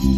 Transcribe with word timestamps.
Hola, 0.00 0.10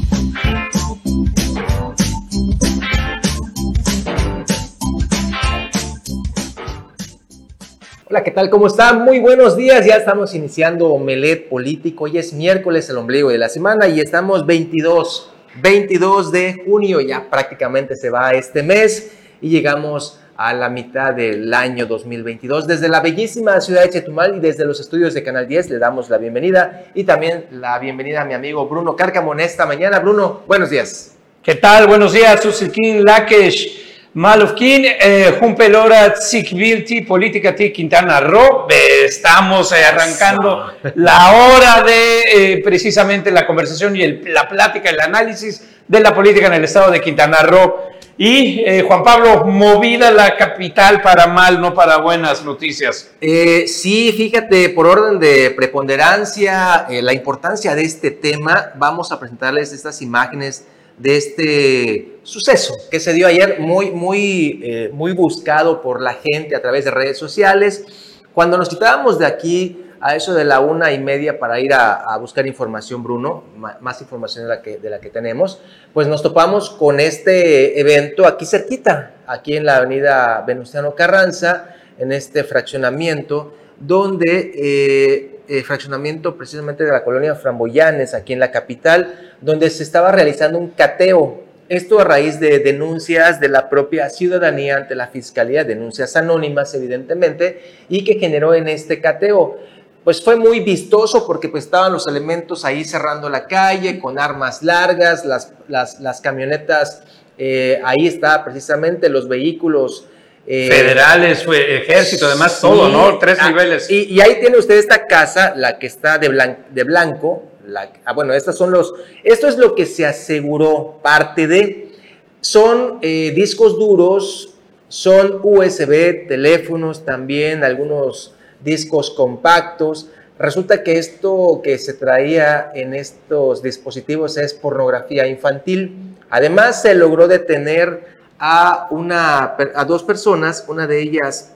¿qué 8.22 8.30
tal? 8.30 8.51
¿Cómo 8.51 8.66
están? 8.66 9.04
Muy 9.04 9.21
buenos 9.21 9.56
días. 9.56 9.87
Ya 9.87 9.96
estamos 9.96 10.35
iniciando 10.35 10.88
Omelet 10.88 11.48
Político. 11.48 12.04
Hoy 12.04 12.19
es 12.19 12.35
miércoles, 12.35 12.90
el 12.90 12.98
ombligo 12.98 13.30
de 13.30 13.38
la 13.38 13.48
semana, 13.48 13.88
y 13.88 14.01
estamos 14.01 14.45
22, 14.45 15.32
22 15.62 16.31
de 16.31 16.62
junio. 16.67 17.01
Ya 17.01 17.31
prácticamente 17.31 17.97
se 17.97 18.11
va 18.11 18.33
este 18.33 18.62
mes 18.62 19.12
y 19.41 19.49
llegamos 19.49 20.20
a 20.41 20.54
la 20.54 20.70
mitad 20.70 21.12
del 21.12 21.52
año 21.52 21.84
2022. 21.84 22.66
Desde 22.66 22.88
la 22.88 23.00
bellísima 23.00 23.61
ciudad 23.61 23.82
de 23.82 23.91
Chetumal 23.91 24.36
y 24.36 24.41
desde 24.41 24.64
los 24.64 24.80
estudios 24.80 25.12
de 25.12 25.23
Canal 25.23 25.46
10 25.46 25.68
le 25.68 25.79
damos 25.79 26.09
la 26.09 26.16
bienvenida 26.16 26.84
y 26.95 27.05
también 27.05 27.45
la 27.50 27.79
bienvenida 27.79 28.23
a 28.23 28.24
mi 28.24 28.32
amigo 28.32 28.66
Bruno 28.66 28.96
Cárcamo 28.96 29.34
en 29.34 29.41
esta 29.41 29.66
mañana. 29.66 29.98
Bruno, 29.98 30.41
buenos 30.46 30.70
días. 30.70 31.14
¿Qué 31.42 31.56
tal? 31.56 31.87
Buenos 31.87 32.15
días, 32.15 32.41
Susikin 32.41 33.05
Lakesh. 33.05 33.91
Malufkin, 34.15 34.87
eh, 34.87 35.37
Jumpelora, 35.38 36.15
Tzikvirti, 36.15 37.02
Política 37.02 37.54
Ti, 37.54 37.70
Quintana 37.70 38.20
Roo. 38.20 38.66
Estamos 39.04 39.70
eh, 39.73 39.84
arrancando 39.84 40.73
la 40.95 41.32
hora 41.32 41.82
de 41.82 42.54
eh, 42.54 42.62
precisamente 42.65 43.30
la 43.30 43.46
conversación 43.46 43.95
y 43.95 44.07
la 44.23 44.48
plática, 44.48 44.88
el 44.88 45.01
análisis 45.01 45.68
de 45.87 46.01
la 46.01 46.15
política 46.15 46.46
en 46.46 46.54
el 46.54 46.65
estado 46.65 46.91
de 46.91 47.02
Quintana 47.02 47.43
Roo. 47.43 47.91
Y 48.23 48.60
eh, 48.66 48.84
Juan 48.87 49.02
Pablo, 49.02 49.47
movida 49.47 50.10
la 50.10 50.37
capital 50.37 51.01
para 51.01 51.27
mal, 51.27 51.59
no 51.59 51.73
para 51.73 51.97
buenas 51.97 52.45
noticias. 52.45 53.10
sí, 53.19 54.12
fíjate, 54.15 54.69
por 54.69 54.87
orden 54.87 55.19
de 55.19 55.51
preponderancia, 55.52 56.87
la 56.91 57.15
importancia 57.15 57.74
de 57.74 57.83
este 57.83 58.10
tema, 58.10 58.73
vamos 58.77 59.10
a 59.10 59.19
presentarles 59.19 59.73
estas 59.73 60.02
imágenes 60.02 60.66
de 61.01 61.16
este 61.16 62.19
suceso 62.23 62.74
que 62.91 63.01
se 63.01 63.15
dio 63.15 63.27
ayer, 63.27 63.59
muy, 63.59 63.91
muy, 63.91 64.60
eh, 64.62 64.91
muy 64.92 65.12
buscado 65.12 65.80
por 65.80 66.02
la 66.02 66.14
gente 66.14 66.54
a 66.54 66.60
través 66.60 66.84
de 66.84 66.91
redes 66.91 67.16
sociales. 67.16 67.86
Cuando 68.34 68.58
nos 68.58 68.68
quitábamos 68.68 69.18
de 69.18 69.24
aquí 69.24 69.82
a 70.00 70.16
eso 70.16 70.34
de 70.34 70.44
la 70.44 70.60
una 70.60 70.92
y 70.92 70.98
media 70.98 71.38
para 71.38 71.60
ir 71.60 71.74
a, 71.74 72.16
buscar 72.18 72.46
información, 72.46 73.02
Bruno, 73.02 73.44
más 73.80 74.00
información 74.00 74.44
de 74.44 74.90
la, 74.90 75.00
que, 75.00 75.10
tenemos, 75.10 75.60
pues 75.92 76.08
nos 76.08 76.22
topamos 76.22 76.70
con 76.70 77.00
este 77.00 77.78
evento 77.78 78.26
aquí 78.26 78.46
cerquita, 78.46 79.12
aquí 79.26 79.56
en 79.56 79.66
la 79.66 79.76
avenida 79.76 80.42
Venustiano 80.46 80.94
Carranza, 80.94 81.74
en 81.98 82.12
este 82.12 82.44
fraccionamiento, 82.44 83.52
donde 83.78 84.52
eh, 84.54 85.40
eh, 85.48 85.62
fraccionamiento 85.62 86.36
precisamente 86.36 86.84
de 86.84 86.92
la 86.92 87.04
colonia 87.04 87.34
Framboyanes, 87.34 88.14
aquí 88.14 88.32
en 88.32 88.40
la 88.40 88.50
capital, 88.50 89.34
donde 89.40 89.68
se 89.68 89.82
estaba 89.82 90.12
realizando 90.12 90.58
un 90.58 90.70
cateo. 90.70 91.42
Esto 91.68 92.00
a 92.00 92.04
raíz 92.04 92.40
de 92.40 92.58
denuncias 92.58 93.38
de 93.38 93.48
la 93.48 93.68
propia 93.68 94.10
ciudadanía 94.10 94.76
ante 94.76 94.94
la 94.94 95.08
fiscalía, 95.08 95.62
denuncias 95.64 96.16
anónimas 96.16 96.74
evidentemente, 96.74 97.60
y 97.88 98.02
que 98.02 98.14
generó 98.14 98.54
en 98.54 98.66
este 98.68 99.00
cateo. 99.00 99.58
Pues 100.04 100.22
fue 100.22 100.36
muy 100.36 100.60
vistoso 100.60 101.26
porque 101.26 101.48
pues 101.48 101.64
estaban 101.64 101.92
los 101.92 102.06
elementos 102.06 102.64
ahí 102.64 102.84
cerrando 102.84 103.28
la 103.28 103.46
calle 103.46 103.98
con 103.98 104.18
armas 104.18 104.62
largas, 104.62 105.24
las, 105.24 105.52
las, 105.68 106.20
camionetas, 106.20 107.02
eh, 107.36 107.80
ahí 107.84 108.06
está 108.06 108.42
precisamente 108.42 109.08
los 109.10 109.28
vehículos 109.28 110.06
eh, 110.46 110.68
Federales, 110.68 111.46
ejército, 111.48 112.26
además 112.26 112.60
todo, 112.60 112.88
¿no? 112.88 113.18
Tres 113.18 113.38
ah, 113.40 113.50
niveles. 113.50 113.90
Y, 113.90 114.20
ahí 114.20 114.40
tiene 114.40 114.56
usted 114.56 114.78
esta 114.78 115.06
casa, 115.06 115.52
la 115.54 115.78
que 115.78 115.86
está 115.86 116.18
de, 116.18 116.56
de 116.70 116.84
blanco. 116.84 117.44
La, 117.66 117.92
ah, 118.04 118.12
bueno, 118.14 118.32
estas 118.32 118.56
son 118.56 118.70
los. 118.72 118.92
Esto 119.22 119.48
es 119.48 119.58
lo 119.58 119.74
que 119.74 119.86
se 119.86 120.06
aseguró, 120.06 120.98
parte 121.02 121.46
de. 121.46 121.92
Son 122.40 122.98
eh, 123.02 123.32
discos 123.34 123.78
duros, 123.78 124.54
son 124.88 125.40
USB, 125.42 126.26
teléfonos 126.26 127.04
también, 127.04 127.62
algunos 127.62 128.34
discos 128.65 129.10
compactos. 129.10 130.09
Resulta 130.38 130.82
que 130.82 130.98
esto 130.98 131.60
que 131.62 131.78
se 131.78 131.94
traía 131.94 132.72
en 132.75 132.94
estos 132.94 133.62
dispositivos 133.62 134.37
es 134.37 134.54
pornografía 134.54 135.26
infantil. 135.26 136.16
Además, 136.31 136.82
se 136.82 136.94
logró 136.94 137.28
detener 137.28 138.06
a, 138.38 138.88
una, 138.91 139.56
a 139.75 139.84
dos 139.84 140.03
personas, 140.03 140.65
una 140.66 140.87
de 140.87 141.03
ellas 141.03 141.53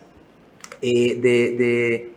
eh, 0.83 1.15
de, 1.15 2.13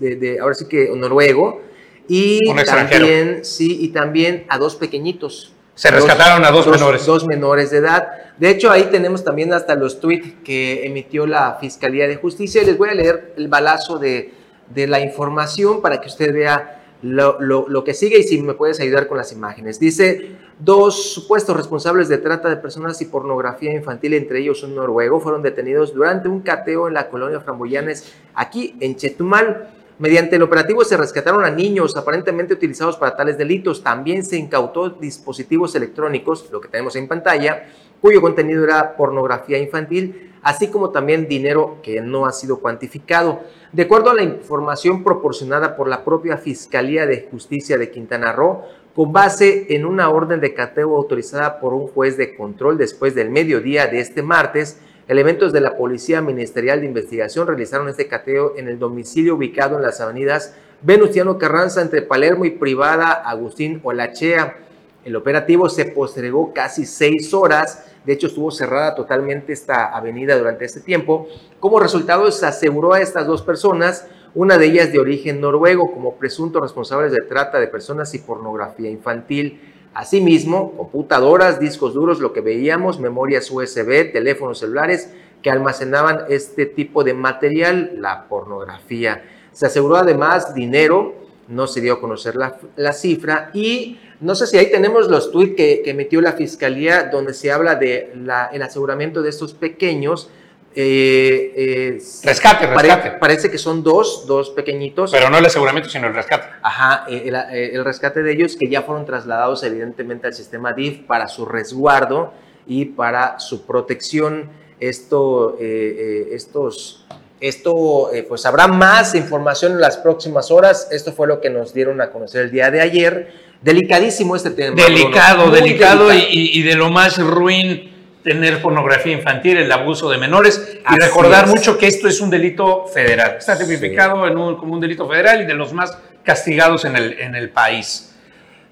de, 0.00 0.16
de, 0.16 0.38
ahora 0.38 0.54
sí 0.54 0.66
que 0.66 0.90
noruego, 0.94 1.62
y 2.06 2.40
también, 2.66 3.44
sí, 3.44 3.78
y 3.80 3.88
también 3.88 4.44
a 4.48 4.58
dos 4.58 4.76
pequeñitos. 4.76 5.54
Se 5.80 5.90
rescataron 5.90 6.44
a 6.44 6.50
dos, 6.50 6.66
menores. 6.66 7.06
Dos 7.06 7.26
menores 7.26 7.70
de 7.70 7.78
edad. 7.78 8.06
De 8.36 8.50
hecho, 8.50 8.70
ahí 8.70 8.88
tenemos 8.90 9.24
también 9.24 9.50
hasta 9.54 9.74
los 9.76 9.98
tweets 9.98 10.34
que 10.44 10.84
emitió 10.84 11.26
la 11.26 11.56
Fiscalía 11.58 12.06
de 12.06 12.16
Justicia. 12.16 12.62
Les 12.62 12.76
voy 12.76 12.90
a 12.90 12.94
leer 12.94 13.32
el 13.38 13.48
balazo 13.48 13.98
de, 13.98 14.34
de 14.68 14.86
la 14.86 15.00
información 15.00 15.80
para 15.80 15.98
que 15.98 16.08
usted 16.08 16.34
vea 16.34 16.82
lo, 17.00 17.82
que 17.82 17.94
sigue 17.94 18.18
y 18.18 18.24
si 18.24 18.42
me 18.42 18.52
puedes 18.52 18.78
ayudar 18.78 19.06
con 19.06 19.16
las 19.16 19.32
imágenes. 19.32 19.80
Dice, 19.80 20.32
dos 20.58 21.14
supuestos 21.14 21.56
responsables 21.56 22.10
de 22.10 22.18
trata 22.18 22.50
de 22.50 22.56
personas 22.58 23.00
y 23.00 23.06
pornografía 23.06 23.72
infantil, 23.72 24.12
entre 24.12 24.40
ellos 24.40 24.62
un 24.62 24.74
noruego, 24.74 25.18
fueron 25.18 25.40
detenidos 25.40 25.94
durante 25.94 26.28
un 26.28 26.40
cateo 26.40 26.88
en 26.88 26.94
la 26.94 27.08
colonia 27.08 27.40
Framboyanes, 27.40 28.12
aquí 28.34 28.76
en 28.80 28.96
Chetumal. 28.96 29.70
Mediante 30.00 30.36
el 30.36 30.42
operativo 30.42 30.82
se 30.82 30.96
rescataron 30.96 31.44
a 31.44 31.50
niños 31.50 31.94
aparentemente 31.94 32.54
utilizados 32.54 32.96
para 32.96 33.14
tales 33.14 33.36
delitos. 33.36 33.82
También 33.82 34.24
se 34.24 34.38
incautó 34.38 34.88
dispositivos 34.88 35.74
electrónicos, 35.74 36.48
lo 36.50 36.58
que 36.58 36.68
tenemos 36.68 36.96
en 36.96 37.06
pantalla, 37.06 37.66
cuyo 38.00 38.22
contenido 38.22 38.64
era 38.64 38.96
pornografía 38.96 39.58
infantil, 39.58 40.32
así 40.40 40.68
como 40.68 40.88
también 40.88 41.28
dinero 41.28 41.80
que 41.82 42.00
no 42.00 42.24
ha 42.24 42.32
sido 42.32 42.60
cuantificado. 42.60 43.40
De 43.72 43.82
acuerdo 43.82 44.08
a 44.08 44.14
la 44.14 44.22
información 44.22 45.04
proporcionada 45.04 45.76
por 45.76 45.86
la 45.86 46.02
propia 46.02 46.38
Fiscalía 46.38 47.04
de 47.04 47.28
Justicia 47.30 47.76
de 47.76 47.90
Quintana 47.90 48.32
Roo, 48.32 48.62
con 48.94 49.12
base 49.12 49.66
en 49.68 49.84
una 49.84 50.08
orden 50.08 50.40
de 50.40 50.54
cateo 50.54 50.96
autorizada 50.96 51.60
por 51.60 51.74
un 51.74 51.88
juez 51.88 52.16
de 52.16 52.34
control 52.34 52.78
después 52.78 53.14
del 53.14 53.28
mediodía 53.28 53.86
de 53.86 54.00
este 54.00 54.22
martes, 54.22 54.80
elementos 55.10 55.52
de 55.52 55.60
la 55.60 55.76
Policía 55.76 56.20
Ministerial 56.20 56.80
de 56.80 56.86
Investigación 56.86 57.46
realizaron 57.46 57.88
este 57.88 58.06
cateo 58.06 58.54
en 58.56 58.68
el 58.68 58.78
domicilio 58.78 59.34
ubicado 59.34 59.76
en 59.76 59.82
las 59.82 60.00
avenidas 60.00 60.54
Venustiano 60.82 61.36
Carranza 61.36 61.82
entre 61.82 62.02
Palermo 62.02 62.44
y 62.44 62.50
Privada 62.50 63.12
Agustín 63.12 63.80
Olachea. 63.82 64.56
El 65.04 65.16
operativo 65.16 65.68
se 65.68 65.86
postergó 65.86 66.54
casi 66.54 66.86
seis 66.86 67.34
horas 67.34 67.90
de 68.04 68.14
hecho, 68.14 68.28
estuvo 68.28 68.50
cerrada 68.50 68.94
totalmente 68.94 69.52
esta 69.52 69.94
avenida 69.94 70.36
durante 70.38 70.64
este 70.64 70.80
tiempo. 70.80 71.28
Como 71.58 71.78
resultado, 71.78 72.30
se 72.32 72.46
aseguró 72.46 72.94
a 72.94 73.00
estas 73.00 73.26
dos 73.26 73.42
personas, 73.42 74.06
una 74.34 74.56
de 74.56 74.66
ellas 74.66 74.92
de 74.92 74.98
origen 74.98 75.40
noruego, 75.40 75.92
como 75.92 76.16
presuntos 76.16 76.62
responsables 76.62 77.12
de 77.12 77.22
trata 77.22 77.60
de 77.60 77.66
personas 77.66 78.14
y 78.14 78.18
pornografía 78.18 78.88
infantil. 78.88 79.69
Asimismo, 79.94 80.72
computadoras, 80.76 81.58
discos 81.58 81.94
duros, 81.94 82.20
lo 82.20 82.32
que 82.32 82.40
veíamos, 82.40 83.00
memorias 83.00 83.50
USB, 83.50 84.12
teléfonos 84.12 84.58
celulares 84.58 85.12
que 85.42 85.50
almacenaban 85.50 86.24
este 86.28 86.66
tipo 86.66 87.02
de 87.02 87.14
material, 87.14 87.92
la 87.96 88.28
pornografía. 88.28 89.24
Se 89.52 89.66
aseguró 89.66 89.96
además 89.96 90.54
dinero, 90.54 91.14
no 91.48 91.66
se 91.66 91.80
dio 91.80 91.94
a 91.94 92.00
conocer 92.00 92.36
la, 92.36 92.58
la 92.76 92.92
cifra 92.92 93.50
y 93.52 93.98
no 94.20 94.34
sé 94.34 94.46
si 94.46 94.58
ahí 94.58 94.70
tenemos 94.70 95.08
los 95.08 95.32
tweets 95.32 95.56
que, 95.56 95.82
emitió 95.86 96.20
la 96.20 96.32
fiscalía 96.32 97.04
donde 97.04 97.32
se 97.32 97.50
habla 97.50 97.74
de 97.74 98.12
el 98.52 98.62
aseguramiento 98.62 99.22
de 99.22 99.30
estos 99.30 99.54
pequeños. 99.54 100.28
Eh, 100.74 101.52
eh, 101.56 102.02
rescate, 102.22 102.66
rescate. 102.66 103.10
parece 103.18 103.50
que 103.50 103.58
son 103.58 103.82
dos, 103.82 104.24
dos 104.26 104.50
pequeñitos. 104.50 105.10
Pero 105.10 105.28
no 105.28 105.38
el 105.38 105.46
aseguramiento, 105.46 105.90
sino 105.90 106.06
el 106.06 106.14
rescate. 106.14 106.46
Ajá, 106.62 107.06
eh, 107.08 107.70
el, 107.72 107.84
rescate 107.84 108.22
de 108.22 108.32
ellos 108.32 108.56
que 108.56 108.68
ya 108.68 108.82
fueron 108.82 109.04
trasladados 109.04 109.62
evidentemente 109.64 110.28
al 110.28 110.34
sistema 110.34 110.72
DIF 110.72 111.06
para 111.06 111.26
su 111.26 111.44
resguardo 111.44 112.32
y 112.66 112.84
para 112.86 113.40
su 113.40 113.66
protección. 113.66 114.48
Esto, 114.78 115.58
estos, 115.60 117.04
esto, 117.38 118.10
pues 118.26 118.46
habrá 118.46 118.66
más 118.66 119.14
información 119.14 119.72
en 119.72 119.80
las 119.82 119.98
próximas 119.98 120.50
horas. 120.50 120.88
Esto 120.90 121.12
fue 121.12 121.26
lo 121.26 121.42
que 121.42 121.50
nos 121.50 121.74
dieron 121.74 122.00
a 122.00 122.10
conocer 122.10 122.44
el 122.44 122.50
día 122.50 122.70
de 122.70 122.80
ayer. 122.80 123.30
Delicadísimo 123.60 124.36
este 124.36 124.50
tema. 124.50 124.82
Delicado, 124.82 125.50
delicado, 125.50 126.08
Y, 126.14 126.62
de 126.62 126.76
lo 126.76 126.88
más 126.88 127.18
ruin 127.18 127.89
tener 128.22 128.60
pornografía 128.60 129.12
infantil, 129.12 129.58
el 129.58 129.72
abuso 129.72 130.10
de 130.10 130.18
menores 130.18 130.78
y 130.90 131.02
recordar 131.02 131.46
mucho 131.46 131.78
que 131.78 131.86
esto 131.86 132.08
es 132.08 132.20
un 132.20 132.30
delito 132.30 132.86
federal. 132.86 133.36
Está 133.38 133.58
tipificado 133.58 134.26
en 134.26 134.36
un, 134.36 134.56
como 134.56 134.74
un 134.74 134.80
delito 134.80 135.08
federal 135.08 135.42
y 135.42 135.46
de 135.46 135.54
los 135.54 135.72
más 135.72 135.96
castigados 136.22 136.84
en 136.84 136.96
el, 136.96 137.18
en 137.18 137.34
el 137.34 137.50
país. 137.50 138.14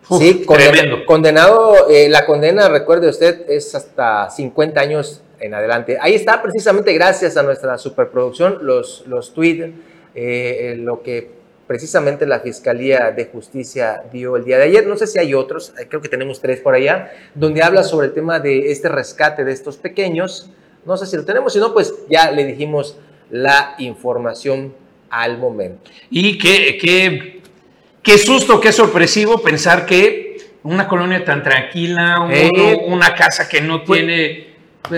sí, 0.08 0.44
tremendo. 0.46 1.04
condenado, 1.06 1.88
eh, 1.88 2.08
la 2.08 2.26
condena, 2.26 2.68
recuerde 2.68 3.08
usted, 3.08 3.48
es 3.48 3.74
hasta 3.74 4.30
50 4.30 4.80
años 4.80 5.22
en 5.40 5.54
adelante. 5.54 5.98
Ahí 6.00 6.14
está, 6.14 6.42
precisamente 6.42 6.92
gracias 6.92 7.36
a 7.36 7.42
nuestra 7.42 7.78
superproducción, 7.78 8.58
los, 8.62 9.04
los 9.06 9.32
tweets, 9.32 9.72
eh, 10.14 10.76
lo 10.78 11.02
que 11.02 11.37
precisamente 11.68 12.26
la 12.26 12.40
Fiscalía 12.40 13.12
de 13.14 13.26
Justicia 13.26 14.02
dio 14.10 14.36
el 14.36 14.44
día 14.44 14.56
de 14.56 14.64
ayer. 14.64 14.86
No 14.86 14.96
sé 14.96 15.06
si 15.06 15.20
hay 15.20 15.34
otros, 15.34 15.74
eh, 15.78 15.86
creo 15.88 16.00
que 16.00 16.08
tenemos 16.08 16.40
tres 16.40 16.60
por 16.60 16.74
allá, 16.74 17.12
donde 17.34 17.62
habla 17.62 17.84
sobre 17.84 18.08
el 18.08 18.14
tema 18.14 18.40
de 18.40 18.72
este 18.72 18.88
rescate 18.88 19.44
de 19.44 19.52
estos 19.52 19.76
pequeños. 19.76 20.50
No 20.84 20.96
sé 20.96 21.06
si 21.06 21.16
lo 21.16 21.24
tenemos, 21.24 21.52
si 21.52 21.60
no, 21.60 21.72
pues 21.72 21.94
ya 22.08 22.32
le 22.32 22.44
dijimos 22.46 22.96
la 23.30 23.74
información 23.78 24.74
al 25.10 25.38
momento. 25.38 25.90
Y 26.10 26.38
qué, 26.38 26.78
qué, 26.80 27.42
qué 28.02 28.18
susto, 28.18 28.60
qué 28.60 28.72
sorpresivo 28.72 29.38
pensar 29.42 29.84
que 29.84 30.38
una 30.62 30.88
colonia 30.88 31.22
tan 31.24 31.42
tranquila, 31.42 32.28
eh, 32.30 32.82
una 32.86 33.14
casa 33.14 33.48
que 33.48 33.60
no 33.60 33.84
pues 33.84 34.00
tiene, 34.00 34.54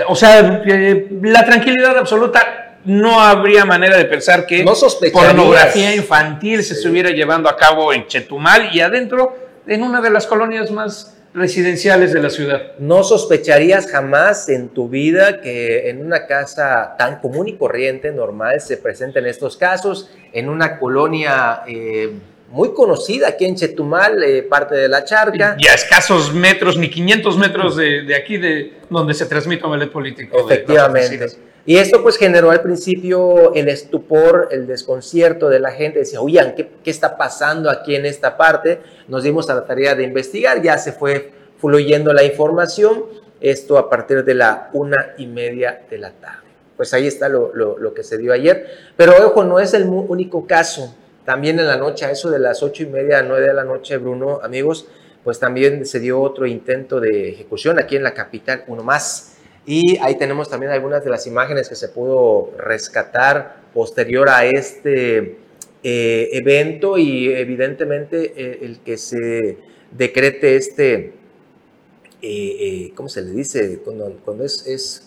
o 0.07 0.15
sea, 0.15 0.63
eh, 0.65 1.09
la 1.23 1.45
tranquilidad 1.45 1.99
absoluta, 1.99 2.60
no 2.85 3.21
habría 3.21 3.65
manera 3.65 3.97
de 3.97 4.07
pensar 4.07 4.47
que 4.47 4.65
no 4.65 4.73
pornografía 5.13 5.95
infantil 5.95 6.63
se 6.63 6.75
estuviera 6.75 7.11
llevando 7.11 7.49
a 7.49 7.57
cabo 7.57 7.93
en 7.93 8.07
Chetumal 8.07 8.75
y 8.75 8.81
adentro 8.81 9.37
en 9.67 9.83
una 9.83 10.01
de 10.01 10.11
las 10.11 10.27
colonias 10.27 10.71
más 10.71 11.17
residenciales 11.33 12.13
de 12.13 12.23
la 12.23 12.31
ciudad. 12.31 12.73
No 12.79 13.05
sospecharías 13.05 13.89
jamás 13.91 14.49
en 14.49 14.71
tu 14.71 14.89
vida 14.89 15.41
que 15.41 15.89
en 15.91 16.05
una 16.05 16.27
casa 16.27 16.97
tan 16.99 17.21
común 17.21 17.49
y 17.49 17.57
corriente, 17.57 18.11
normal, 18.11 18.61
se 18.61 18.77
presenten 18.79 19.27
estos 19.27 19.57
casos, 19.57 20.11
en 20.33 20.49
una 20.49 20.79
colonia 20.79 21.63
eh, 21.69 22.15
muy 22.51 22.75
conocida 22.75 23.29
aquí 23.29 23.45
en 23.45 23.55
Chetumal, 23.55 24.23
eh, 24.25 24.43
parte 24.43 24.75
de 24.75 24.89
la 24.89 25.05
charca. 25.05 25.57
Y 25.59 25.69
a 25.69 25.75
escasos 25.75 26.35
metros, 26.35 26.77
ni 26.77 26.91
500 26.91 27.39
metros 27.39 27.77
de, 27.77 28.15
aquí, 28.17 28.39
de 28.39 28.79
donde 28.89 29.15
se 29.15 29.27
transmite 29.27 29.65
un 29.65 29.71
ballet 29.71 29.91
político. 29.91 30.37
Efectivamente. 30.41 31.50
Y 31.67 31.77
esto 31.77 32.03
pues 32.03 32.17
generó 32.17 32.51
al 32.51 32.63
principio 32.63 33.55
el 33.55 33.69
estupor, 33.69 34.49
el 34.51 34.67
desconcierto 34.67 35.49
de 35.49 35.61
la 35.61 35.71
gente. 35.71 36.01
Decía, 36.01 36.21
oigan, 36.21 36.55
¿qué, 36.55 36.69
¿qué, 36.83 36.91
está 36.91 37.17
pasando 37.17 37.71
aquí 37.71 37.95
en 37.95 38.07
esta 38.07 38.37
parte? 38.37 38.81
Nos 39.09 39.23
dimos 39.23 39.51
a 39.51 39.55
la 39.55 39.65
tarea 39.67 39.95
de 39.95 40.05
investigar, 40.05 40.63
ya 40.63 40.79
se 40.79 40.93
fue 40.93 41.33
fluyendo 41.59 42.13
la 42.13 42.25
información. 42.25 43.05
Esto 43.41 43.79
a 43.79 43.89
partir 43.89 44.25
de 44.25 44.35
la 44.35 44.71
una 44.73 45.15
y 45.19 45.27
media 45.27 45.83
de 45.89 45.99
la 45.99 46.11
tarde. 46.11 46.49
Pues 46.77 46.95
ahí 46.95 47.07
está 47.07 47.29
lo, 47.29 47.55
lo, 47.55 47.79
lo 47.79 47.93
que 47.95 48.03
se 48.03 48.17
dio 48.17 48.33
ayer. 48.33 48.67
Pero 48.97 49.13
ojo, 49.27 49.45
no 49.45 49.61
es 49.61 49.75
el 49.75 49.85
único 49.87 50.47
caso. 50.47 50.95
También 51.25 51.59
en 51.61 51.67
la 51.67 51.77
noche, 51.77 52.07
a 52.07 52.11
eso 52.11 52.31
de 52.31 52.39
las 52.39 52.63
ocho 52.63 52.83
y 52.83 52.87
media, 52.87 53.23
nueve 53.23 53.47
de 53.47 53.55
la 53.55 53.65
noche, 53.65 53.99
Bruno, 53.99 54.41
amigos, 54.43 54.87
pues 55.23 55.39
también 55.39 55.85
se 55.85 56.01
dio 56.01 56.21
otro 56.21 56.47
intento 56.47 57.01
de 57.01 57.29
ejecución 57.31 57.79
aquí 57.79 57.97
en 57.97 58.03
la 58.03 58.15
capital, 58.15 58.65
uno 58.67 58.83
más 58.83 59.30
y 59.67 59.99
ahí 59.99 60.17
tenemos 60.17 60.49
también 60.49 60.73
algunas 60.73 61.05
de 61.05 61.11
las 61.11 61.27
imágenes 61.27 61.69
que 61.69 61.75
se 61.75 61.89
pudo 61.89 62.53
rescatar 62.59 63.61
posterior 63.75 64.29
a 64.29 64.47
este 64.47 65.37
eh, 65.83 66.29
evento 66.33 66.99
y 66.99 67.33
evidentemente 67.33 68.33
eh, 68.37 68.59
el 68.63 68.81
que 68.81 68.97
se 68.97 69.59
decrete 69.91 70.57
este, 70.57 71.13
eh, 72.23 72.93
¿cómo 72.95 73.09
se 73.09 73.23
le 73.23 73.31
dice? 73.33 73.81
Cuando, 73.85 74.19
cuando 74.25 74.45
es, 74.45 74.67
es 74.67 75.07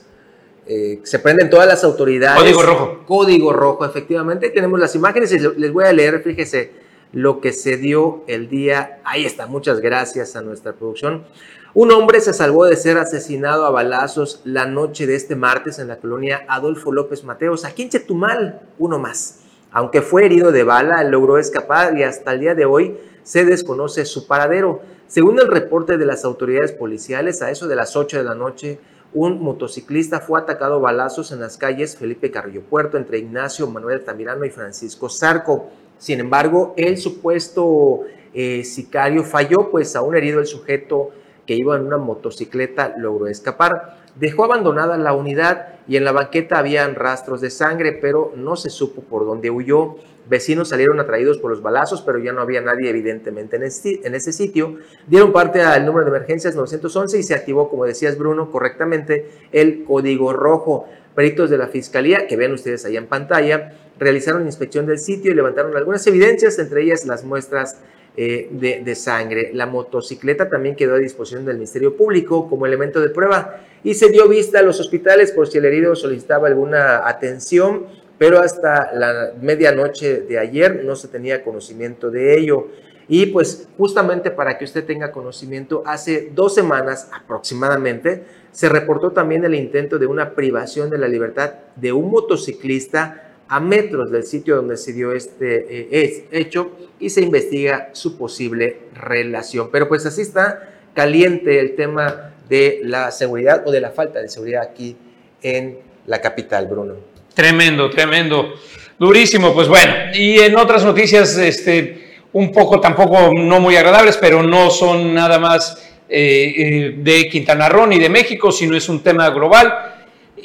se 1.03 1.19
prenden 1.19 1.49
todas 1.49 1.67
las 1.67 1.83
autoridades. 1.83 2.39
Código 2.39 2.61
rojo. 2.61 3.03
Código 3.05 3.51
rojo, 3.51 3.85
efectivamente. 3.85 4.49
Tenemos 4.49 4.79
las 4.79 4.95
imágenes 4.95 5.33
y 5.33 5.39
les 5.39 5.73
voy 5.73 5.83
a 5.83 5.91
leer, 5.91 6.21
fíjese 6.23 6.71
lo 7.11 7.39
que 7.39 7.53
se 7.53 7.77
dio 7.77 8.23
el 8.27 8.49
día. 8.49 8.99
Ahí 9.03 9.25
está, 9.25 9.45
muchas 9.45 9.79
gracias 9.79 10.35
a 10.35 10.41
nuestra 10.41 10.73
producción. 10.73 11.25
Un 11.75 11.91
hombre 11.91 12.21
se 12.21 12.35
salvó 12.35 12.65
de 12.65 12.75
ser 12.75 12.99
asesinado 12.99 13.65
a 13.65 13.71
balazos 13.71 14.41
la 14.43 14.67
noche 14.67 15.07
de 15.07 15.15
este 15.15 15.35
martes 15.35 15.79
en 15.79 15.87
la 15.87 15.97
colonia 15.97 16.45
Adolfo 16.47 16.91
López 16.91 17.23
Mateos, 17.23 17.65
aquí 17.65 17.81
en 17.81 17.89
Chetumal, 17.89 18.61
uno 18.77 18.99
más. 18.99 19.39
Aunque 19.71 20.03
fue 20.03 20.23
herido 20.23 20.51
de 20.51 20.63
bala, 20.63 21.03
logró 21.03 21.39
escapar 21.39 21.97
y 21.97 22.03
hasta 22.03 22.33
el 22.33 22.41
día 22.41 22.53
de 22.53 22.65
hoy 22.65 22.99
se 23.23 23.43
desconoce 23.43 24.05
su 24.05 24.27
paradero. 24.27 24.81
Según 25.07 25.39
el 25.39 25.47
reporte 25.47 25.97
de 25.97 26.05
las 26.05 26.25
autoridades 26.25 26.73
policiales, 26.73 27.41
a 27.41 27.49
eso 27.49 27.67
de 27.67 27.75
las 27.75 27.95
8 27.95 28.19
de 28.19 28.23
la 28.23 28.35
noche, 28.35 28.79
un 29.11 29.41
motociclista 29.41 30.19
fue 30.19 30.39
atacado 30.39 30.75
a 30.75 30.79
balazos 30.79 31.31
en 31.31 31.39
las 31.39 31.57
calles 31.57 31.97
Felipe 31.97 32.29
Carrillo 32.29 32.61
Puerto 32.61 32.97
entre 32.97 33.17
Ignacio 33.17 33.65
Manuel 33.65 34.03
Tamirano 34.03 34.45
y 34.45 34.51
Francisco 34.51 35.09
Zarco. 35.09 35.71
Sin 35.97 36.19
embargo, 36.19 36.75
el 36.77 36.99
supuesto 36.99 38.01
eh, 38.31 38.63
sicario 38.63 39.23
falló, 39.23 39.71
pues 39.71 39.95
aún 39.95 40.15
herido 40.15 40.39
el 40.39 40.45
sujeto 40.45 41.09
que 41.45 41.55
iba 41.55 41.75
en 41.75 41.85
una 41.85 41.97
motocicleta 41.97 42.93
logró 42.97 43.27
escapar. 43.27 43.97
Dejó 44.15 44.45
abandonada 44.45 44.97
la 44.97 45.13
unidad 45.13 45.75
y 45.87 45.97
en 45.97 46.05
la 46.05 46.11
banqueta 46.11 46.59
habían 46.59 46.95
rastros 46.95 47.41
de 47.41 47.49
sangre, 47.49 47.91
pero 47.93 48.31
no 48.35 48.55
se 48.55 48.69
supo 48.69 49.01
por 49.01 49.25
dónde 49.25 49.49
huyó. 49.49 49.95
Vecinos 50.29 50.69
salieron 50.69 50.99
atraídos 50.99 51.37
por 51.39 51.51
los 51.51 51.61
balazos, 51.61 52.01
pero 52.01 52.17
ya 52.19 52.31
no 52.31 52.41
había 52.41 52.61
nadie 52.61 52.89
evidentemente 52.89 53.57
en, 53.57 53.63
en 53.63 54.15
ese 54.15 54.31
sitio. 54.31 54.77
Dieron 55.07 55.33
parte 55.33 55.61
al 55.61 55.85
número 55.85 56.05
de 56.05 56.15
emergencias 56.15 56.55
911 56.55 57.19
y 57.19 57.23
se 57.23 57.33
activó, 57.33 57.69
como 57.69 57.85
decías 57.85 58.17
Bruno, 58.17 58.49
correctamente 58.49 59.29
el 59.51 59.83
código 59.83 60.31
rojo. 60.31 60.87
Peritos 61.15 61.49
de 61.49 61.57
la 61.57 61.67
Fiscalía, 61.67 62.25
que 62.25 62.37
ven 62.37 62.53
ustedes 62.53 62.85
ahí 62.85 62.97
en 62.97 63.05
pantalla, 63.05 63.73
realizaron 63.99 64.45
inspección 64.45 64.87
del 64.87 64.97
sitio 64.97 65.31
y 65.31 65.35
levantaron 65.35 65.75
algunas 65.75 66.07
evidencias, 66.07 66.57
entre 66.57 66.83
ellas 66.83 67.05
las 67.05 67.23
muestras 67.23 67.77
eh, 68.15 68.47
de, 68.51 68.95
sangre. 68.95 69.49
La 69.53 69.65
motocicleta 69.65 70.47
también 70.47 70.75
quedó 70.75 70.93
a 70.93 70.99
disposición 70.99 71.45
del 71.45 71.55
Ministerio 71.55 71.97
Público 71.97 72.47
como 72.47 72.67
elemento 72.67 73.01
de 73.01 73.09
prueba 73.09 73.61
y 73.83 73.95
se 73.95 74.09
dio 74.09 74.27
vista 74.27 74.59
a 74.59 74.61
los 74.61 74.79
hospitales 74.79 75.31
por 75.31 75.47
si 75.47 75.57
el 75.57 75.65
herido 75.65 75.95
solicitaba 75.95 76.47
alguna 76.47 77.07
atención, 77.07 77.87
pero 78.19 78.39
hasta 78.39 78.93
la 78.93 79.33
medianoche 79.41 80.21
de 80.21 80.37
ayer 80.37 80.83
no 80.85 80.95
se 80.95 81.07
tenía 81.07 81.43
conocimiento 81.43 82.11
de 82.11 82.37
ello. 82.37 82.67
Y 83.07 83.25
pues 83.27 83.67
justamente 83.77 84.29
para 84.29 84.57
que 84.57 84.65
usted 84.65 84.85
tenga 84.85 85.11
conocimiento, 85.11 85.81
hace 85.85 86.29
dos 86.33 86.53
semanas 86.53 87.09
aproximadamente 87.11 88.23
se 88.51 88.69
reportó 88.69 89.11
también 89.11 89.43
el 89.43 89.55
intento 89.55 89.97
de 89.97 90.05
una 90.05 90.35
privación 90.35 90.91
de 90.91 90.99
la 90.99 91.07
libertad 91.07 91.53
de 91.75 91.91
un 91.91 92.11
motociclista 92.11 93.22
a 93.47 93.59
metros 93.59 94.11
del 94.11 94.23
sitio 94.23 94.55
donde 94.57 94.77
se 94.77 94.93
dio 94.93 95.11
este 95.11 95.65
eh, 95.69 96.27
hecho 96.31 96.71
y 96.99 97.09
se 97.09 97.21
investiga 97.21 97.89
su 97.93 98.17
posible 98.17 98.77
relación. 98.95 99.69
Pero 99.71 99.87
pues 99.87 100.05
así 100.05 100.21
está 100.21 100.69
caliente 100.93 101.59
el 101.59 101.75
tema 101.75 102.33
de 102.49 102.81
la 102.83 103.11
seguridad 103.11 103.63
o 103.65 103.71
de 103.71 103.81
la 103.81 103.91
falta 103.91 104.19
de 104.19 104.29
seguridad 104.29 104.63
aquí 104.63 104.95
en 105.41 105.79
la 106.07 106.21
capital, 106.21 106.67
Bruno. 106.67 106.95
Tremendo, 107.33 107.89
tremendo. 107.89 108.53
Durísimo, 108.97 109.53
pues 109.53 109.67
bueno. 109.67 109.93
Y 110.13 110.39
en 110.39 110.55
otras 110.55 110.85
noticias, 110.85 111.37
este, 111.37 112.17
un 112.33 112.51
poco 112.51 112.79
tampoco 112.79 113.31
no 113.35 113.59
muy 113.59 113.75
agradables, 113.75 114.17
pero 114.17 114.43
no 114.43 114.69
son 114.69 115.13
nada 115.13 115.39
más 115.39 115.77
eh, 116.09 116.53
eh, 116.57 116.95
de 116.97 117.27
Quintana 117.29 117.69
Roo 117.69 117.87
ni 117.87 117.99
de 117.99 118.09
México, 118.09 118.51
sino 118.51 118.75
es 118.75 118.87
un 118.89 119.01
tema 119.01 119.29
global. 119.29 119.92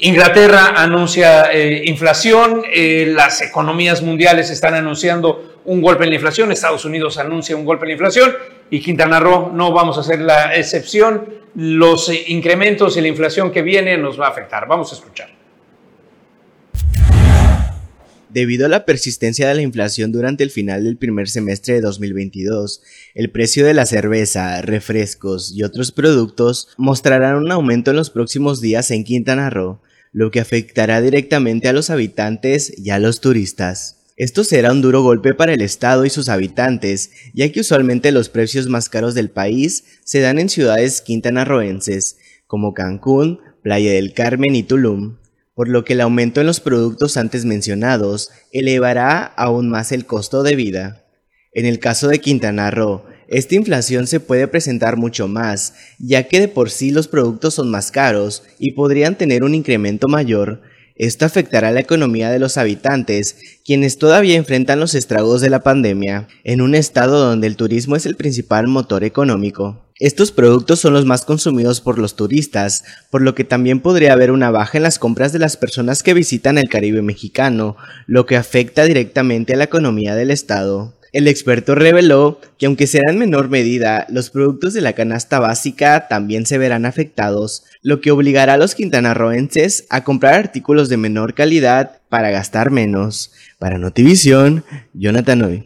Inglaterra 0.01 0.75
anuncia 0.77 1.51
eh, 1.51 1.81
inflación, 1.85 2.61
eh, 2.73 3.11
las 3.13 3.41
economías 3.41 4.01
mundiales 4.01 4.49
están 4.49 4.73
anunciando 4.73 5.59
un 5.65 5.81
golpe 5.81 6.05
en 6.05 6.11
la 6.11 6.15
inflación, 6.15 6.53
Estados 6.53 6.85
Unidos 6.85 7.17
anuncia 7.17 7.53
un 7.57 7.65
golpe 7.65 7.83
en 7.83 7.89
la 7.89 7.93
inflación 7.93 8.31
y 8.69 8.79
Quintana 8.79 9.19
Roo 9.19 9.51
no 9.53 9.73
vamos 9.73 9.97
a 9.97 10.03
ser 10.03 10.21
la 10.21 10.55
excepción. 10.55 11.25
Los 11.53 12.07
eh, 12.07 12.23
incrementos 12.27 12.95
y 12.95 13.01
la 13.01 13.09
inflación 13.09 13.51
que 13.51 13.61
viene 13.61 13.97
nos 13.97 14.17
va 14.17 14.27
a 14.27 14.29
afectar. 14.29 14.67
Vamos 14.69 14.93
a 14.93 14.95
escuchar. 14.95 15.31
Debido 18.29 18.67
a 18.67 18.69
la 18.69 18.85
persistencia 18.85 19.49
de 19.49 19.55
la 19.55 19.63
inflación 19.63 20.13
durante 20.13 20.45
el 20.45 20.51
final 20.51 20.85
del 20.85 20.95
primer 20.95 21.27
semestre 21.27 21.73
de 21.73 21.81
2022, 21.81 22.83
el 23.15 23.31
precio 23.31 23.65
de 23.65 23.73
la 23.73 23.85
cerveza, 23.85 24.61
refrescos 24.61 25.51
y 25.51 25.63
otros 25.63 25.91
productos 25.91 26.69
mostrarán 26.77 27.35
un 27.35 27.51
aumento 27.51 27.89
en 27.89 27.97
los 27.97 28.11
próximos 28.11 28.61
días 28.61 28.91
en 28.91 29.03
Quintana 29.03 29.49
Roo, 29.49 29.81
lo 30.11 30.31
que 30.31 30.39
afectará 30.39 31.01
directamente 31.01 31.67
a 31.67 31.73
los 31.73 31.89
habitantes 31.89 32.73
y 32.77 32.89
a 32.89 32.99
los 32.99 33.21
turistas. 33.21 33.99
Esto 34.15 34.43
será 34.43 34.73
un 34.73 34.81
duro 34.81 35.01
golpe 35.01 35.33
para 35.33 35.53
el 35.53 35.61
estado 35.61 36.05
y 36.05 36.09
sus 36.09 36.27
habitantes, 36.27 37.11
ya 37.33 37.49
que 37.51 37.61
usualmente 37.61 38.11
los 38.11 38.27
precios 38.27 38.67
más 38.67 38.89
caros 38.89 39.13
del 39.13 39.29
país 39.29 39.85
se 40.03 40.19
dan 40.19 40.39
en 40.39 40.49
ciudades 40.49 40.99
quintanarroenses, 41.01 42.17
como 42.45 42.73
Cancún, 42.73 43.39
Playa 43.63 43.93
del 43.93 44.13
Carmen 44.13 44.55
y 44.55 44.63
Tulum, 44.63 45.19
por 45.53 45.69
lo 45.69 45.85
que 45.85 45.93
el 45.93 46.01
aumento 46.01 46.41
en 46.41 46.47
los 46.47 46.59
productos 46.59 47.15
antes 47.15 47.45
mencionados 47.45 48.29
elevará 48.51 49.23
aún 49.23 49.69
más 49.69 49.91
el 49.91 50.05
costo 50.05 50.43
de 50.43 50.55
vida. 50.55 51.05
En 51.53 51.65
el 51.65 51.79
caso 51.79 52.07
de 52.07 52.19
Quintana 52.19 52.71
Roo, 52.71 53.03
esta 53.29 53.53
inflación 53.53 54.07
se 54.07 54.19
puede 54.19 54.47
presentar 54.47 54.97
mucho 54.97 55.27
más, 55.27 55.75
ya 55.99 56.23
que 56.23 56.39
de 56.39 56.47
por 56.47 56.71
sí 56.71 56.89
los 56.89 57.07
productos 57.07 57.53
son 57.53 57.69
más 57.69 57.91
caros 57.91 58.41
y 58.57 58.71
podrían 58.71 59.19
tener 59.19 59.43
un 59.43 59.53
incremento 59.53 60.07
mayor. 60.07 60.61
Esto 60.95 61.25
afectará 61.25 61.71
la 61.71 61.79
economía 61.79 62.31
de 62.31 62.39
los 62.39 62.57
habitantes, 62.57 63.37
quienes 63.63 63.99
todavía 63.99 64.35
enfrentan 64.35 64.79
los 64.79 64.95
estragos 64.95 65.41
de 65.41 65.51
la 65.51 65.61
pandemia, 65.61 66.27
en 66.43 66.59
un 66.59 66.73
estado 66.73 67.19
donde 67.19 67.45
el 67.45 67.55
turismo 67.55 67.95
es 67.95 68.07
el 68.07 68.15
principal 68.15 68.67
motor 68.67 69.03
económico. 69.03 69.85
Estos 69.99 70.31
productos 70.31 70.79
son 70.79 70.93
los 70.93 71.05
más 71.05 71.23
consumidos 71.23 71.81
por 71.81 71.99
los 71.99 72.15
turistas, 72.15 72.83
por 73.11 73.21
lo 73.21 73.35
que 73.35 73.43
también 73.43 73.79
podría 73.79 74.13
haber 74.13 74.31
una 74.31 74.49
baja 74.49 74.77
en 74.79 74.83
las 74.83 74.97
compras 74.97 75.33
de 75.33 75.39
las 75.39 75.55
personas 75.55 76.01
que 76.01 76.15
visitan 76.15 76.57
el 76.57 76.67
Caribe 76.67 77.03
mexicano, 77.03 77.77
lo 78.07 78.25
que 78.25 78.37
afecta 78.37 78.85
directamente 78.85 79.53
a 79.53 79.57
la 79.57 79.65
economía 79.65 80.15
del 80.15 80.31
estado. 80.31 80.98
El 81.11 81.27
experto 81.27 81.73
reveló 81.73 82.39
que 82.57 82.67
aunque 82.67 82.85
será 82.85 83.11
en 83.11 83.17
menor 83.17 83.49
medida, 83.49 84.05
los 84.09 84.29
productos 84.29 84.73
de 84.73 84.81
la 84.81 84.93
canasta 84.93 85.39
básica 85.39 86.07
también 86.07 86.45
se 86.45 86.57
verán 86.57 86.85
afectados, 86.85 87.63
lo 87.81 87.99
que 87.99 88.11
obligará 88.11 88.53
a 88.53 88.57
los 88.57 88.75
quintanarroenses 88.75 89.85
a 89.89 90.03
comprar 90.03 90.35
artículos 90.35 90.87
de 90.89 90.97
menor 90.97 91.33
calidad 91.33 91.99
para 92.09 92.29
gastar 92.29 92.69
menos. 92.69 93.31
Para 93.57 93.77
Notivisión, 93.77 94.63
Jonathan 94.93 95.41
Hoy. 95.41 95.65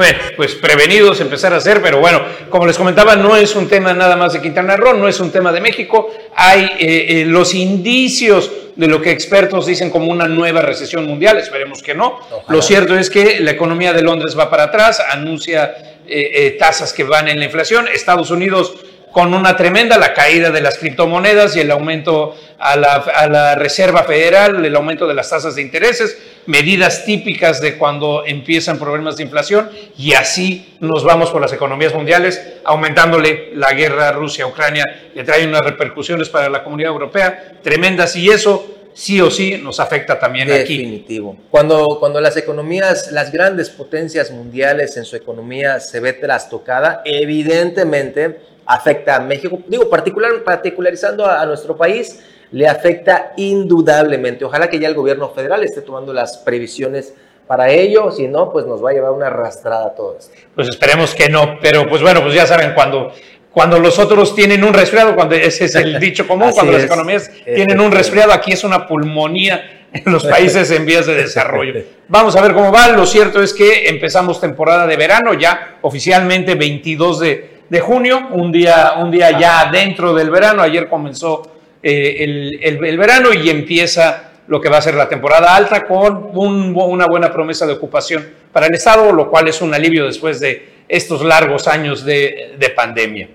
Bueno, 0.00 0.18
pues 0.34 0.54
prevenidos 0.54 1.20
empezar 1.20 1.52
a 1.52 1.58
hacer, 1.58 1.82
pero 1.82 2.00
bueno, 2.00 2.22
como 2.48 2.66
les 2.66 2.78
comentaba, 2.78 3.16
no 3.16 3.36
es 3.36 3.54
un 3.54 3.68
tema 3.68 3.92
nada 3.92 4.16
más 4.16 4.32
de 4.32 4.40
Quintana 4.40 4.74
Roo, 4.74 4.94
no 4.94 5.06
es 5.06 5.20
un 5.20 5.30
tema 5.30 5.52
de 5.52 5.60
México. 5.60 6.08
Hay 6.34 6.64
eh, 6.78 7.20
eh, 7.20 7.24
los 7.26 7.54
indicios 7.54 8.50
de 8.76 8.86
lo 8.86 9.02
que 9.02 9.10
expertos 9.10 9.66
dicen 9.66 9.90
como 9.90 10.10
una 10.10 10.26
nueva 10.26 10.62
recesión 10.62 11.04
mundial, 11.04 11.36
esperemos 11.36 11.82
que 11.82 11.94
no. 11.94 12.18
Lo 12.48 12.62
cierto 12.62 12.96
es 12.96 13.10
que 13.10 13.40
la 13.40 13.50
economía 13.50 13.92
de 13.92 14.00
Londres 14.00 14.34
va 14.38 14.48
para 14.48 14.62
atrás, 14.62 15.02
anuncia 15.06 15.74
eh, 16.08 16.56
tasas 16.58 16.94
que 16.94 17.04
van 17.04 17.28
en 17.28 17.38
la 17.38 17.44
inflación. 17.44 17.86
Estados 17.86 18.30
Unidos 18.30 18.72
con 19.12 19.34
una 19.34 19.56
tremenda 19.56 19.98
la 19.98 20.14
caída 20.14 20.50
de 20.50 20.60
las 20.60 20.78
criptomonedas 20.78 21.56
y 21.56 21.60
el 21.60 21.70
aumento 21.70 22.36
a 22.58 22.76
la, 22.76 23.54
Reserva 23.54 24.04
Federal, 24.04 24.64
el 24.64 24.76
aumento 24.76 25.06
de 25.06 25.14
las 25.14 25.30
tasas 25.30 25.56
de 25.56 25.62
intereses, 25.62 26.16
medidas 26.50 27.04
típicas 27.04 27.60
de 27.60 27.78
cuando 27.78 28.24
empiezan 28.26 28.76
problemas 28.76 29.16
de 29.16 29.22
inflación 29.22 29.70
y 29.96 30.14
así 30.14 30.76
nos 30.80 31.04
vamos 31.04 31.30
por 31.30 31.40
las 31.40 31.52
economías 31.52 31.94
mundiales, 31.94 32.42
aumentándole 32.64 33.50
la 33.54 33.72
guerra 33.72 34.10
Rusia-Ucrania, 34.10 34.84
que 35.14 35.22
trae 35.22 35.46
unas 35.46 35.62
repercusiones 35.62 36.28
para 36.28 36.50
la 36.50 36.64
comunidad 36.64 36.90
europea 36.90 37.60
tremendas 37.62 38.16
y 38.16 38.30
eso 38.30 38.66
sí 38.92 39.20
o 39.20 39.30
sí 39.30 39.60
nos 39.62 39.78
afecta 39.78 40.18
también 40.18 40.50
aquí. 40.50 40.78
Definitivo. 40.78 41.36
Cuando, 41.50 41.98
cuando 42.00 42.20
las 42.20 42.36
economías, 42.36 43.12
las 43.12 43.30
grandes 43.30 43.70
potencias 43.70 44.32
mundiales 44.32 44.96
en 44.96 45.04
su 45.04 45.14
economía 45.14 45.78
se 45.78 46.00
ve 46.00 46.14
trastocada, 46.14 47.02
evidentemente 47.04 48.40
afecta 48.66 49.16
a 49.16 49.20
México, 49.20 49.60
digo, 49.68 49.88
particular, 49.88 50.32
particularizando 50.44 51.26
a, 51.26 51.46
nuestro 51.46 51.76
país, 51.76 52.20
le 52.52 52.66
afecta 52.66 53.32
indudablemente. 53.36 54.44
Ojalá 54.44 54.68
que 54.68 54.78
ya 54.78 54.88
el 54.88 54.94
gobierno 54.94 55.30
federal 55.30 55.62
esté 55.64 55.82
tomando 55.82 56.12
las 56.12 56.38
previsiones 56.38 57.14
para 57.46 57.68
ello, 57.70 58.12
si 58.12 58.28
no, 58.28 58.52
pues 58.52 58.64
nos 58.66 58.84
va 58.84 58.90
a 58.90 58.92
llevar 58.92 59.10
una 59.10 59.26
arrastrada 59.26 59.94
todo 59.94 60.16
esto. 60.18 60.32
Pues 60.54 60.68
esperemos 60.68 61.14
que 61.14 61.28
no, 61.28 61.58
pero 61.60 61.88
pues 61.88 62.00
bueno, 62.00 62.22
pues 62.22 62.32
ya 62.32 62.46
saben, 62.46 62.74
cuando, 62.74 63.12
cuando 63.50 63.80
los 63.80 63.98
otros 63.98 64.36
tienen 64.36 64.62
un 64.62 64.72
resfriado, 64.72 65.16
cuando 65.16 65.34
ese 65.34 65.64
es 65.64 65.74
el 65.74 65.98
dicho 65.98 66.28
común, 66.28 66.50
cuando 66.54 66.72
las 66.72 66.84
economías 66.84 67.28
tienen 67.44 67.80
un 67.80 67.90
resfriado, 67.90 68.32
aquí 68.32 68.52
es 68.52 68.62
una 68.62 68.86
pulmonía 68.86 69.88
en 69.92 70.12
los 70.12 70.24
países 70.28 70.70
en 70.70 70.86
vías 70.86 71.06
de 71.06 71.14
desarrollo. 71.14 71.82
Vamos 72.06 72.36
a 72.36 72.40
ver 72.40 72.54
cómo 72.54 72.70
va. 72.70 72.86
Lo 72.88 73.04
cierto 73.04 73.42
es 73.42 73.52
que 73.52 73.88
empezamos 73.88 74.40
temporada 74.40 74.86
de 74.86 74.96
verano, 74.96 75.34
ya 75.34 75.78
oficialmente 75.82 76.54
22 76.54 77.18
de, 77.18 77.50
de 77.68 77.80
junio, 77.80 78.28
un 78.30 78.52
día, 78.52 78.94
un 78.98 79.10
día 79.10 79.36
ya 79.38 79.68
dentro 79.72 80.14
del 80.14 80.30
verano. 80.30 80.62
Ayer 80.62 80.88
comenzó 80.88 81.42
eh, 81.82 82.58
el, 82.62 82.98
verano 82.98 83.32
y 83.32 83.48
empieza 83.48 84.32
lo 84.46 84.60
que 84.60 84.68
va 84.68 84.78
a 84.78 84.82
ser 84.82 84.94
la 84.94 85.08
temporada 85.08 85.54
alta 85.54 85.86
con 85.86 86.30
una 86.34 87.06
buena 87.06 87.32
promesa 87.32 87.66
de 87.66 87.74
ocupación 87.74 88.28
para 88.52 88.66
el 88.66 88.74
Estado, 88.74 89.12
lo 89.12 89.30
cual 89.30 89.48
es 89.48 89.62
un 89.62 89.72
alivio 89.72 90.06
después 90.06 90.40
de 90.40 90.68
estos 90.88 91.24
largos 91.24 91.68
años 91.68 92.04
de, 92.04 92.72
pandemia. 92.74 93.28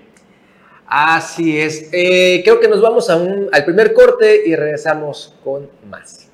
Así 0.86 1.58
es. 1.58 1.88
Eh, 1.92 2.42
creo 2.44 2.60
que 2.60 2.68
nos 2.68 2.80
vamos 2.80 3.10
a 3.10 3.16
un, 3.16 3.48
al 3.50 3.64
primer 3.64 3.92
corte 3.92 4.42
y 4.46 4.54
regresamos 4.54 5.34
con 5.42 5.68
más. 5.90 6.25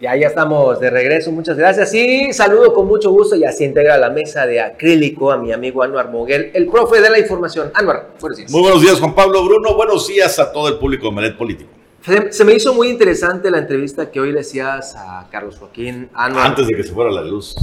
Ya, 0.00 0.14
ya 0.14 0.28
estamos 0.28 0.78
de 0.78 0.90
regreso, 0.90 1.32
muchas 1.32 1.56
gracias. 1.56 1.92
Y 1.92 2.32
saludo 2.32 2.72
con 2.72 2.86
mucho 2.86 3.10
gusto 3.10 3.34
y 3.34 3.42
así 3.42 3.64
integra 3.64 3.98
la 3.98 4.10
mesa 4.10 4.46
de 4.46 4.60
acrílico 4.60 5.32
a 5.32 5.38
mi 5.38 5.50
amigo 5.50 5.82
Anuar 5.82 6.08
Moguel, 6.08 6.52
el 6.54 6.68
profe 6.68 7.00
de 7.00 7.10
la 7.10 7.18
información. 7.18 7.72
Anuar, 7.74 8.10
buenos 8.20 8.38
días. 8.38 8.52
Muy 8.52 8.60
buenos 8.60 8.80
días, 8.80 9.00
Juan 9.00 9.12
Pablo 9.16 9.42
Bruno. 9.42 9.74
Buenos 9.74 10.06
días 10.06 10.38
a 10.38 10.52
todo 10.52 10.68
el 10.68 10.78
público 10.78 11.08
de 11.08 11.16
Melet 11.16 11.36
Político. 11.36 11.70
Se, 12.30 12.44
me 12.44 12.54
hizo 12.54 12.74
muy 12.74 12.90
interesante 12.90 13.50
la 13.50 13.58
entrevista 13.58 14.08
que 14.08 14.20
hoy 14.20 14.30
le 14.30 14.38
hacías 14.38 14.94
a 14.94 15.26
Carlos 15.32 15.58
Joaquín 15.58 16.08
Anuar. 16.14 16.46
Antes 16.46 16.68
de 16.68 16.76
que 16.76 16.84
se 16.84 16.92
fuera 16.92 17.10
la 17.10 17.22
luz. 17.22 17.56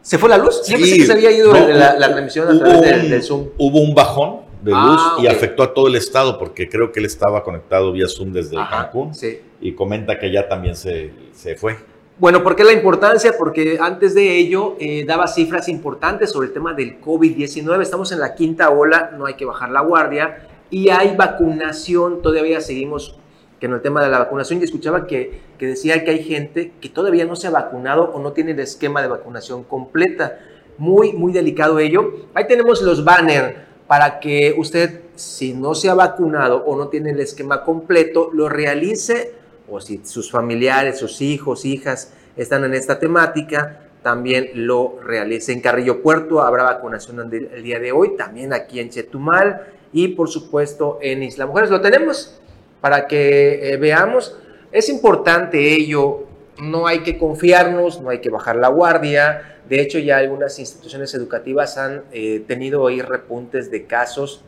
¿Se 0.00 0.16
fue 0.16 0.30
la 0.30 0.38
luz? 0.38 0.62
Sí, 0.64 0.72
Yo 0.72 0.78
pensé 0.78 0.96
que 0.96 1.04
se 1.04 1.12
había 1.12 1.30
ido 1.30 1.52
la, 1.52 1.98
transmisión 1.98 2.56
a 2.56 2.58
través 2.58 3.10
del 3.10 3.22
Zoom. 3.22 3.48
Hubo 3.58 3.80
un 3.82 3.94
bajón 3.94 4.45
de 4.66 4.72
ah, 4.74 5.14
luz 5.14 5.24
y 5.24 5.28
afectó 5.28 5.62
a 5.62 5.72
todo 5.72 5.86
el 5.86 5.94
estado 5.94 6.38
porque 6.38 6.68
creo 6.68 6.90
que 6.90 6.98
él 6.98 7.06
estaba 7.06 7.44
conectado 7.44 7.92
vía 7.92 8.08
Zoom 8.08 8.32
desde 8.32 8.56
Cancún 8.56 9.12
y 9.60 9.72
comenta 9.72 10.18
que 10.18 10.30
ya 10.32 10.48
también 10.48 10.74
se, 10.74 11.12
se 11.32 11.54
fue. 11.54 11.76
Bueno, 12.18 12.42
¿por 12.42 12.56
qué 12.56 12.64
la 12.64 12.72
importancia? 12.72 13.34
Porque 13.38 13.78
antes 13.80 14.14
de 14.14 14.36
ello 14.36 14.74
eh, 14.80 15.04
daba 15.06 15.28
cifras 15.28 15.68
importantes 15.68 16.32
sobre 16.32 16.48
el 16.48 16.52
tema 16.52 16.74
del 16.74 17.00
COVID-19. 17.00 17.80
Estamos 17.80 18.10
en 18.10 18.18
la 18.18 18.34
quinta 18.34 18.70
ola, 18.70 19.12
no 19.16 19.26
hay 19.26 19.34
que 19.34 19.44
bajar 19.44 19.70
la 19.70 19.82
guardia 19.82 20.48
y 20.68 20.88
hay 20.88 21.14
vacunación, 21.14 22.20
todavía 22.20 22.60
seguimos 22.60 23.16
que 23.60 23.66
en 23.66 23.72
el 23.72 23.82
tema 23.82 24.02
de 24.02 24.10
la 24.10 24.18
vacunación 24.18 24.60
y 24.60 24.64
escuchaba 24.64 25.06
que, 25.06 25.40
que 25.58 25.66
decía 25.66 26.04
que 26.04 26.10
hay 26.10 26.24
gente 26.24 26.72
que 26.80 26.88
todavía 26.88 27.24
no 27.24 27.36
se 27.36 27.46
ha 27.46 27.50
vacunado 27.50 28.10
o 28.12 28.18
no 28.18 28.32
tiene 28.32 28.50
el 28.50 28.60
esquema 28.60 29.00
de 29.00 29.08
vacunación 29.08 29.62
completa. 29.62 30.40
Muy, 30.76 31.12
muy 31.12 31.32
delicado 31.32 31.78
ello. 31.78 32.26
Ahí 32.34 32.46
tenemos 32.46 32.82
los 32.82 33.02
banners 33.02 33.65
para 33.86 34.20
que 34.20 34.54
usted, 34.56 35.00
si 35.14 35.54
no 35.54 35.74
se 35.74 35.88
ha 35.88 35.94
vacunado 35.94 36.64
o 36.64 36.76
no 36.76 36.88
tiene 36.88 37.10
el 37.10 37.20
esquema 37.20 37.62
completo, 37.62 38.30
lo 38.32 38.48
realice 38.48 39.34
o 39.68 39.80
si 39.80 40.00
sus 40.04 40.30
familiares, 40.30 40.98
sus 40.98 41.20
hijos, 41.20 41.64
hijas 41.64 42.12
están 42.36 42.64
en 42.64 42.74
esta 42.74 42.98
temática, 42.98 43.80
también 44.02 44.50
lo 44.54 45.00
realice. 45.04 45.52
En 45.52 45.60
Carrillo 45.60 46.02
Puerto 46.02 46.40
habrá 46.40 46.64
vacunación 46.64 47.32
el 47.32 47.62
día 47.62 47.80
de 47.80 47.92
hoy, 47.92 48.16
también 48.16 48.52
aquí 48.52 48.78
en 48.78 48.90
Chetumal 48.90 49.62
y 49.92 50.08
por 50.08 50.28
supuesto 50.28 50.98
en 51.02 51.22
Isla 51.22 51.46
Mujeres. 51.46 51.70
Lo 51.70 51.80
tenemos 51.80 52.38
para 52.80 53.06
que 53.06 53.72
eh, 53.72 53.76
veamos. 53.78 54.36
Es 54.70 54.88
importante 54.88 55.74
ello, 55.74 56.25
no 56.60 56.86
hay 56.86 57.00
que 57.00 57.18
confiarnos, 57.18 58.00
no 58.00 58.10
hay 58.10 58.20
que 58.20 58.30
bajar 58.30 58.56
la 58.56 58.68
guardia 58.68 59.56
de 59.68 59.80
hecho, 59.80 59.98
ya 59.98 60.18
algunas 60.18 60.58
instituciones 60.58 61.12
educativas 61.14 61.76
han 61.76 62.04
eh, 62.12 62.44
tenido 62.46 62.86
ahí 62.86 63.00
repuntes 63.02 63.70
de 63.70 63.84
casos 63.84 64.42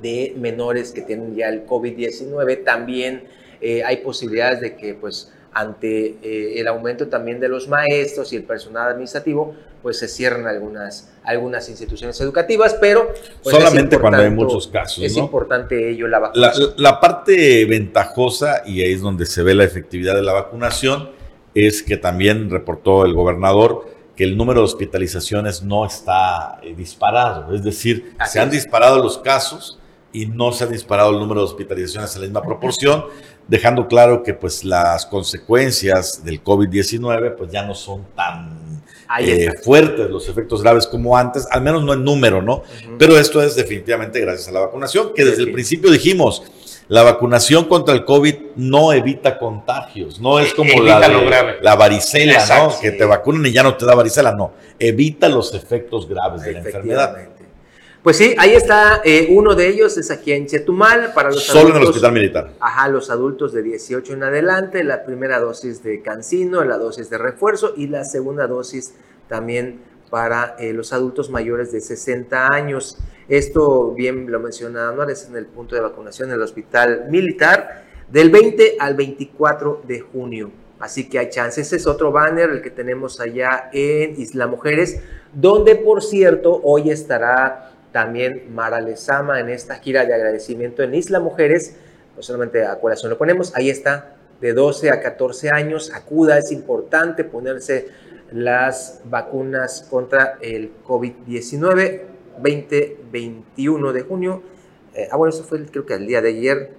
de 0.00 0.34
menores 0.36 0.92
que 0.92 1.02
tienen 1.02 1.34
ya 1.34 1.48
el 1.48 1.66
COVID-19. 1.66 2.64
También 2.64 3.24
eh, 3.60 3.82
hay 3.82 3.98
posibilidades 3.98 4.60
de 4.60 4.76
que, 4.76 4.94
pues, 4.94 5.32
ante 5.52 6.16
eh, 6.22 6.60
el 6.60 6.68
aumento 6.68 7.08
también 7.08 7.40
de 7.40 7.48
los 7.48 7.68
maestros 7.68 8.32
y 8.32 8.36
el 8.36 8.44
personal 8.44 8.88
administrativo, 8.88 9.54
pues 9.82 9.98
se 9.98 10.08
cierran 10.08 10.46
algunas, 10.46 11.12
algunas 11.24 11.68
instituciones 11.68 12.20
educativas, 12.20 12.76
pero... 12.80 13.12
Pues, 13.42 13.56
Solamente 13.56 13.98
cuando 13.98 14.18
hay 14.18 14.30
muchos 14.30 14.68
casos. 14.68 15.02
Es 15.02 15.16
importante 15.16 15.90
ello 15.90 16.06
la 16.06 16.18
vacunación. 16.18 16.74
la 16.76 17.00
parte 17.00 17.64
ventajosa, 17.64 18.62
y 18.66 18.82
ahí 18.82 18.92
es 18.92 19.00
donde 19.00 19.26
se 19.26 19.42
ve 19.42 19.54
la 19.54 19.64
efectividad 19.64 20.14
de 20.14 20.22
la 20.22 20.32
vacunación, 20.32 21.10
es 21.54 21.82
que 21.82 21.96
también 21.96 22.50
reportó 22.50 23.04
el 23.04 23.14
gobernador, 23.14 23.86
que 24.14 24.24
el 24.24 24.36
número 24.36 24.60
de 24.60 24.66
hospitalizaciones 24.66 25.62
no 25.62 25.86
está 25.86 26.60
eh, 26.62 26.74
disparado. 26.76 27.54
Es 27.54 27.62
decir, 27.62 28.14
se 28.26 28.38
han 28.38 28.50
disparado 28.50 29.02
los 29.02 29.18
casos 29.18 29.78
y 30.12 30.26
no 30.26 30.52
se 30.52 30.64
ha 30.64 30.66
disparado 30.66 31.10
el 31.10 31.18
número 31.18 31.40
de 31.40 31.46
hospitalizaciones 31.46 32.14
en 32.14 32.22
la 32.22 32.26
misma 32.26 32.42
proporción, 32.42 33.04
dejando 33.50 33.88
claro 33.88 34.22
que 34.22 34.32
pues 34.32 34.64
las 34.64 35.04
consecuencias 35.06 36.24
del 36.24 36.42
COVID-19 36.42 37.34
pues 37.36 37.50
ya 37.50 37.64
no 37.64 37.74
son 37.74 38.06
tan 38.14 38.80
eh, 39.18 39.50
fuertes 39.60 40.08
los 40.08 40.28
efectos 40.28 40.62
graves 40.62 40.86
como 40.86 41.16
antes, 41.16 41.48
al 41.50 41.60
menos 41.60 41.82
no 41.82 41.92
en 41.92 42.04
número, 42.04 42.40
¿no? 42.40 42.62
Pero 42.96 43.18
esto 43.18 43.42
es 43.42 43.56
definitivamente 43.56 44.20
gracias 44.20 44.48
a 44.48 44.52
la 44.52 44.60
vacunación, 44.60 45.12
que 45.14 45.24
desde 45.24 45.42
el 45.42 45.52
principio 45.52 45.90
dijimos, 45.90 46.44
la 46.86 47.02
vacunación 47.02 47.64
contra 47.64 47.92
el 47.92 48.04
COVID 48.04 48.34
no 48.54 48.92
evita 48.92 49.36
contagios, 49.36 50.20
no 50.20 50.38
es 50.38 50.54
como 50.54 50.80
la, 50.82 51.56
la 51.60 51.74
varicela, 51.74 52.46
¿no? 52.46 52.80
Que 52.80 52.92
te 52.92 53.04
vacunan 53.04 53.44
y 53.46 53.52
ya 53.52 53.64
no 53.64 53.76
te 53.76 53.84
da 53.84 53.96
varicela, 53.96 54.32
no, 54.32 54.52
evita 54.78 55.28
los 55.28 55.52
efectos 55.54 56.08
graves 56.08 56.42
de 56.42 56.52
la 56.52 56.58
enfermedad. 56.60 57.16
Pues 58.02 58.16
sí, 58.16 58.34
ahí 58.38 58.54
está 58.54 59.02
eh, 59.04 59.28
uno 59.30 59.54
de 59.54 59.68
ellos, 59.68 59.98
es 59.98 60.10
aquí 60.10 60.32
en 60.32 60.46
Chetumal, 60.46 61.12
para 61.12 61.28
los 61.28 61.44
Solo 61.44 61.76
en 61.76 61.82
el 61.82 61.88
hospital 61.88 62.12
militar. 62.12 62.52
Ajá, 62.58 62.88
los 62.88 63.10
adultos 63.10 63.52
de 63.52 63.62
18 63.62 64.14
en 64.14 64.22
adelante, 64.22 64.82
la 64.84 65.04
primera 65.04 65.38
dosis 65.38 65.82
de 65.82 66.00
cancino, 66.00 66.64
la 66.64 66.78
dosis 66.78 67.10
de 67.10 67.18
refuerzo 67.18 67.74
y 67.76 67.88
la 67.88 68.04
segunda 68.04 68.46
dosis 68.46 68.94
también 69.28 69.80
para 70.08 70.56
eh, 70.58 70.72
los 70.72 70.94
adultos 70.94 71.28
mayores 71.28 71.72
de 71.72 71.82
60 71.82 72.48
años. 72.50 72.96
Esto, 73.28 73.92
bien 73.92 74.30
lo 74.30 74.40
menciona 74.40 74.88
Anuar, 74.88 75.10
es 75.10 75.26
en 75.26 75.36
el 75.36 75.44
punto 75.44 75.74
de 75.74 75.82
vacunación 75.82 76.30
en 76.30 76.36
el 76.36 76.42
hospital 76.42 77.04
militar 77.10 77.84
del 78.10 78.30
20 78.30 78.76
al 78.80 78.94
24 78.94 79.82
de 79.86 80.00
junio. 80.00 80.50
Así 80.78 81.06
que 81.10 81.18
hay 81.18 81.28
chances. 81.28 81.66
Ese 81.66 81.76
es 81.76 81.86
otro 81.86 82.10
banner, 82.10 82.48
el 82.48 82.62
que 82.62 82.70
tenemos 82.70 83.20
allá 83.20 83.68
en 83.74 84.18
Isla 84.18 84.46
Mujeres, 84.46 85.02
donde 85.34 85.76
por 85.76 86.02
cierto 86.02 86.58
hoy 86.64 86.90
estará 86.90 87.69
también 87.92 88.54
Mara 88.54 88.80
Lezama 88.80 89.40
en 89.40 89.48
esta 89.48 89.76
gira 89.76 90.04
de 90.04 90.14
agradecimiento 90.14 90.82
en 90.82 90.94
Isla 90.94 91.20
Mujeres, 91.20 91.76
no 92.16 92.22
solamente 92.22 92.64
a 92.64 92.78
colación 92.78 93.10
lo 93.10 93.18
ponemos, 93.18 93.54
ahí 93.56 93.70
está, 93.70 94.16
de 94.40 94.52
12 94.52 94.90
a 94.90 95.00
14 95.00 95.50
años, 95.50 95.92
acuda, 95.94 96.38
es 96.38 96.52
importante 96.52 97.24
ponerse 97.24 97.88
las 98.32 99.00
vacunas 99.04 99.86
contra 99.90 100.38
el 100.40 100.70
COVID-19, 100.86 102.02
20-21 102.42 103.92
de 103.92 104.02
junio. 104.02 104.42
Eh, 104.94 105.08
ah, 105.10 105.16
bueno, 105.16 105.34
eso 105.34 105.44
fue 105.44 105.64
creo 105.66 105.86
que 105.86 105.94
el 105.94 106.06
día 106.06 106.22
de 106.22 106.28
ayer. 106.30 106.70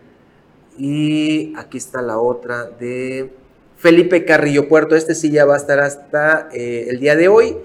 Y 0.77 1.53
aquí 1.58 1.77
está 1.77 2.01
la 2.01 2.20
otra 2.20 2.65
de 2.65 3.32
Felipe 3.77 4.25
Carrillo 4.25 4.68
Puerto. 4.68 4.96
Este 4.96 5.13
sí 5.13 5.30
ya 5.30 5.46
va 5.46 5.56
a 5.56 5.58
estar 5.58 5.80
hasta 5.80 6.50
eh, 6.53 6.88
el 6.89 7.00
día 7.00 7.15
de 7.15 7.27
hoy. 7.27 7.58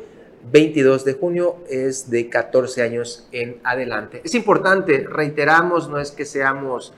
22 0.51 1.05
de 1.05 1.15
junio 1.15 1.57
es 1.69 2.11
de 2.11 2.29
14 2.29 2.83
años 2.83 3.29
en 3.33 3.59
adelante. 3.65 4.21
Es 4.25 4.35
importante, 4.35 5.07
reiteramos, 5.09 5.89
no 5.89 5.99
es 5.99 6.13
que 6.13 6.25
seamos 6.25 6.93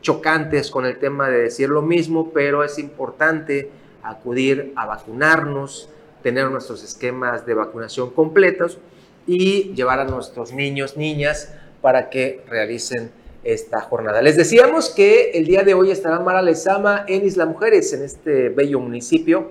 chocantes 0.00 0.70
con 0.70 0.86
el 0.86 0.98
tema 0.98 1.28
de 1.28 1.42
decir 1.42 1.68
lo 1.68 1.82
mismo, 1.82 2.32
pero 2.32 2.64
es 2.64 2.78
importante 2.78 3.70
acudir 4.02 4.72
a 4.76 4.86
vacunarnos, 4.86 5.88
tener 6.22 6.50
nuestros 6.50 6.82
esquemas 6.82 7.46
de 7.46 7.54
vacunación 7.54 8.10
completos 8.10 8.78
y 9.26 9.74
llevar 9.74 10.00
a 10.00 10.04
nuestros 10.04 10.52
niños, 10.52 10.96
niñas, 10.96 11.54
para 11.80 12.08
que 12.08 12.42
realicen 12.48 13.10
esta 13.42 13.80
jornada. 13.82 14.22
Les 14.22 14.36
decíamos 14.36 14.90
que 14.90 15.32
el 15.32 15.44
día 15.44 15.62
de 15.62 15.74
hoy 15.74 15.90
estará 15.90 16.18
Mara 16.20 16.40
Lezama 16.40 17.04
en 17.06 17.26
Isla 17.26 17.44
Mujeres, 17.44 17.92
en 17.92 18.02
este 18.02 18.48
bello 18.48 18.80
municipio, 18.80 19.50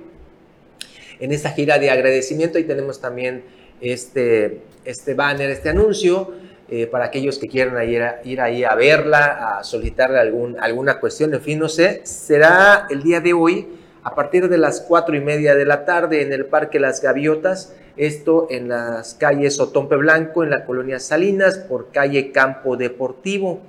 en 1.23 1.31
esta 1.31 1.51
gira 1.51 1.79
de 1.79 1.89
agradecimiento. 1.89 2.59
Y 2.59 2.65
tenemos 2.65 2.99
también 2.99 3.45
este, 3.79 4.59
este 4.83 5.13
banner, 5.13 5.49
este 5.49 5.69
anuncio, 5.69 6.33
eh, 6.69 6.85
para 6.85 7.05
aquellos 7.05 7.39
que 7.39 7.47
quieran 7.47 7.81
ir, 7.89 8.03
ir, 8.25 8.41
ahí 8.41 8.65
a 8.65 8.75
verla, 8.75 9.57
a 9.57 9.63
solicitarle 9.63 10.19
algún, 10.19 10.57
alguna 10.59 10.99
cuestión, 10.99 11.33
en 11.33 11.41
fin, 11.41 11.59
no 11.59 11.69
sé. 11.69 12.01
Será 12.03 12.87
el 12.89 13.03
día 13.03 13.21
de 13.21 13.31
hoy 13.31 13.69
a 14.03 14.15
partir 14.15 14.49
de 14.49 14.57
las 14.57 14.81
cuatro 14.81 15.15
y 15.15 15.21
media 15.21 15.55
de 15.55 15.65
la 15.65 15.85
tarde 15.85 16.23
en 16.23 16.33
el 16.33 16.45
Parque 16.45 16.77
Las 16.77 17.01
Gaviotas, 17.01 17.73
esto 17.95 18.47
en 18.49 18.67
las 18.67 19.13
calles 19.13 19.61
Otompe 19.61 19.95
Blanco, 19.95 20.43
en 20.43 20.49
la 20.49 20.65
colonia 20.65 20.99
Salinas, 20.99 21.57
por 21.57 21.91
calle 21.91 22.33
Campo 22.33 22.75
Deportivo. 22.75 23.61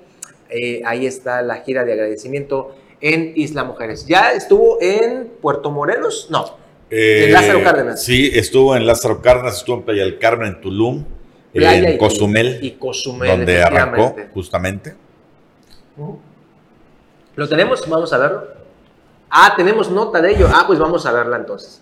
Eh, 0.50 0.82
ahí 0.84 1.06
está 1.06 1.40
la 1.42 1.58
gira 1.58 1.84
de 1.84 1.92
agradecimiento 1.92 2.74
en 3.00 3.32
Isla 3.36 3.62
Mujeres. 3.62 4.06
¿Ya 4.06 4.32
estuvo 4.32 4.78
en 4.80 5.28
Puerto 5.40 5.70
Morelos? 5.70 6.28
No. 6.30 6.63
En 6.94 7.32
Lázaro 7.32 7.62
Cárdenas. 7.62 8.02
Sí, 8.02 8.30
estuvo 8.32 8.76
en 8.76 8.86
Lázaro 8.86 9.20
Cárdenas, 9.20 9.56
estuvo 9.58 9.76
en 9.76 9.82
Playa 9.82 10.04
del 10.04 10.18
Carmen, 10.18 10.48
en 10.48 10.60
Tulum, 10.60 11.04
en 11.52 11.98
Cozumel, 11.98 12.58
y 12.62 12.72
Cozumel, 12.72 13.28
donde 13.28 13.62
arrancó 13.62 14.16
justamente. 14.32 14.94
¿Lo 17.36 17.48
tenemos? 17.48 17.88
Vamos 17.88 18.12
a 18.12 18.18
verlo. 18.18 18.46
Ah, 19.30 19.54
tenemos 19.56 19.90
nota 19.90 20.20
de 20.20 20.32
ello. 20.32 20.48
Ah, 20.52 20.64
pues 20.66 20.78
vamos 20.78 21.04
a 21.06 21.12
verla 21.12 21.36
entonces. 21.36 21.80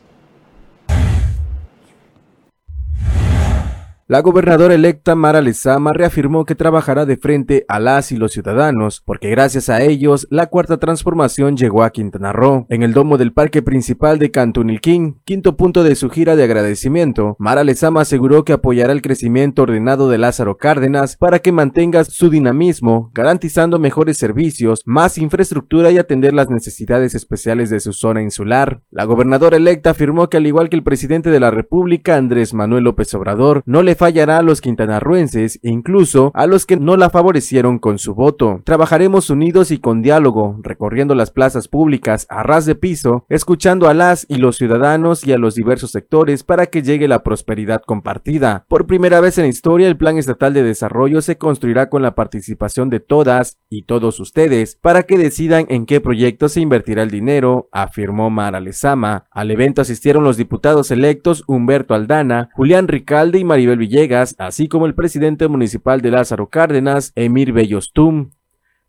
La 4.08 4.20
gobernadora 4.20 4.74
electa 4.74 5.14
Mara 5.14 5.40
Lezama 5.40 5.92
reafirmó 5.92 6.44
que 6.44 6.56
trabajará 6.56 7.06
de 7.06 7.16
frente 7.16 7.64
a 7.68 7.78
las 7.78 8.10
y 8.10 8.16
los 8.16 8.32
ciudadanos, 8.32 9.00
porque 9.06 9.30
gracias 9.30 9.68
a 9.68 9.80
ellos 9.80 10.26
la 10.28 10.48
cuarta 10.48 10.78
transformación 10.78 11.56
llegó 11.56 11.84
a 11.84 11.90
Quintana 11.90 12.32
Roo. 12.32 12.66
En 12.68 12.82
el 12.82 12.94
domo 12.94 13.16
del 13.16 13.32
parque 13.32 13.62
principal 13.62 14.18
de 14.18 14.32
Cantunilquín, 14.32 15.20
quinto 15.24 15.56
punto 15.56 15.84
de 15.84 15.94
su 15.94 16.10
gira 16.10 16.34
de 16.34 16.42
agradecimiento, 16.42 17.36
Mara 17.38 17.62
Lezama 17.62 18.00
aseguró 18.00 18.44
que 18.44 18.52
apoyará 18.52 18.92
el 18.92 19.02
crecimiento 19.02 19.62
ordenado 19.62 20.10
de 20.10 20.18
Lázaro 20.18 20.58
Cárdenas 20.58 21.16
para 21.16 21.38
que 21.38 21.52
mantenga 21.52 22.02
su 22.02 22.28
dinamismo, 22.28 23.12
garantizando 23.14 23.78
mejores 23.78 24.18
servicios, 24.18 24.82
más 24.84 25.16
infraestructura 25.16 25.92
y 25.92 25.98
atender 25.98 26.34
las 26.34 26.50
necesidades 26.50 27.14
especiales 27.14 27.70
de 27.70 27.78
su 27.78 27.92
zona 27.92 28.20
insular. 28.20 28.82
La 28.90 29.04
gobernadora 29.04 29.58
electa 29.58 29.90
afirmó 29.90 30.28
que 30.28 30.38
al 30.38 30.46
igual 30.48 30.68
que 30.68 30.76
el 30.76 30.82
presidente 30.82 31.30
de 31.30 31.38
la 31.38 31.52
República, 31.52 32.16
Andrés 32.16 32.52
Manuel 32.52 32.82
López 32.82 33.14
Obrador, 33.14 33.62
no 33.64 33.82
le 33.82 33.91
fallará 33.94 34.38
a 34.38 34.42
los 34.42 34.60
quintanarruenses 34.60 35.60
e 35.62 35.70
incluso 35.70 36.30
a 36.34 36.46
los 36.46 36.66
que 36.66 36.76
no 36.76 36.96
la 36.96 37.10
favorecieron 37.10 37.78
con 37.78 37.98
su 37.98 38.14
voto. 38.14 38.60
Trabajaremos 38.64 39.30
unidos 39.30 39.70
y 39.70 39.78
con 39.78 40.02
diálogo, 40.02 40.58
recorriendo 40.62 41.14
las 41.14 41.30
plazas 41.30 41.68
públicas 41.68 42.26
a 42.28 42.42
ras 42.42 42.66
de 42.66 42.74
piso, 42.74 43.26
escuchando 43.28 43.88
a 43.88 43.94
las 43.94 44.26
y 44.28 44.36
los 44.36 44.56
ciudadanos 44.56 45.26
y 45.26 45.32
a 45.32 45.38
los 45.38 45.54
diversos 45.54 45.90
sectores 45.90 46.42
para 46.42 46.66
que 46.66 46.82
llegue 46.82 47.08
la 47.08 47.22
prosperidad 47.22 47.82
compartida. 47.82 48.64
Por 48.68 48.86
primera 48.86 49.20
vez 49.20 49.38
en 49.38 49.44
la 49.44 49.48
historia, 49.48 49.88
el 49.88 49.96
Plan 49.96 50.18
Estatal 50.18 50.54
de 50.54 50.62
Desarrollo 50.62 51.22
se 51.22 51.38
construirá 51.38 51.88
con 51.88 52.02
la 52.02 52.14
participación 52.14 52.90
de 52.90 53.00
todas 53.00 53.58
y 53.68 53.84
todos 53.84 54.20
ustedes 54.20 54.78
para 54.80 55.04
que 55.04 55.18
decidan 55.18 55.66
en 55.68 55.86
qué 55.86 56.00
proyecto 56.00 56.48
se 56.48 56.60
invertirá 56.60 57.02
el 57.02 57.10
dinero, 57.10 57.68
afirmó 57.72 58.30
Mara 58.30 58.60
Lezama. 58.60 59.24
Al 59.30 59.50
evento 59.50 59.82
asistieron 59.82 60.24
los 60.24 60.36
diputados 60.36 60.90
electos 60.90 61.44
Humberto 61.46 61.94
Aldana, 61.94 62.50
Julián 62.54 62.88
Ricalde 62.88 63.38
y 63.38 63.44
Maribel 63.44 63.78
Villegas, 63.82 64.36
así 64.38 64.68
como 64.68 64.86
el 64.86 64.94
presidente 64.94 65.48
municipal 65.48 66.00
de 66.02 66.12
Lázaro 66.12 66.48
Cárdenas, 66.48 67.10
Emir 67.16 67.52
Bellostum. 67.52 68.30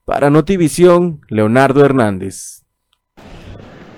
Para 0.06 0.29
Notivisión, 0.29 1.21
Leonardo 1.29 1.84
Hernández. 1.84 2.62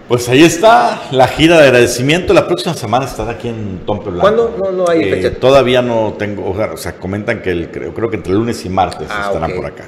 Pues 0.08 0.30
ahí 0.30 0.44
está 0.44 1.02
la 1.12 1.28
gira 1.28 1.58
de 1.58 1.64
agradecimiento. 1.66 2.34
La 2.34 2.48
próxima 2.48 2.76
semana 2.76 3.06
estará 3.06 3.32
aquí 3.32 3.50
en 3.50 3.80
Tompe 3.86 4.10
Blanco. 4.10 4.22
¿Cuándo? 4.22 4.56
No, 4.64 4.72
no 4.72 4.90
hay 4.90 5.02
eh, 5.02 5.16
fecha. 5.16 5.38
Todavía 5.38 5.82
no 5.82 6.14
tengo, 6.18 6.50
o 6.50 6.78
sea, 6.78 6.94
comentan 6.96 7.42
que 7.42 7.52
el, 7.52 7.70
creo, 7.72 7.94
creo 7.94 8.10
que 8.10 8.16
entre 8.16 8.32
lunes 8.32 8.64
y 8.64 8.70
martes 8.70 9.08
Ah, 9.12 9.26
estarán 9.28 9.52
por 9.54 9.66
acá. 9.66 9.86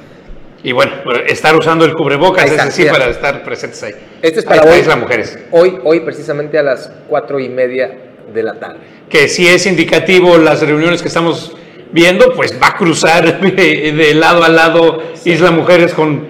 Y 0.61 0.73
bueno, 0.73 0.91
estar 1.27 1.55
usando 1.55 1.85
el 1.85 1.93
cubrebocas, 1.93 2.43
Ahí 2.43 2.49
está, 2.49 2.63
es 2.63 2.75
decir, 2.75 2.91
para 2.91 3.07
estar 3.07 3.43
presentes 3.43 3.81
ahí. 3.83 3.93
Este 4.21 4.39
es 4.39 4.47
Ahí 4.47 4.57
para 4.57 4.61
está 4.61 4.73
hoy. 4.73 4.79
Isla 4.81 4.95
Mujeres. 4.97 5.39
Hoy, 5.51 5.77
hoy 5.85 5.99
precisamente 6.01 6.57
a 6.57 6.63
las 6.63 6.91
cuatro 7.07 7.39
y 7.39 7.47
media 7.47 8.06
de 8.33 8.43
la 8.43 8.53
tarde. 8.55 8.77
Que 9.09 9.27
si 9.27 9.47
es 9.47 9.65
indicativo 9.65 10.37
las 10.37 10.61
reuniones 10.61 11.01
que 11.01 11.07
estamos 11.07 11.55
viendo, 11.91 12.33
pues 12.33 12.53
va 12.61 12.67
a 12.69 12.77
cruzar 12.77 13.39
de, 13.55 13.91
de 13.91 14.13
lado 14.13 14.43
a 14.43 14.49
lado 14.49 15.03
Isla 15.25 15.51
Mujeres 15.51 15.93
con 15.93 16.27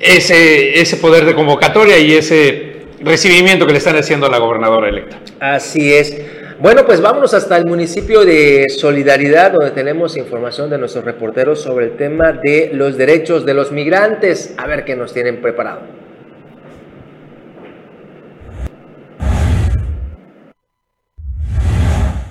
ese, 0.00 0.80
ese 0.80 0.96
poder 0.96 1.24
de 1.24 1.34
convocatoria 1.34 1.98
y 1.98 2.14
ese 2.14 2.70
recibimiento 3.00 3.66
que 3.66 3.72
le 3.72 3.78
están 3.78 3.96
haciendo 3.96 4.26
a 4.26 4.30
la 4.30 4.38
gobernadora 4.38 4.88
electa. 4.88 5.20
Así 5.40 5.92
es. 5.92 6.16
Bueno, 6.58 6.84
pues 6.84 7.00
vámonos 7.00 7.32
hasta 7.32 7.56
el 7.56 7.64
municipio 7.64 8.24
de 8.24 8.68
Solidaridad, 8.68 9.52
donde 9.52 9.70
tenemos 9.70 10.16
información 10.18 10.68
de 10.68 10.76
nuestros 10.76 11.04
reporteros 11.04 11.62
sobre 11.62 11.86
el 11.86 11.92
tema 11.96 12.32
de 12.32 12.70
los 12.74 12.98
derechos 12.98 13.46
de 13.46 13.54
los 13.54 13.72
migrantes. 13.72 14.54
A 14.58 14.66
ver 14.66 14.84
qué 14.84 14.94
nos 14.94 15.14
tienen 15.14 15.40
preparado. 15.40 15.99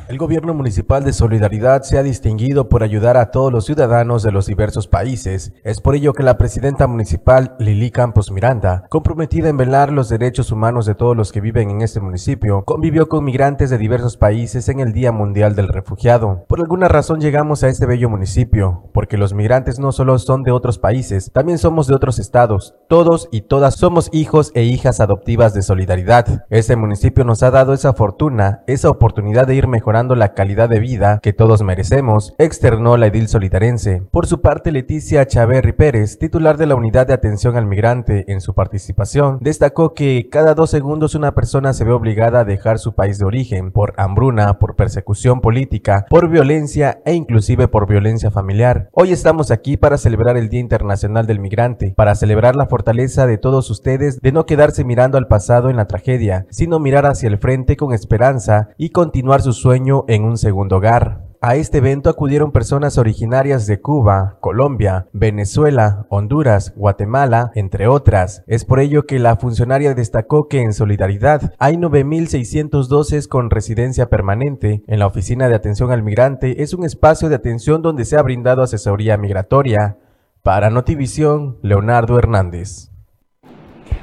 El 0.10 0.17
gobierno 0.17 0.56
municipal 0.56 1.04
de 1.04 1.13
Solidaridad 1.13 1.84
se 1.84 2.00
ha 2.00 2.02
distinguido 2.02 2.67
por 2.67 2.82
ayudar 2.82 3.15
a 3.15 3.30
todos 3.30 3.54
los 3.54 3.65
ciudadanos 3.65 4.24
de 4.24 4.32
los 4.32 4.48
diversos 4.48 4.88
países. 4.88 5.54
Es 5.63 5.82
por 5.82 5.93
ello 5.93 6.13
que 6.13 6.24
la 6.24 6.36
presidenta 6.36 6.88
municipal 6.88 7.56
Lili 7.60 7.91
Campos 7.91 8.32
Miranda, 8.32 8.88
comprometida 8.89 9.50
en 9.50 9.58
velar 9.58 9.91
los 9.91 10.10
derechos 10.10 10.52
humanos 10.52 10.88
de 10.88 10.95
todos 10.95 11.15
los 11.15 11.32
que 11.32 11.41
viven 11.41 11.69
en 11.69 11.82
este 11.84 12.00
municipio, 12.00 12.63
convivió 12.65 13.08
con 13.08 13.24
migrantes 13.24 13.69
de 13.69 13.78
diversos 13.78 14.17
países 14.17 14.67
en 14.69 14.80
el 14.80 14.93
Día 14.93 15.12
Mundial 15.12 15.56
del 15.56 15.67
Refugiado. 15.67 16.43
Por 16.48 16.60
alguna 16.60 16.88
razón 16.88 17.22
llegamos 17.22 17.62
a 17.63 17.67
este 17.67 17.86
bello 17.86 18.10
municipio, 18.10 18.89
porque 18.95 19.15
los 19.15 19.36
migrantes 19.36 19.78
no 19.78 19.91
solo 19.91 20.17
son 20.17 20.41
de 20.41 20.50
otros 20.52 20.80
países, 20.80 21.30
también 21.32 21.60
somos 21.60 21.86
de 21.86 21.93
otros 21.93 22.17
estados. 22.17 22.74
Todos 22.88 23.30
y 23.32 23.41
todas 23.41 23.76
somos 23.76 24.10
hijos 24.12 24.52
e 24.56 24.63
hijas 24.63 25.02
adoptivas 25.02 25.54
de 25.54 25.62
Solidaridad. 25.62 26.48
Este 26.50 26.76
municipio 26.76 27.26
nos 27.26 27.43
ha 27.43 27.52
dado 27.52 27.74
esa 27.74 27.93
fortuna, 27.93 28.63
esa 28.65 28.89
oportunidad 28.89 29.45
de 29.45 29.54
ir 29.54 29.67
mejorando 29.67 29.99
la 30.00 30.34
calidad 30.34 30.70
de 30.70 30.80
vida 30.80 31.20
que 31.22 31.34
todos 31.34 31.62
merecemos, 31.62 32.34
externó 32.38 32.96
la 32.96 33.08
edil 33.08 33.28
solidarense. 33.28 34.02
Por 34.12 34.28
su 34.28 34.40
parte, 34.40 34.72
Leticia 34.72 35.28
Chaverri 35.28 35.74
Pérez, 35.74 36.18
titular 36.18 36.58
de 36.58 36.66
la 36.68 36.76
Unidad 36.76 37.08
de 37.08 37.14
Atención 37.14 37.58
al 37.58 37.66
Migrante, 37.66 38.24
en 38.32 38.40
su 38.40 38.54
participación, 38.54 39.40
destacó 39.42 39.94
que 39.94 40.30
cada 40.32 40.54
dos 40.54 40.70
segundos 40.70 41.16
una 41.16 41.36
persona 41.36 41.74
se 41.74 41.84
ve 41.84 41.92
obligada 41.92 42.40
a 42.40 42.46
dejar 42.46 42.80
su 42.80 42.94
país 42.96 43.20
de 43.20 43.26
origen 43.26 43.72
por 43.72 43.94
hambruna, 43.98 44.58
por 44.58 44.78
persecución 44.78 45.42
política, 45.42 46.06
por 46.10 46.30
violencia 46.30 47.02
e 47.06 47.14
inclusive 47.14 47.68
por 47.68 47.86
violencia 47.88 48.32
familiar. 48.32 48.88
Hoy 48.94 49.12
estamos 49.12 49.52
aquí 49.52 49.76
para 49.76 49.98
celebrar 49.98 50.38
el 50.38 50.48
Día 50.48 50.62
Internacional 50.62 51.28
del 51.28 51.40
Migrante, 51.40 51.94
para 51.98 52.16
celebrar 52.16 52.56
la 52.56 52.68
fortaleza 52.68 53.28
de 53.28 53.38
todos 53.38 53.70
ustedes 53.70 54.22
de 54.22 54.32
no 54.32 54.46
quedarse 54.46 54.86
mirando 54.86 55.18
al 55.18 55.28
pasado 55.28 55.70
en 55.70 55.76
la 55.76 55.88
tragedia, 55.88 56.46
sino 56.50 56.80
mirar 56.80 57.06
hacia 57.06 57.28
el 57.28 57.38
frente 57.38 57.76
con 57.76 57.94
esperanza 57.94 58.70
y 58.78 58.92
continuar 58.92 59.42
su 59.42 59.52
sueño 59.52 59.88
en 60.08 60.23
un 60.23 60.38
segundo 60.38 60.78
hogar. 60.78 61.30
A 61.41 61.56
este 61.56 61.78
evento 61.78 62.10
acudieron 62.10 62.52
personas 62.52 62.97
originarias 62.97 63.65
de 63.65 63.80
Cuba, 63.80 64.38
Colombia, 64.41 65.08
Venezuela, 65.13 66.06
Honduras, 66.10 66.73
Guatemala, 66.75 67.52
entre 67.56 67.88
otras. 67.88 68.43
Es 68.45 68.65
por 68.65 68.82
ello 68.82 69.06
que 69.06 69.19
la 69.19 69.38
funcionaria 69.38 69.93
destacó 69.93 70.49
que 70.49 70.62
en 70.62 70.73
solidaridad 70.73 71.54
hay 71.58 71.78
9.612 71.78 73.28
con 73.30 73.49
residencia 73.49 74.10
permanente. 74.10 74.84
En 74.88 74.99
la 74.99 75.08
Oficina 75.08 75.47
de 75.47 75.56
Atención 75.56 75.91
al 75.91 76.04
Migrante 76.04 76.62
es 76.62 76.73
un 76.73 76.84
espacio 76.84 77.30
de 77.30 77.36
atención 77.36 77.82
donde 77.82 78.04
se 78.04 78.17
ha 78.17 78.21
brindado 78.21 78.62
asesoría 78.62 79.17
migratoria. 79.17 79.97
Para 80.43 80.69
Notivisión, 80.69 81.58
Leonardo 81.62 82.19
Hernández. 82.19 82.91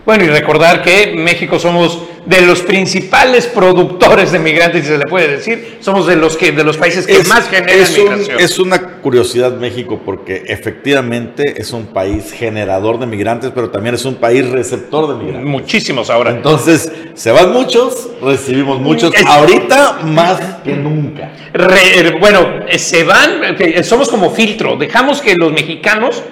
Bueno, 0.06 0.24
y 0.24 0.28
recordar 0.28 0.82
que 0.82 1.14
México 1.16 1.58
somos 1.58 2.00
de 2.24 2.40
los 2.42 2.60
principales 2.62 3.46
productores 3.46 4.30
de 4.32 4.38
migrantes, 4.38 4.82
si 4.84 4.88
se 4.92 4.98
le 4.98 5.04
puede 5.06 5.28
decir, 5.28 5.78
somos 5.80 6.06
de 6.06 6.14
los 6.16 6.36
que 6.36 6.52
de 6.52 6.62
los 6.64 6.76
países 6.76 7.06
que 7.06 7.22
más 7.24 7.48
generan 7.48 7.68
es 7.80 7.98
migración. 7.98 8.40
es 8.40 8.58
una 8.60 8.78
curiosidad 9.00 9.56
México 9.58 10.00
porque 10.04 10.44
efectivamente 10.46 11.60
es 11.60 11.72
un 11.72 11.86
país 11.86 12.32
generador 12.32 12.98
de 13.00 13.06
migrantes, 13.06 13.50
pero 13.54 13.70
también 13.70 13.96
es 13.96 14.04
un 14.04 14.14
país 14.16 14.48
receptor 14.48 15.08
de 15.08 15.24
migrantes. 15.24 15.50
Muchísimos 15.50 16.08
ahora. 16.08 16.30
Entonces, 16.30 16.90
se 17.14 17.32
van 17.32 17.52
muchos, 17.52 18.08
recibimos 18.22 18.80
muchos, 18.80 19.12
Es- 19.14 19.26
ahorita 19.26 19.98
más 20.04 20.40
que 20.64 20.72
nunca. 20.74 21.32
Re- 21.52 21.98
eh, 22.08 22.14
bueno, 22.20 22.46
eh, 22.68 22.78
se 22.78 23.02
van, 23.04 23.56
eh, 23.58 23.82
somos 23.82 24.08
como 24.08 24.30
filtro, 24.30 24.76
dejamos 24.76 25.20
que 25.20 25.34
los 25.36 25.52
mexicanos 25.52 26.22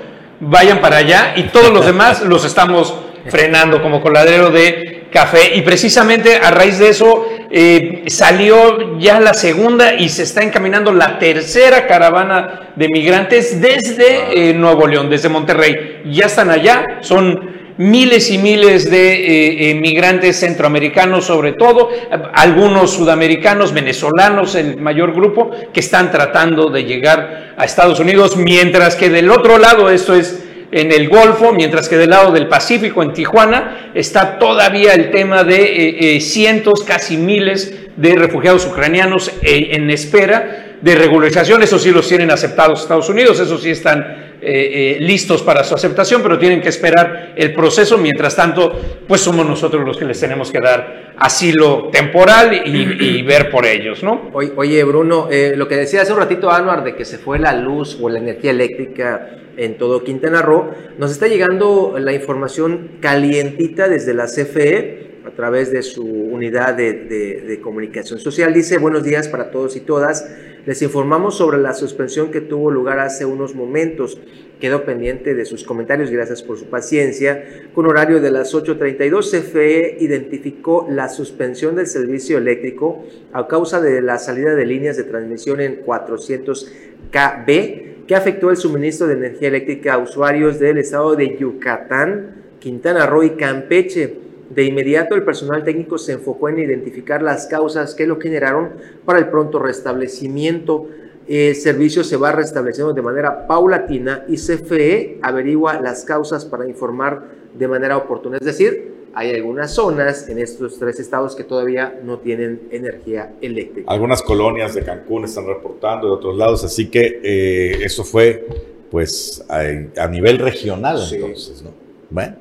vayan 0.40 0.80
para 0.80 0.98
allá 0.98 1.34
y 1.36 1.44
todos 1.44 1.72
los 1.72 1.84
demás 1.86 2.22
los 2.22 2.44
estamos 2.44 2.94
frenando 3.28 3.82
como 3.82 4.00
coladero 4.00 4.50
de 4.50 5.04
café 5.14 5.54
y 5.54 5.62
precisamente 5.62 6.36
a 6.36 6.50
raíz 6.50 6.78
de 6.78 6.88
eso 6.88 7.26
eh, 7.50 8.02
salió 8.08 8.98
ya 8.98 9.20
la 9.20 9.32
segunda 9.32 9.94
y 9.94 10.08
se 10.08 10.24
está 10.24 10.42
encaminando 10.42 10.92
la 10.92 11.20
tercera 11.20 11.86
caravana 11.86 12.72
de 12.74 12.88
migrantes 12.88 13.60
desde 13.60 14.50
eh, 14.50 14.54
Nuevo 14.54 14.88
León, 14.88 15.08
desde 15.08 15.28
Monterrey. 15.28 16.02
Ya 16.06 16.26
están 16.26 16.50
allá, 16.50 16.98
son 17.00 17.54
miles 17.76 18.30
y 18.30 18.38
miles 18.38 18.90
de 18.90 19.70
eh, 19.70 19.74
migrantes 19.76 20.40
centroamericanos 20.40 21.26
sobre 21.26 21.52
todo, 21.52 21.90
algunos 22.32 22.92
sudamericanos, 22.92 23.72
venezolanos, 23.72 24.56
el 24.56 24.78
mayor 24.78 25.12
grupo, 25.12 25.50
que 25.72 25.78
están 25.80 26.10
tratando 26.10 26.70
de 26.70 26.84
llegar 26.84 27.54
a 27.56 27.64
Estados 27.64 28.00
Unidos, 28.00 28.36
mientras 28.36 28.96
que 28.96 29.10
del 29.10 29.30
otro 29.30 29.58
lado, 29.58 29.90
esto 29.90 30.14
es 30.14 30.44
en 30.74 30.90
el 30.90 31.08
Golfo, 31.08 31.52
mientras 31.52 31.88
que 31.88 31.96
del 31.96 32.10
lado 32.10 32.32
del 32.32 32.48
Pacífico, 32.48 33.00
en 33.04 33.12
Tijuana, 33.12 33.92
está 33.94 34.40
todavía 34.40 34.92
el 34.92 35.12
tema 35.12 35.44
de 35.44 35.62
eh, 35.62 36.16
eh, 36.16 36.20
cientos, 36.20 36.82
casi 36.82 37.16
miles 37.16 37.72
de 37.96 38.16
refugiados 38.16 38.66
ucranianos 38.66 39.30
eh, 39.42 39.68
en 39.70 39.88
espera 39.90 40.63
de 40.84 40.94
regularización. 40.94 41.62
Eso 41.62 41.78
sí 41.78 41.90
los 41.90 42.06
tienen 42.06 42.30
aceptados 42.30 42.82
Estados 42.82 43.08
Unidos, 43.08 43.40
eso 43.40 43.56
sí 43.56 43.70
están 43.70 44.00
eh, 44.42 44.42
eh, 44.42 44.96
listos 45.00 45.42
para 45.42 45.64
su 45.64 45.74
aceptación, 45.74 46.22
pero 46.22 46.38
tienen 46.38 46.60
que 46.60 46.68
esperar 46.68 47.32
el 47.34 47.54
proceso. 47.54 47.96
Mientras 47.96 48.36
tanto, 48.36 48.70
pues 49.08 49.22
somos 49.22 49.46
nosotros 49.46 49.82
los 49.86 49.96
que 49.96 50.04
les 50.04 50.20
tenemos 50.20 50.52
que 50.52 50.60
dar 50.60 51.14
asilo 51.16 51.88
temporal 51.90 52.62
y, 52.66 53.22
ver 53.22 53.50
por 53.50 53.64
ellos, 53.64 54.02
¿no? 54.02 54.30
Oye, 54.34 54.84
Bruno, 54.84 55.28
eh, 55.30 55.54
lo 55.56 55.66
que 55.66 55.76
decía 55.76 56.02
hace 56.02 56.12
un 56.12 56.18
ratito 56.18 56.50
Anuar 56.50 56.84
de 56.84 56.94
que 56.94 57.06
se 57.06 57.16
fue 57.16 57.38
la 57.38 57.54
luz 57.54 57.98
o 58.02 58.10
la 58.10 58.18
energía 58.18 58.50
eléctrica 58.50 59.30
en 59.56 59.78
todo 59.78 60.04
Quintana 60.04 60.42
Roo, 60.42 60.72
nos 60.98 61.12
está 61.12 61.28
llegando 61.28 61.94
la 61.98 62.12
información 62.12 62.98
calientita 63.00 63.88
desde 63.88 64.12
la 64.12 64.26
CFE 64.26 65.20
a 65.24 65.30
través 65.30 65.72
de 65.72 65.82
su 65.82 66.04
unidad 66.04 66.74
de 66.74 67.60
comunicación 67.62 68.18
social. 68.18 68.52
Dice, 68.52 68.76
buenos 68.76 69.04
días 69.04 69.28
para 69.28 69.50
todos 69.50 69.76
y 69.76 69.80
todas. 69.80 70.26
Les 70.66 70.80
informamos 70.80 71.36
sobre 71.36 71.58
la 71.58 71.74
suspensión 71.74 72.30
que 72.30 72.40
tuvo 72.40 72.70
lugar 72.70 72.98
hace 72.98 73.26
unos 73.26 73.54
momentos. 73.54 74.18
Quedo 74.60 74.84
pendiente 74.84 75.34
de 75.34 75.44
sus 75.44 75.62
comentarios, 75.62 76.10
gracias 76.10 76.42
por 76.42 76.58
su 76.58 76.66
paciencia. 76.66 77.44
Con 77.74 77.86
horario 77.86 78.20
de 78.20 78.30
las 78.30 78.54
8.32, 78.54 79.30
CFE 79.30 79.98
identificó 80.00 80.86
la 80.90 81.10
suspensión 81.10 81.76
del 81.76 81.86
servicio 81.86 82.38
eléctrico 82.38 83.04
a 83.32 83.46
causa 83.46 83.80
de 83.82 84.00
la 84.00 84.18
salida 84.18 84.54
de 84.54 84.64
líneas 84.64 84.96
de 84.96 85.04
transmisión 85.04 85.60
en 85.60 85.76
400 85.76 86.72
KB 87.10 88.06
que 88.06 88.14
afectó 88.14 88.50
el 88.50 88.56
suministro 88.56 89.06
de 89.06 89.14
energía 89.14 89.48
eléctrica 89.48 89.94
a 89.94 89.98
usuarios 89.98 90.58
del 90.58 90.78
estado 90.78 91.14
de 91.14 91.36
Yucatán, 91.36 92.36
Quintana 92.58 93.06
Roo 93.06 93.22
y 93.22 93.30
Campeche. 93.30 94.23
De 94.54 94.64
inmediato, 94.64 95.14
el 95.14 95.24
personal 95.24 95.64
técnico 95.64 95.98
se 95.98 96.12
enfocó 96.12 96.48
en 96.48 96.58
identificar 96.58 97.22
las 97.22 97.46
causas 97.46 97.94
que 97.94 98.06
lo 98.06 98.20
generaron 98.20 98.70
para 99.04 99.18
el 99.18 99.28
pronto 99.28 99.58
restablecimiento. 99.58 100.86
El 101.26 101.54
servicio 101.54 102.04
se 102.04 102.16
va 102.16 102.32
restableciendo 102.32 102.92
de 102.92 103.00
manera 103.02 103.46
paulatina 103.46 104.24
y 104.28 104.36
CFE 104.36 105.18
averigua 105.22 105.80
las 105.80 106.04
causas 106.04 106.44
para 106.44 106.68
informar 106.68 107.22
de 107.54 107.66
manera 107.66 107.96
oportuna. 107.96 108.36
Es 108.36 108.44
decir, 108.46 108.92
hay 109.14 109.30
algunas 109.34 109.72
zonas 109.72 110.28
en 110.28 110.38
estos 110.38 110.78
tres 110.78 111.00
estados 111.00 111.34
que 111.34 111.44
todavía 111.44 111.98
no 112.04 112.18
tienen 112.18 112.62
energía 112.70 113.32
eléctrica. 113.40 113.90
Algunas 113.90 114.20
colonias 114.22 114.74
de 114.74 114.82
Cancún 114.82 115.24
están 115.24 115.46
reportando 115.46 116.08
de 116.08 116.12
otros 116.12 116.36
lados, 116.36 116.62
así 116.64 116.90
que 116.90 117.20
eh, 117.22 117.84
eso 117.84 118.04
fue 118.04 118.46
pues 118.90 119.44
a, 119.48 119.60
a 120.02 120.08
nivel 120.08 120.38
regional 120.38 120.98
Sí. 120.98 121.16
entonces, 121.16 121.62
¿no? 121.62 121.70
Bueno, 122.10 122.36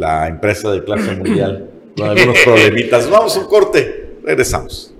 la 0.00 0.26
empresa 0.26 0.72
de 0.72 0.82
clase 0.82 1.14
mundial 1.14 1.70
con 1.96 2.08
algunos 2.08 2.38
problemitas. 2.40 3.08
Vamos 3.08 3.36
a 3.36 3.40
un 3.40 3.46
corte, 3.46 4.16
regresamos. 4.24 4.94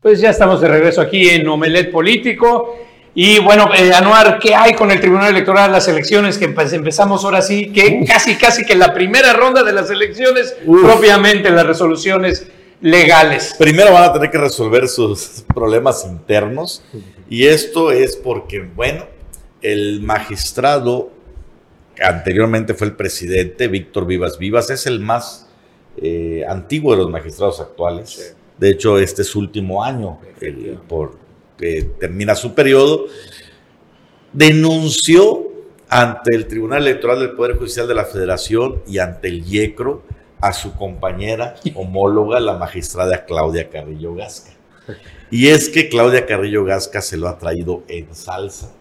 Pues 0.00 0.20
ya 0.20 0.28
estamos 0.28 0.60
de 0.60 0.68
regreso 0.68 1.00
aquí 1.00 1.30
en 1.30 1.48
Omelet 1.48 1.90
Político. 1.90 2.76
Y 3.14 3.38
bueno, 3.38 3.70
eh, 3.74 3.92
Anuar, 3.94 4.38
¿qué 4.38 4.54
hay 4.54 4.74
con 4.74 4.90
el 4.90 5.00
Tribunal 5.00 5.30
Electoral, 5.30 5.72
las 5.72 5.88
elecciones 5.88 6.36
que 6.36 6.44
empezamos 6.44 7.24
ahora 7.24 7.40
sí? 7.40 7.72
Que 7.72 8.04
casi, 8.04 8.34
casi 8.34 8.66
que 8.66 8.74
la 8.74 8.92
primera 8.92 9.32
ronda 9.32 9.62
de 9.62 9.72
las 9.72 9.88
elecciones, 9.88 10.56
Uf. 10.66 10.82
propiamente 10.82 11.48
las 11.48 11.66
resoluciones 11.66 12.46
legales. 12.82 13.54
Primero 13.58 13.92
van 13.92 14.02
a 14.02 14.12
tener 14.12 14.30
que 14.30 14.36
resolver 14.36 14.88
sus 14.88 15.44
problemas 15.54 16.04
internos 16.04 16.82
y 17.30 17.46
esto 17.46 17.90
es 17.90 18.16
porque, 18.16 18.60
bueno, 18.60 19.13
el 19.64 20.00
magistrado, 20.02 21.10
que 21.96 22.04
anteriormente 22.04 22.74
fue 22.74 22.86
el 22.88 22.92
presidente, 22.94 23.66
Víctor 23.68 24.06
Vivas 24.06 24.38
Vivas, 24.38 24.70
es 24.70 24.86
el 24.86 25.00
más 25.00 25.48
eh, 25.96 26.44
antiguo 26.48 26.92
de 26.92 26.98
los 26.98 27.10
magistrados 27.10 27.60
actuales. 27.60 28.36
De 28.58 28.70
hecho, 28.70 28.98
este 28.98 29.22
es 29.22 29.28
su 29.28 29.38
último 29.38 29.82
año 29.82 30.18
el- 30.40 30.78
por 30.88 31.16
que 31.56 31.82
termina 32.00 32.34
su 32.34 32.52
periodo. 32.54 33.06
Denunció 34.32 35.52
ante 35.88 36.34
el 36.34 36.48
Tribunal 36.48 36.82
Electoral 36.82 37.20
del 37.20 37.32
Poder 37.32 37.56
Judicial 37.56 37.86
de 37.86 37.94
la 37.94 38.04
Federación 38.04 38.82
y 38.86 38.98
ante 38.98 39.28
el 39.28 39.44
IECRO 39.46 40.02
a 40.40 40.52
su 40.52 40.74
compañera 40.74 41.54
homóloga, 41.76 42.40
la 42.40 42.56
magistrada 42.58 43.24
Claudia 43.24 43.70
Carrillo 43.70 44.14
Gasca. 44.14 44.50
Y 45.30 45.48
es 45.48 45.68
que 45.68 45.88
Claudia 45.88 46.26
Carrillo 46.26 46.64
Gasca 46.64 47.00
se 47.00 47.16
lo 47.16 47.28
ha 47.28 47.38
traído 47.38 47.84
en 47.88 48.12
salsa, 48.14 48.72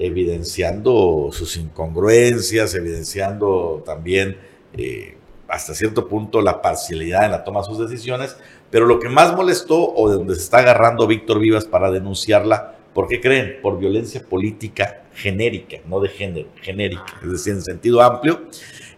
evidenciando 0.00 1.28
sus 1.30 1.56
incongruencias, 1.58 2.74
evidenciando 2.74 3.82
también 3.84 4.38
eh, 4.72 5.16
hasta 5.46 5.74
cierto 5.74 6.08
punto 6.08 6.40
la 6.40 6.62
parcialidad 6.62 7.26
en 7.26 7.32
la 7.32 7.44
toma 7.44 7.60
de 7.60 7.66
sus 7.66 7.78
decisiones, 7.78 8.36
pero 8.70 8.86
lo 8.86 8.98
que 8.98 9.10
más 9.10 9.36
molestó 9.36 9.92
o 9.92 10.08
de 10.08 10.16
donde 10.16 10.36
se 10.36 10.42
está 10.42 10.58
agarrando 10.58 11.06
Víctor 11.06 11.38
Vivas 11.38 11.66
para 11.66 11.90
denunciarla, 11.90 12.76
¿por 12.94 13.08
qué 13.08 13.20
creen? 13.20 13.58
Por 13.60 13.78
violencia 13.78 14.22
política 14.26 15.02
genérica, 15.12 15.78
no 15.86 16.00
de 16.00 16.08
género, 16.08 16.48
genérica, 16.62 17.20
es 17.22 17.30
decir, 17.30 17.52
en 17.52 17.62
sentido 17.62 18.00
amplio, 18.00 18.40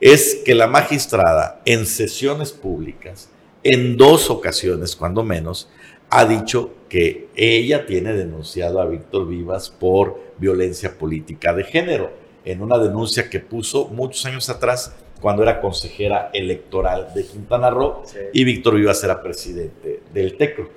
es 0.00 0.42
que 0.44 0.54
la 0.54 0.68
magistrada 0.68 1.62
en 1.64 1.84
sesiones 1.84 2.52
públicas, 2.52 3.28
en 3.64 3.96
dos 3.96 4.30
ocasiones 4.30 4.94
cuando 4.94 5.24
menos, 5.24 5.68
ha 6.10 6.26
dicho 6.26 6.74
que 6.88 7.28
ella 7.34 7.86
tiene 7.86 8.12
denunciado 8.12 8.80
a 8.80 8.84
Víctor 8.84 9.26
Vivas 9.26 9.70
por 9.70 10.20
violencia 10.42 10.98
política 10.98 11.54
de 11.54 11.62
género, 11.64 12.10
en 12.44 12.60
una 12.60 12.76
denuncia 12.76 13.30
que 13.30 13.38
puso 13.38 13.86
muchos 13.86 14.26
años 14.26 14.50
atrás 14.50 14.92
cuando 15.20 15.44
era 15.44 15.60
consejera 15.60 16.30
electoral 16.34 17.14
de 17.14 17.24
Quintana 17.24 17.70
Roo 17.70 18.02
y 18.32 18.42
Víctor 18.42 18.74
Vivas 18.74 19.02
era 19.04 19.22
presidente 19.22 20.02
del 20.12 20.36
TECRO. 20.36 20.68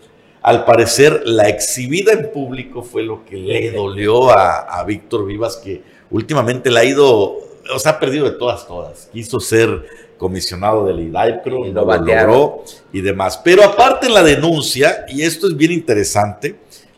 Al 0.43 0.63
parecer, 0.63 1.23
la 1.25 1.49
exhibida 1.49 2.13
en 2.13 2.31
público 2.31 2.83
fue 2.83 3.01
lo 3.01 3.25
que 3.25 3.37
le 3.37 3.71
dolió 3.71 4.29
a, 4.29 4.59
a 4.59 4.83
Víctor 4.83 5.25
Vivas, 5.25 5.57
que 5.57 5.81
últimamente 6.11 6.69
le 6.69 6.79
ha 6.79 6.85
ido, 6.85 7.09
o 7.73 7.79
sea, 7.79 7.93
ha 7.93 7.99
perdido 7.99 8.25
de 8.25 8.37
todas, 8.37 8.67
todas. 8.67 9.09
Quiso 9.11 9.39
ser 9.39 9.83
comisionado 10.19 10.85
del 10.85 10.99
IDAIPRO, 10.99 11.65
Y 11.65 11.71
no 11.71 11.81
lo 11.81 11.97
lo 11.97 12.05
logró 12.05 12.63
y 12.93 13.01
demás. 13.01 13.41
Pero 13.43 13.63
aparte 13.63 14.05
en 14.05 14.13
la 14.13 14.21
denuncia, 14.21 15.05
y 15.09 15.23
esto 15.23 15.47
es 15.47 15.57
bien 15.57 15.71
interesante, 15.71 16.55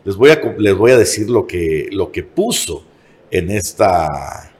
les 0.08 0.16
voy 0.16 0.30
a, 0.30 0.40
les 0.56 0.74
voy 0.74 0.92
a 0.92 0.96
decir 0.96 1.28
lo 1.28 1.46
que, 1.46 1.90
lo 1.92 2.10
que 2.10 2.22
puso 2.22 2.82
en 3.30 3.50
esta, 3.50 4.54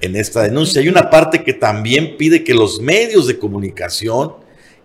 en 0.00 0.16
esta 0.16 0.44
denuncia. 0.44 0.80
Hay 0.80 0.88
una 0.88 1.10
parte 1.10 1.44
que 1.44 1.52
también 1.52 2.16
pide 2.16 2.42
que 2.42 2.54
los 2.54 2.80
medios 2.80 3.26
de 3.26 3.38
comunicación 3.38 4.32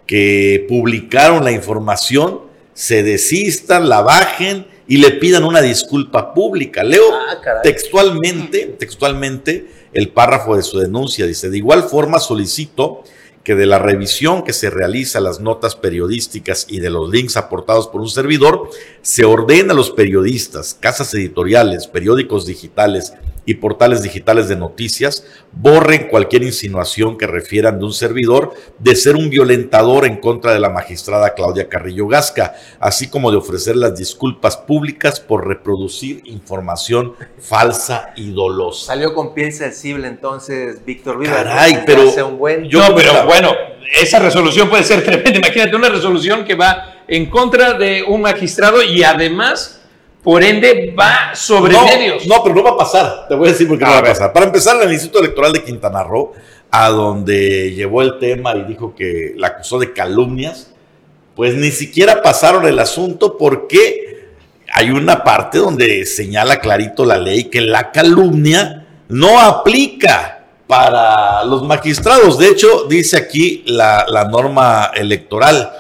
que 0.06 0.66
publicaron 0.68 1.46
la 1.46 1.54
información 1.54 2.42
se 2.74 3.02
desistan, 3.02 3.88
la 3.88 4.02
bajen 4.02 4.68
y 4.90 4.98
le 4.98 5.12
pidan 5.12 5.46
una 5.46 5.62
disculpa 5.62 6.34
pública. 6.34 6.84
Leo 6.84 7.14
Ah, 7.14 7.62
textualmente, 7.64 8.76
textualmente 8.78 9.68
el 9.94 10.10
párrafo 10.10 10.58
de 10.58 10.64
su 10.64 10.80
denuncia. 10.80 11.28
Dice, 11.28 11.50
de 11.50 11.58
igual 11.60 11.84
forma 11.84 12.20
solicito 12.20 13.06
que 13.44 13.56
de 13.56 13.66
la 13.66 13.80
revisión 13.80 14.44
que 14.44 14.54
se 14.54 14.70
realiza 14.70 15.20
las 15.20 15.40
notas 15.40 15.76
periodísticas 15.76 16.66
y 16.70 16.80
de 16.80 16.90
los 16.90 17.10
links 17.10 17.38
aportados 17.38 17.88
por 17.88 18.02
un 18.02 18.10
servidor, 18.10 18.70
se 19.02 19.26
ordena 19.26 19.74
a 19.74 19.76
los 19.76 19.92
periodistas, 19.92 20.76
casas 20.80 21.14
editoriales, 21.14 21.88
periódicos 21.88 22.46
digitales 22.46 23.14
y 23.50 23.56
portales 23.56 24.04
digitales 24.04 24.48
de 24.48 24.56
noticias 24.56 25.26
borren 25.52 26.08
cualquier 26.08 26.44
insinuación 26.44 27.18
que 27.18 27.26
refieran 27.26 27.80
de 27.80 27.86
un 27.86 27.94
servidor 27.94 28.54
de 28.78 28.96
ser 28.96 29.16
un 29.16 29.32
violentador 29.32 30.06
en 30.06 30.18
contra 30.18 30.54
de 30.54 30.60
la 30.60 30.70
magistrada 30.70 31.34
Claudia 31.34 31.68
Carrillo 31.68 32.08
Gasca, 32.08 32.54
así 32.80 33.10
como 33.10 33.32
de 33.32 33.38
ofrecer 33.38 33.76
las 33.76 33.98
disculpas 33.98 34.56
públicas 34.56 35.20
por 35.20 35.48
reproducir 35.48 36.22
información 36.26 37.16
falsa 37.40 38.14
y 38.16 38.32
dolosa. 38.34 38.86
Salió 38.86 39.16
con 39.16 39.34
piel 39.34 39.52
sensible 39.52 40.08
entonces 40.08 40.86
Víctor 40.86 41.18
Vivas. 41.18 41.38
Caray, 41.38 41.84
pero 41.88 42.04
un 42.28 42.38
buen... 42.38 42.66
Yo, 42.66 42.88
no, 42.88 42.94
pero 42.94 43.26
bueno, 43.26 43.52
esa 44.00 44.20
resolución 44.20 44.70
puede 44.70 44.84
ser 44.84 45.04
tremenda. 45.04 45.40
Imagínate 45.40 45.76
una 45.76 45.90
resolución 45.90 46.46
que 46.46 46.54
va 46.54 47.02
en 47.08 47.26
contra 47.32 47.74
de 47.74 48.04
un 48.04 48.22
magistrado 48.22 48.84
y 48.84 49.02
además 49.02 49.79
por 50.24 50.44
ende, 50.44 50.94
va 51.00 51.34
sobre 51.34 51.74
medios. 51.80 52.28
No, 52.28 52.44
pero 52.44 52.56
no 52.56 52.64
va 52.64 52.72
a 52.72 52.78
pasar. 52.78 53.26
Te 53.28 53.36
voy 53.36 53.48
a 53.48 53.52
decir 53.52 53.68
por 53.68 53.78
qué 53.78 53.86
no 53.86 53.92
va 53.92 54.00
a 54.00 54.04
pasar. 54.04 54.34
Para 54.34 54.46
empezar, 54.46 54.82
el 54.82 54.92
Instituto 54.92 55.20
Electoral 55.20 55.54
de 55.54 55.64
Quintana 55.64 56.04
Roo, 56.04 56.34
a 56.72 56.90
donde 56.90 57.74
llevó 57.74 58.02
el 58.02 58.20
tema 58.20 58.56
y 58.56 58.64
dijo 58.64 58.94
que 58.94 59.34
la 59.38 59.48
acusó 59.48 59.80
de 59.80 59.94
calumnias, 59.94 60.72
pues 61.36 61.56
ni 61.56 61.72
siquiera 61.72 62.22
pasaron 62.22 62.68
el 62.68 62.80
asunto 62.80 63.38
porque 63.38 64.28
hay 64.74 64.92
una 64.92 65.24
parte 65.24 65.58
donde 65.58 66.06
señala 66.06 66.60
clarito 66.60 67.06
la 67.06 67.18
ley 67.18 67.46
que 67.46 67.62
la 67.62 67.92
calumnia 67.92 68.86
no 69.08 69.40
aplica 69.40 70.46
para 70.68 71.44
los 71.46 71.64
magistrados. 71.64 72.38
De 72.38 72.50
hecho, 72.50 72.84
dice 72.90 73.18
aquí 73.18 73.64
la, 73.66 74.06
la 74.08 74.26
norma 74.26 74.92
electoral 74.94 75.72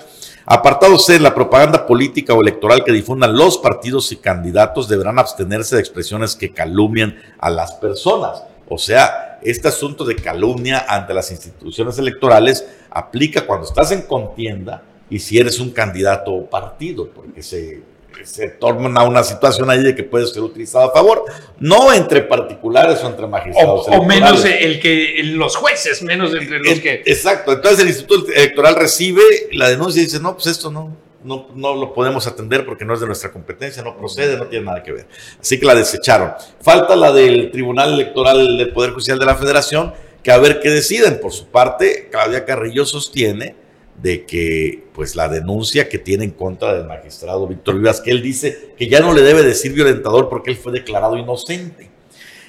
Apartado 0.51 0.97
C, 0.97 1.19
la 1.19 1.35
propaganda 1.35 1.85
política 1.85 2.33
o 2.33 2.41
electoral 2.41 2.83
que 2.83 2.91
difundan 2.91 3.38
los 3.38 3.59
partidos 3.59 4.12
y 4.12 4.15
candidatos 4.15 4.89
deberán 4.89 5.19
abstenerse 5.19 5.75
de 5.75 5.81
expresiones 5.81 6.35
que 6.35 6.51
calumnian 6.51 7.17
a 7.38 7.51
las 7.51 7.73
personas. 7.73 8.41
O 8.67 8.79
sea, 8.79 9.38
este 9.43 9.67
asunto 9.67 10.05
de 10.05 10.15
calumnia 10.15 10.83
ante 10.89 11.13
las 11.13 11.29
instituciones 11.29 11.99
electorales 11.99 12.65
aplica 12.89 13.45
cuando 13.45 13.67
estás 13.67 13.91
en 13.91 14.01
contienda 14.01 14.81
y 15.07 15.19
si 15.19 15.38
eres 15.38 15.59
un 15.59 15.69
candidato 15.69 16.33
o 16.33 16.49
partido, 16.49 17.09
porque 17.09 17.43
se 17.43 17.83
se 18.25 18.49
torna 18.49 19.03
una 19.03 19.23
situación 19.23 19.69
ahí 19.69 19.84
de 19.84 19.95
que 19.95 20.03
puede 20.03 20.27
ser 20.27 20.41
utilizado 20.41 20.89
a 20.89 20.93
favor, 20.93 21.25
no 21.60 21.93
entre 21.93 22.21
particulares 22.21 23.03
o 23.03 23.08
entre 23.08 23.27
magistrados. 23.27 23.86
O, 23.88 24.03
menos 24.03 24.45
el 24.45 24.79
que 24.79 25.21
los 25.23 25.55
jueces, 25.55 26.01
menos 26.01 26.34
entre 26.34 26.60
los 26.60 26.79
que. 26.79 27.03
Exacto. 27.05 27.53
Entonces 27.53 27.79
el 27.79 27.88
Instituto 27.88 28.32
Electoral 28.32 28.75
recibe 28.75 29.21
la 29.51 29.69
denuncia 29.69 30.01
y 30.01 30.05
dice, 30.05 30.19
no, 30.19 30.36
pues 30.36 30.47
esto 30.47 30.71
no, 30.71 30.95
no, 31.23 31.47
no 31.55 31.75
lo 31.75 31.93
podemos 31.93 32.27
atender 32.27 32.65
porque 32.65 32.86
no 32.86 32.93
es 32.93 32.99
de 32.99 33.08
nuestra 33.08 33.32
competencia, 33.32 33.84
no 33.84 33.97
procede, 33.97 34.38
no 34.38 34.47
tiene 34.47 34.65
nada 34.65 34.84
que 34.84 34.91
ver. 34.91 35.08
Así 35.39 35.60
que 35.60 35.65
la 35.65 35.75
desecharon. 35.75 36.34
Falta 36.62 36.95
la 36.95 37.12
del 37.12 37.51
Tribunal 37.51 37.93
Electoral 37.93 38.58
del 38.58 38.71
Poder 38.71 38.91
Judicial 38.91 39.19
de 39.19 39.25
la 39.25 39.36
Federación, 39.36 39.93
que 40.23 40.32
a 40.32 40.38
ver 40.38 40.60
qué 40.60 40.69
deciden. 40.69 41.19
Por 41.19 41.32
su 41.32 41.47
parte, 41.47 42.10
Claudia 42.12 42.45
Carrillo 42.45 42.86
sostiene 42.86 43.55
de 44.01 44.25
que 44.25 44.83
pues 44.93 45.15
la 45.15 45.27
denuncia 45.27 45.89
que 45.89 45.97
tiene 45.97 46.23
en 46.23 46.31
contra 46.31 46.73
del 46.73 46.85
magistrado 46.85 47.47
Víctor 47.47 47.77
Vivas, 47.77 48.01
que 48.01 48.12
él 48.12 48.21
dice 48.21 48.73
que 48.77 48.88
ya 48.88 48.99
no 48.99 49.13
le 49.13 49.21
debe 49.21 49.43
decir 49.43 49.73
violentador 49.73 50.29
porque 50.29 50.51
él 50.51 50.57
fue 50.57 50.71
declarado 50.71 51.17
inocente. 51.17 51.89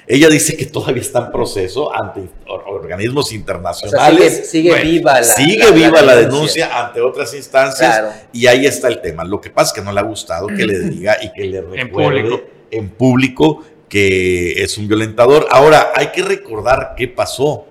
Ella 0.07 0.29
dice 0.29 0.57
que 0.57 0.65
todavía 0.65 1.01
está 1.01 1.19
en 1.19 1.31
proceso 1.31 1.93
ante 1.93 2.27
organismos 2.47 3.31
internacionales. 3.31 4.49
sigue, 4.49 4.75
viva 4.81 5.21
la, 5.21 5.23
sigue 5.23 5.71
viva 5.71 6.01
la 6.01 6.15
denuncia. 6.15 6.85
ante 6.85 7.01
otras 7.01 7.33
instancias 7.33 8.25
y 8.33 8.47
ahí 8.47 8.65
está 8.65 8.87
el 8.87 8.99
tema. 8.99 9.23
Lo 9.23 9.39
que 9.39 9.49
pasa 9.49 9.67
es 9.69 9.73
que 9.73 9.81
no 9.81 9.93
le 9.93 9.99
ha 9.99 10.03
gustado 10.03 10.47
que 10.47 10.65
le 10.65 10.79
diga 10.79 11.17
y 11.21 11.31
que 11.31 11.45
le 11.45 11.61
recuerde 11.61 12.45
en 12.71 12.89
público, 12.89 13.63
que 13.87 14.63
es 14.63 14.77
un 14.77 14.87
violentador. 14.87 15.47
Ahora, 15.49 15.91
hay 15.95 16.07
que 16.07 16.23
recordar 16.23 16.95
qué 16.97 17.07
pasó, 17.07 17.67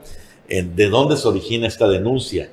de 0.49 0.89
dónde 0.89 1.17
se 1.17 1.29
origina 1.29 1.67
esta 1.67 1.89
denuncia 1.89 2.51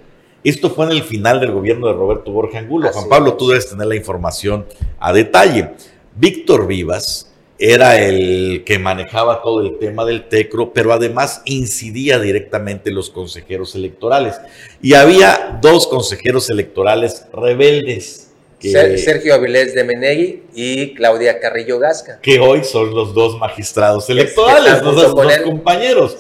esto 0.50 0.70
fue 0.70 0.86
en 0.86 0.92
el 0.92 1.04
final 1.04 1.40
del 1.40 1.52
gobierno 1.52 1.88
de 1.88 1.94
Roberto 1.94 2.32
Borja 2.32 2.60
Angulo. 2.60 2.90
Juan 2.92 3.10
Pablo, 3.10 3.34
tú 3.36 3.50
debes 3.50 3.70
tener 3.70 3.88
la 3.88 3.96
información 3.96 4.66
a 5.00 5.14
detalle. 5.14 5.72
Víctor 6.16 6.68
Vivas 6.68 7.32
era 7.60 8.00
el 8.00 8.64
que 8.66 8.78
manejaba 8.78 9.42
todo 9.42 9.62
el 9.62 9.80
tema 9.80 10.06
del 10.06 10.28
TECRO, 10.28 10.74
pero 10.74 10.94
además 10.94 11.42
incidía 11.46 12.20
directamente 12.20 12.90
en 12.90 12.96
los 12.96 13.10
consejeros 13.10 13.74
electorales. 13.76 14.36
Y 14.82 14.94
había 14.94 15.58
dos 15.62 15.88
consejeros 15.88 16.50
electorales 16.50 17.26
rebeldes. 17.34 18.32
Sergio 18.60 19.36
Avilés 19.36 19.76
de 19.76 19.84
Menegui 19.84 20.44
y 20.54 20.94
Claudia 20.96 21.40
Carrillo 21.40 21.80
Gasca. 21.80 22.20
Que 22.22 22.40
hoy 22.40 22.64
son 22.64 22.94
los 22.94 23.14
dos 23.14 23.38
magistrados 23.38 24.10
electorales, 24.10 24.82
los 24.82 24.96
dos, 24.96 25.40
compañeros. 25.44 26.18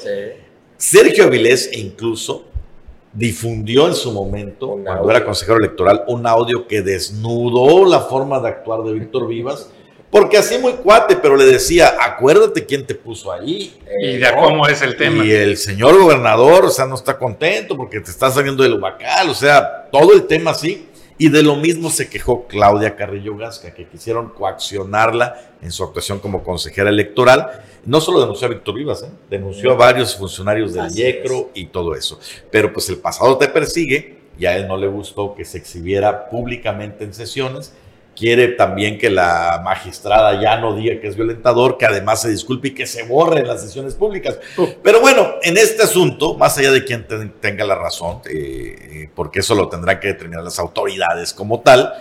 Sergio 0.78 1.26
Avilés 1.26 1.70
incluso 1.74 2.47
difundió 3.18 3.88
en 3.88 3.96
su 3.96 4.12
momento, 4.12 4.80
cuando 4.84 5.10
era 5.10 5.26
consejero 5.26 5.58
electoral, 5.58 6.04
un 6.08 6.28
audio 6.28 6.68
que 6.68 6.84
desnudó 6.84 7.84
la 7.84 8.02
forma 8.02 8.40
de 8.40 8.50
actuar 8.50 8.84
de 8.84 8.94
Víctor 8.94 9.28
Vivas, 9.28 9.72
porque 10.12 10.38
así 10.38 10.60
muy 10.60 10.74
cuate, 10.74 11.16
pero 11.16 11.36
le 11.36 11.46
decía, 11.46 11.96
acuérdate 12.00 12.66
quién 12.66 12.86
te 12.86 12.94
puso 12.94 13.32
ahí. 13.32 13.76
y 14.02 14.18
de 14.18 14.34
cómo 14.34 14.68
es 14.68 14.84
el 14.84 14.96
tema. 14.96 15.26
Y 15.26 15.32
el 15.32 15.58
señor 15.58 16.00
gobernador, 16.00 16.66
o 16.66 16.70
sea, 16.70 16.86
no 16.86 16.94
está 16.94 17.18
contento 17.18 17.76
porque 17.76 18.00
te 18.00 18.12
está 18.12 18.30
saliendo 18.30 18.62
del 18.62 18.82
huacal, 18.82 19.30
o 19.30 19.34
sea, 19.34 19.88
todo 19.92 20.14
el 20.14 20.28
tema 20.28 20.52
así. 20.52 20.88
Y 21.20 21.30
de 21.30 21.42
lo 21.42 21.56
mismo 21.56 21.90
se 21.90 22.10
quejó 22.10 22.46
Claudia 22.46 22.96
Carrillo 22.96 23.36
Gasca, 23.36 23.74
que 23.74 23.88
quisieron 23.88 24.30
coaccionarla 24.30 25.54
en 25.62 25.72
su 25.72 25.84
actuación 25.84 26.20
como 26.20 26.44
consejera 26.44 26.90
electoral. 26.90 27.64
No 27.86 28.00
solo 28.02 28.20
denunció 28.20 28.48
a 28.48 28.52
Víctor 28.52 28.76
Vivas, 28.76 29.02
¿eh? 29.02 29.10
denunció 29.30 29.72
a 29.72 29.76
varios 29.76 30.16
funcionarios 30.16 30.74
del 30.74 30.96
IECRO 30.96 31.50
y 31.56 31.68
todo 31.68 31.96
eso. 31.96 32.20
Pero 32.52 32.72
pues 32.72 32.88
el 32.90 32.98
pasado 32.98 33.38
te 33.38 33.48
persigue 33.48 34.18
y 34.38 34.46
a 34.46 34.56
él 34.56 34.68
no 34.68 34.78
le 34.78 34.88
gustó 34.88 35.34
que 35.34 35.44
se 35.44 35.58
exhibiera 35.58 36.30
públicamente 36.30 37.04
en 37.04 37.14
sesiones 37.14 37.74
quiere 38.18 38.50
también 38.50 38.98
que 38.98 39.10
la 39.10 39.62
magistrada 39.64 40.42
ya 40.42 40.58
no 40.58 40.76
diga 40.76 41.00
que 41.00 41.08
es 41.08 41.16
violentador, 41.16 41.78
que 41.78 41.86
además 41.86 42.22
se 42.22 42.30
disculpe 42.30 42.70
y 42.70 42.74
que 42.74 42.88
se 42.88 43.04
borre 43.04 43.42
en 43.42 43.48
las 43.48 43.62
sesiones 43.62 43.94
públicas. 43.94 44.40
Pero 44.82 45.02
bueno, 45.02 45.36
en 45.44 45.58
este 45.58 45.84
asunto, 45.84 46.36
más 46.36 46.58
allá 46.58 46.72
de 46.72 46.84
quien 46.84 47.06
tenga 47.40 47.64
la 47.64 47.76
razón, 47.76 48.22
eh, 48.30 49.10
porque 49.14 49.40
eso 49.40 49.54
lo 49.54 49.70
tendrán 49.70 50.00
que 50.00 50.08
determinar 50.08 50.44
las 50.44 50.58
autoridades 50.58 51.34
como 51.34 51.62
tal, 51.62 51.94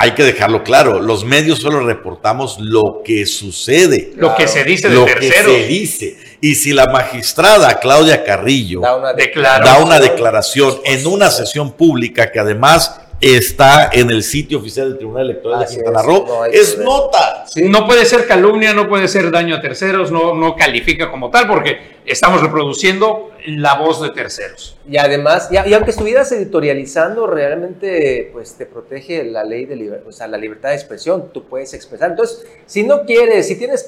hay 0.00 0.12
que 0.12 0.22
dejarlo 0.22 0.62
claro, 0.62 1.00
los 1.00 1.24
medios 1.24 1.58
solo 1.58 1.80
reportamos 1.80 2.58
lo 2.60 3.02
que 3.04 3.26
sucede. 3.26 4.12
Lo 4.14 4.36
que 4.36 4.46
se 4.46 4.62
dice 4.62 4.88
de 4.88 4.94
lo 4.94 5.04
que 5.04 5.32
se 5.32 5.66
dice. 5.66 6.16
Y 6.40 6.54
si 6.54 6.72
la 6.72 6.86
magistrada 6.86 7.80
Claudia 7.80 8.22
Carrillo 8.22 8.80
da 8.80 8.94
una, 8.94 9.12
da 9.12 9.78
una 9.78 9.98
declaración 9.98 10.78
en 10.84 11.04
una 11.04 11.30
sesión 11.30 11.72
pública 11.72 12.30
que 12.30 12.38
además 12.38 13.00
está 13.20 13.90
en 13.92 14.10
el 14.10 14.22
sitio 14.22 14.58
oficial 14.58 14.90
del 14.90 14.98
Tribunal 14.98 15.30
Electoral 15.30 15.60
de 15.60 15.66
Quintana 15.66 16.02
Roo. 16.02 16.44
Es, 16.52 16.78
nota. 16.78 17.44
No 17.56 17.86
puede 17.86 18.04
ser 18.04 18.26
calumnia, 18.26 18.72
no 18.72 18.88
puede 18.88 19.08
ser 19.08 19.30
daño 19.30 19.56
a 19.56 19.60
terceros, 19.60 20.12
no, 20.12 20.34
no 20.34 20.54
califica 20.54 21.10
como 21.10 21.30
tal, 21.30 21.48
porque 21.48 21.78
estamos 22.06 22.40
reproduciendo 22.40 23.30
la 23.46 23.74
voz 23.74 24.00
de 24.00 24.10
terceros. 24.10 24.76
Y 24.88 24.98
además, 24.98 25.48
y, 25.50 25.56
aunque 25.56 25.90
estuvieras 25.90 26.30
editorializando, 26.32 27.26
realmente 27.26 28.30
pues 28.32 28.54
te 28.54 28.66
protege 28.66 29.24
la 29.24 29.42
ley 29.42 29.64
de 29.64 29.76
libertad, 29.76 30.06
o 30.06 30.12
sea, 30.12 30.28
la 30.28 30.38
libertad 30.38 30.70
de 30.70 30.76
expresión, 30.76 31.30
tú 31.32 31.44
puedes 31.44 31.74
expresar. 31.74 32.10
Entonces, 32.10 32.46
si 32.66 32.84
no 32.84 33.04
quieres, 33.04 33.48
si 33.48 33.56
tienes 33.56 33.84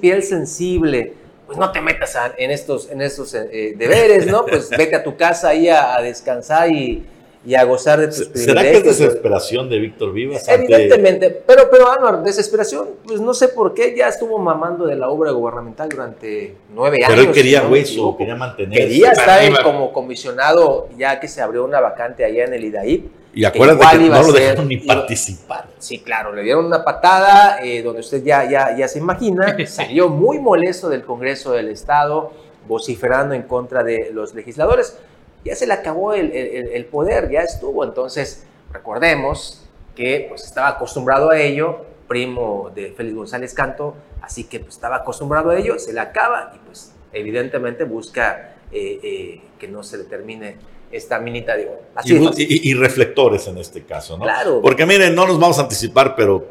piel, 0.00 0.22
sensible, 0.22 1.14
pues 1.46 1.58
no 1.58 1.72
te 1.72 1.80
metas 1.80 2.16
en 2.36 2.50
estos, 2.50 2.90
en 2.90 3.00
estos 3.00 3.34
eh, 3.34 3.74
deberes, 3.76 4.26
¿no? 4.26 4.44
Pues 4.54 4.68
vete 4.70 4.96
a 4.96 5.02
tu 5.02 5.16
casa 5.16 5.48
ahí 5.48 5.68
a 5.68 6.00
descansar 6.00 6.70
y 6.70 7.04
y 7.46 7.54
a 7.54 7.64
gozar 7.64 8.00
de 8.00 8.06
tus 8.06 8.30
¿Será 8.34 8.62
que 8.62 8.78
es 8.78 8.84
desesperación 8.84 9.68
de 9.68 9.78
Víctor 9.78 10.12
Vivas? 10.12 10.48
Evidentemente, 10.48 11.30
pero, 11.30 11.68
pero 11.70 11.90
Anuar, 11.90 12.22
desesperación, 12.22 12.88
pues 13.06 13.20
no 13.20 13.34
sé 13.34 13.48
por 13.48 13.74
qué, 13.74 13.94
ya 13.96 14.08
estuvo 14.08 14.38
mamando 14.38 14.86
de 14.86 14.96
la 14.96 15.08
obra 15.10 15.30
gubernamental 15.32 15.88
durante 15.88 16.56
nueve 16.74 16.98
años. 17.04 17.10
Pero 17.10 17.28
él 17.28 17.34
quería 17.34 17.66
hueso, 17.66 18.16
quería 18.16 18.34
mantener. 18.34 18.78
Quería 18.78 19.12
estar 19.12 19.62
como 19.62 19.92
comisionado, 19.92 20.88
ya 20.96 21.20
que 21.20 21.28
se 21.28 21.42
abrió 21.42 21.64
una 21.64 21.80
vacante 21.80 22.24
allá 22.24 22.44
en 22.44 22.54
el 22.54 22.64
IDAIP. 22.64 23.06
Y 23.34 23.44
acuérdate 23.44 23.98
que, 23.98 24.08
no 24.08 24.22
lo 24.22 24.32
dejaron 24.32 24.68
ni 24.68 24.76
participar. 24.78 25.66
Sí, 25.78 25.98
claro, 25.98 26.32
le 26.32 26.42
dieron 26.42 26.64
una 26.64 26.84
patada, 26.84 27.58
eh, 27.62 27.82
donde 27.82 28.00
usted 28.00 28.22
ya, 28.22 28.48
ya, 28.48 28.76
ya 28.76 28.86
se 28.86 29.00
imagina, 29.00 29.56
salió 29.66 30.08
muy 30.08 30.38
molesto 30.38 30.88
del 30.88 31.02
Congreso 31.02 31.52
del 31.52 31.68
Estado, 31.68 32.32
vociferando 32.66 33.34
en 33.34 33.42
contra 33.42 33.82
de 33.82 34.10
los 34.12 34.34
legisladores 34.34 34.96
ya 35.44 35.54
se 35.54 35.66
le 35.66 35.74
acabó 35.74 36.14
el, 36.14 36.86
poder, 36.90 37.30
ya 37.30 37.42
estuvo. 37.42 37.84
Entonces, 37.84 38.46
recordemos 38.72 39.62
que 39.94 40.26
pues, 40.28 40.44
estaba 40.44 40.68
acostumbrado 40.68 41.30
a 41.30 41.38
ello, 41.38 41.84
primo 42.08 42.70
de 42.74 42.92
Félix 42.92 43.16
González 43.16 43.54
Canto, 43.54 43.94
así 44.20 44.44
que 44.44 44.60
pues, 44.60 44.74
estaba 44.74 44.96
acostumbrado 44.96 45.50
a 45.50 45.58
ello, 45.58 45.78
se 45.78 45.92
le 45.92 46.00
acaba 46.00 46.52
y 46.54 46.58
pues 46.66 46.92
evidentemente 47.12 47.84
busca 47.84 48.56
eh, 48.72 49.00
eh, 49.02 49.40
que 49.58 49.68
no 49.68 49.82
se 49.82 49.98
le 49.98 50.04
termine 50.04 50.56
esta 50.90 51.18
minita 51.18 51.56
de 51.56 51.68
oro. 51.68 52.32
y, 52.36 52.70
y, 52.70 52.74
reflectores 52.74 53.48
en 53.48 53.58
este 53.58 53.82
caso, 53.82 54.16
¿no? 54.16 54.24
Claro. 54.24 54.60
Porque 54.62 54.86
miren, 54.86 55.14
no 55.14 55.26
nos 55.26 55.38
vamos 55.40 55.58
a 55.58 55.62
anticipar, 55.62 56.14
pero 56.14 56.46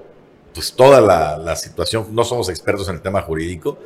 pues 0.54 0.74
toda 0.74 1.02
la, 1.02 1.38
la 1.38 1.56
situación, 1.56 2.08
no 2.12 2.24
somos 2.24 2.50
expertos 2.50 2.88
en 2.90 2.96
el 2.96 3.02
tema 3.02 3.22
jurídico, 3.22 3.78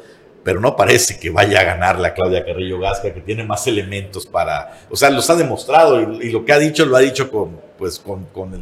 pero 0.47 0.62
no 0.62 0.77
parece 0.77 1.19
que 1.19 1.29
vaya 1.29 1.60
a 1.60 1.63
ganar 1.65 1.99
la 1.99 2.13
Claudia 2.13 2.45
Carrillo 2.45 2.79
Gasca, 2.79 3.13
que 3.13 3.19
tiene 3.19 3.43
más 3.43 3.67
elementos 3.67 4.25
para, 4.25 4.79
o 4.89 4.95
sea, 4.95 5.10
los 5.10 5.29
ha 5.29 5.36
demostrado 5.36 5.99
y, 5.99 6.31
lo 6.31 6.45
que 6.45 6.53
ha 6.53 6.57
dicho 6.57 6.86
lo 6.86 6.95
ha 6.95 7.01
dicho 7.01 7.29
con, 7.29 7.60
pues, 7.77 7.99
con, 7.99 8.23
con 8.27 8.53
el 8.53 8.62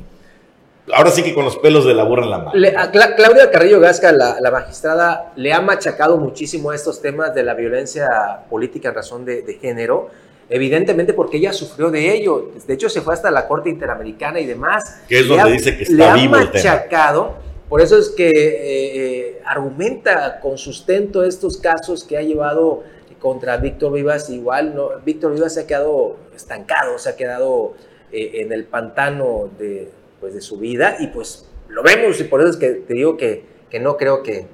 ahora 0.91 1.12
sí 1.12 1.21
que 1.21 1.36
con 1.36 1.45
los 1.45 1.58
pelos 1.58 1.86
de 1.86 1.93
la 1.93 2.04
burra 2.04 2.24
en 2.24 2.32
la 2.32 2.38
mano. 2.39 2.54
Claudia 3.15 3.52
Carrillo 3.52 3.80
Gasca, 3.80 4.12
la, 4.12 4.50
magistrada, 4.50 5.32
le 5.36 5.54
ha 5.54 5.62
machacado 5.62 6.17
muchísimo 6.17 6.71
a 6.71 6.76
estos 6.76 7.04
temas 7.04 7.36
de 7.36 7.43
la 7.43 7.54
violencia 7.54 8.10
política 8.50 8.89
en 8.89 8.95
razón 8.95 9.24
de, 9.24 9.60
género, 9.62 10.10
evidentemente 10.50 11.13
porque 11.13 11.38
ella 11.38 11.54
sufrió 11.54 11.91
de 11.91 12.15
ello. 12.15 12.50
De 12.65 12.74
hecho, 12.74 12.89
se 12.89 13.02
fue 13.02 13.13
hasta 13.13 13.30
la 13.30 13.48
Corte 13.48 13.69
Interamericana 13.69 14.39
y 14.39 14.48
demás. 14.48 15.02
Que 15.08 15.19
es 15.19 15.28
donde 15.28 15.52
dice 15.52 15.78
que 15.78 15.84
está 15.84 16.15
le 16.15 16.21
vivo 16.21 16.34
ha 16.34 16.45
machacado, 16.45 17.36
Por 17.69 17.82
eso 17.82 17.97
es 17.97 18.10
que 18.10 18.30
eh, 18.30 18.34
eh, 18.36 19.41
argumenta 19.45 20.39
con 20.39 20.58
sustento 20.58 21.23
estos 21.23 21.58
casos 21.58 22.04
que 22.04 22.17
ha 22.17 22.21
llevado 22.21 22.84
contra 23.19 23.58
Víctor 23.58 23.93
Vivas. 23.93 24.30
Igual, 24.30 24.75
¿no? 24.75 24.89
Víctor 25.04 25.34
Vivas 25.34 25.56
se 25.56 25.62
ha 25.62 25.67
quedado 25.67 26.17
estancado, 26.36 26.99
se 26.99 27.10
ha 27.10 27.15
quedado 27.15 27.73
eh, 28.12 28.32
en 28.36 28.51
el 28.51 28.65
pantano 28.65 29.49
de 29.58 29.89
pues, 30.19 30.34
de 30.34 30.41
su 30.41 30.58
vida 30.58 30.97
y 30.99 31.08
pues 31.08 31.45
lo 31.67 31.84
vemos 31.84 32.19
y 32.19 32.23
por 32.23 32.41
eso 32.41 32.49
es 32.49 32.58
que 32.58 32.69
te 32.69 32.93
digo 32.95 33.15
que, 33.15 33.43
que 33.69 33.80
no 33.80 33.95
creo 33.95 34.23
que, 34.23 34.47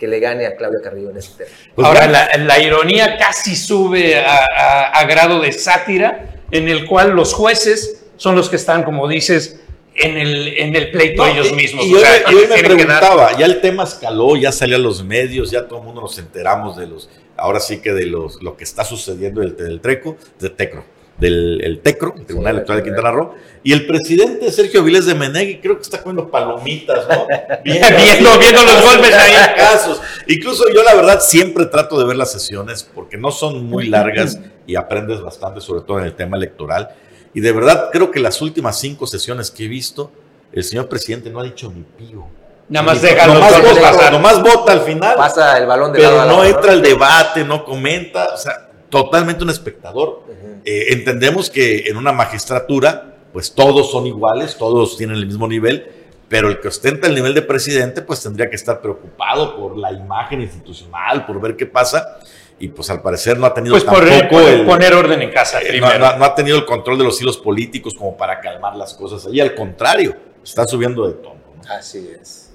que 0.00 0.08
le 0.08 0.18
gane 0.18 0.46
a 0.46 0.56
Claudia 0.56 0.80
Carrillo 0.82 1.10
en 1.10 1.16
este 1.16 1.44
tema. 1.44 1.56
Pues 1.76 1.86
Ahora, 1.86 2.08
la, 2.36 2.58
ironía 2.58 3.16
casi 3.18 3.54
sube 3.54 4.18
a, 4.18 5.04
grado 5.04 5.40
de 5.40 5.52
sátira, 5.52 6.42
en 6.50 6.68
el 6.68 6.88
cual 6.88 7.10
los 7.10 7.34
jueces 7.34 8.04
son 8.16 8.34
los 8.34 8.48
que 8.48 8.56
están, 8.56 8.82
como 8.82 9.06
dices, 9.06 9.60
en 9.94 10.16
el, 10.16 10.48
en 10.48 10.76
el 10.76 10.90
pleito 10.90 11.26
ellos 11.26 11.52
mismos. 11.52 11.84
Y, 11.84 11.94
hoy, 11.94 12.04
me 12.48 12.62
preguntaba, 12.62 13.36
ya 13.36 13.46
el 13.46 13.60
tema 13.60 13.84
escaló, 13.84 14.36
ya 14.36 14.52
salió 14.52 14.76
a 14.76 14.80
los 14.80 15.04
medios, 15.04 15.50
ya 15.50 15.66
todo 15.66 15.80
el 15.80 15.84
mundo 15.84 16.00
nos 16.00 16.18
enteramos 16.18 16.76
de 16.76 16.86
los, 16.86 17.08
ahora 17.36 17.60
sí 17.60 17.80
que 17.80 17.92
de 17.92 18.06
los, 18.06 18.42
lo 18.42 18.56
que 18.56 18.64
está 18.64 18.84
sucediendo 18.84 19.40
del, 19.40 19.56
del 19.56 19.80
Treco, 19.80 20.16
de 20.38 20.50
Tecro 20.50 20.84
del 21.18 21.60
el 21.62 21.80
TECRO, 21.80 22.14
el 22.16 22.26
Tribunal 22.26 22.56
Electoral 22.56 22.82
de 22.82 22.84
Quintana 22.84 23.10
Roo, 23.12 23.34
y 23.62 23.72
el 23.72 23.86
presidente 23.86 24.50
Sergio 24.50 24.82
Vilés 24.82 25.06
de 25.06 25.14
Menegui 25.14 25.60
creo 25.60 25.76
que 25.76 25.82
está 25.82 26.02
comiendo 26.02 26.30
palomitas, 26.30 27.06
¿no? 27.08 27.26
Viendo, 27.64 28.38
viendo, 28.38 28.62
los 28.62 28.82
golpes 28.82 29.14
ahí. 29.14 29.32
Casos. 29.56 30.00
Incluso 30.26 30.64
yo 30.72 30.82
la 30.82 30.94
verdad 30.94 31.20
siempre 31.20 31.66
trato 31.66 31.98
de 31.98 32.04
ver 32.04 32.16
las 32.16 32.32
sesiones 32.32 32.82
porque 32.82 33.16
no 33.16 33.30
son 33.30 33.64
muy 33.64 33.88
largas 33.88 34.38
y 34.66 34.74
aprendes 34.74 35.20
bastante, 35.20 35.60
sobre 35.60 35.82
todo 35.82 36.00
en 36.00 36.06
el 36.06 36.14
tema 36.14 36.36
electoral. 36.36 36.90
Y 37.34 37.40
de 37.40 37.52
verdad 37.52 37.90
creo 37.92 38.10
que 38.10 38.20
las 38.20 38.40
últimas 38.42 38.78
cinco 38.78 39.06
sesiones 39.06 39.50
que 39.50 39.64
he 39.64 39.68
visto, 39.68 40.10
el 40.52 40.64
señor 40.64 40.88
presidente 40.88 41.30
no 41.30 41.40
ha 41.40 41.44
dicho 41.44 41.72
ni 41.74 41.82
pío. 41.82 42.26
Nada 42.68 42.86
más 42.86 43.02
deja 43.02 43.26
nomás 43.26 43.62
vota, 43.62 44.10
nomás 44.10 44.42
vota 44.42 44.72
al 44.72 44.80
final. 44.80 45.16
Pasa 45.16 45.58
el 45.58 45.66
balón 45.66 45.92
de 45.92 45.98
Pero 45.98 46.24
no 46.24 46.44
entra 46.44 46.72
al 46.72 46.82
debate, 46.82 47.44
no 47.44 47.64
comenta. 47.64 48.30
O 48.34 48.36
sea, 48.36 48.70
totalmente 48.88 49.42
un 49.42 49.50
espectador. 49.50 50.22
Eh, 50.64 50.86
entendemos 50.90 51.50
que 51.50 51.88
en 51.88 51.96
una 51.96 52.12
magistratura, 52.12 53.16
pues 53.32 53.52
todos 53.52 53.90
son 53.90 54.06
iguales, 54.06 54.56
todos 54.56 54.96
tienen 54.96 55.16
el 55.16 55.26
mismo 55.26 55.48
nivel, 55.48 55.90
pero 56.28 56.48
el 56.48 56.60
que 56.60 56.68
ostenta 56.68 57.08
el 57.08 57.14
nivel 57.14 57.34
de 57.34 57.42
presidente, 57.42 58.02
pues 58.02 58.22
tendría 58.22 58.48
que 58.48 58.56
estar 58.56 58.80
preocupado 58.80 59.56
por 59.56 59.76
la 59.76 59.92
imagen 59.92 60.40
institucional, 60.40 61.26
por 61.26 61.40
ver 61.40 61.56
qué 61.56 61.66
pasa. 61.66 62.18
Y 62.62 62.68
pues 62.68 62.88
al 62.90 63.02
parecer 63.02 63.36
no 63.40 63.46
ha 63.46 63.52
tenido 63.52 63.74
pues 63.74 63.84
tampoco 63.84 64.40
el, 64.40 64.64
poner 64.64 64.94
orden 64.94 65.20
en 65.20 65.32
casa. 65.32 65.60
Eh, 65.60 65.80
no, 65.80 65.86
ha 66.06 66.32
tenido 66.32 66.56
el 66.56 66.64
control 66.64 66.96
de 66.96 67.02
los 67.02 67.20
hilos 67.20 67.36
políticos 67.36 67.92
como 67.92 68.16
para 68.16 68.38
calmar 68.38 68.76
las 68.76 68.94
cosas 68.94 69.26
allí. 69.26 69.40
Al 69.40 69.52
contrario, 69.52 70.14
está 70.44 70.64
subiendo 70.64 71.08
de 71.08 71.14
tono. 71.14 71.40
Así 71.68 72.08
es. 72.20 72.52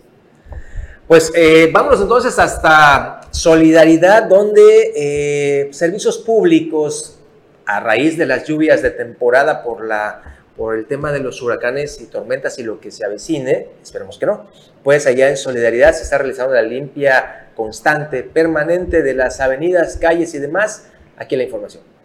Pues 1.09 1.29
eh, 1.35 1.69
vámonos 1.73 1.99
entonces 1.99 2.39
hasta 2.39 3.19
Solidaridad, 3.31 4.29
donde 4.29 4.93
eh, 4.95 5.73
servicios 5.73 6.19
públicos, 6.19 7.19
a 7.65 7.81
raíz 7.81 8.17
de 8.17 8.27
las 8.27 8.47
lluvias 8.47 8.81
de 8.81 8.91
temporada 8.91 9.61
por, 9.61 9.85
la, 9.85 10.36
por 10.57 10.75
el 10.75 10.87
tema 10.87 11.11
de 11.11 11.19
los 11.19 11.41
huracanes 11.41 12.01
y 12.01 12.07
tormentas 12.07 12.57
y 12.57 12.63
lo 12.63 12.79
que 12.79 12.91
se 12.91 13.05
avecine, 13.05 13.69
esperemos 13.81 14.17
que 14.17 14.25
no, 14.25 14.47
pues 14.83 15.05
allá 15.05 15.29
en 15.29 15.37
Solidaridad 15.37 15.93
se 15.93 16.03
está 16.03 16.17
realizando 16.17 16.55
la 16.55 16.63
limpia 16.63 17.49
constante, 17.55 18.23
permanente 18.23 19.03
de 19.03 19.13
las 19.13 19.39
avenidas, 19.39 19.97
calles 19.97 20.33
y 20.33 20.39
demás. 20.39 20.87
Aquí 21.17 21.35
la 21.35 21.43
información. 21.43 21.96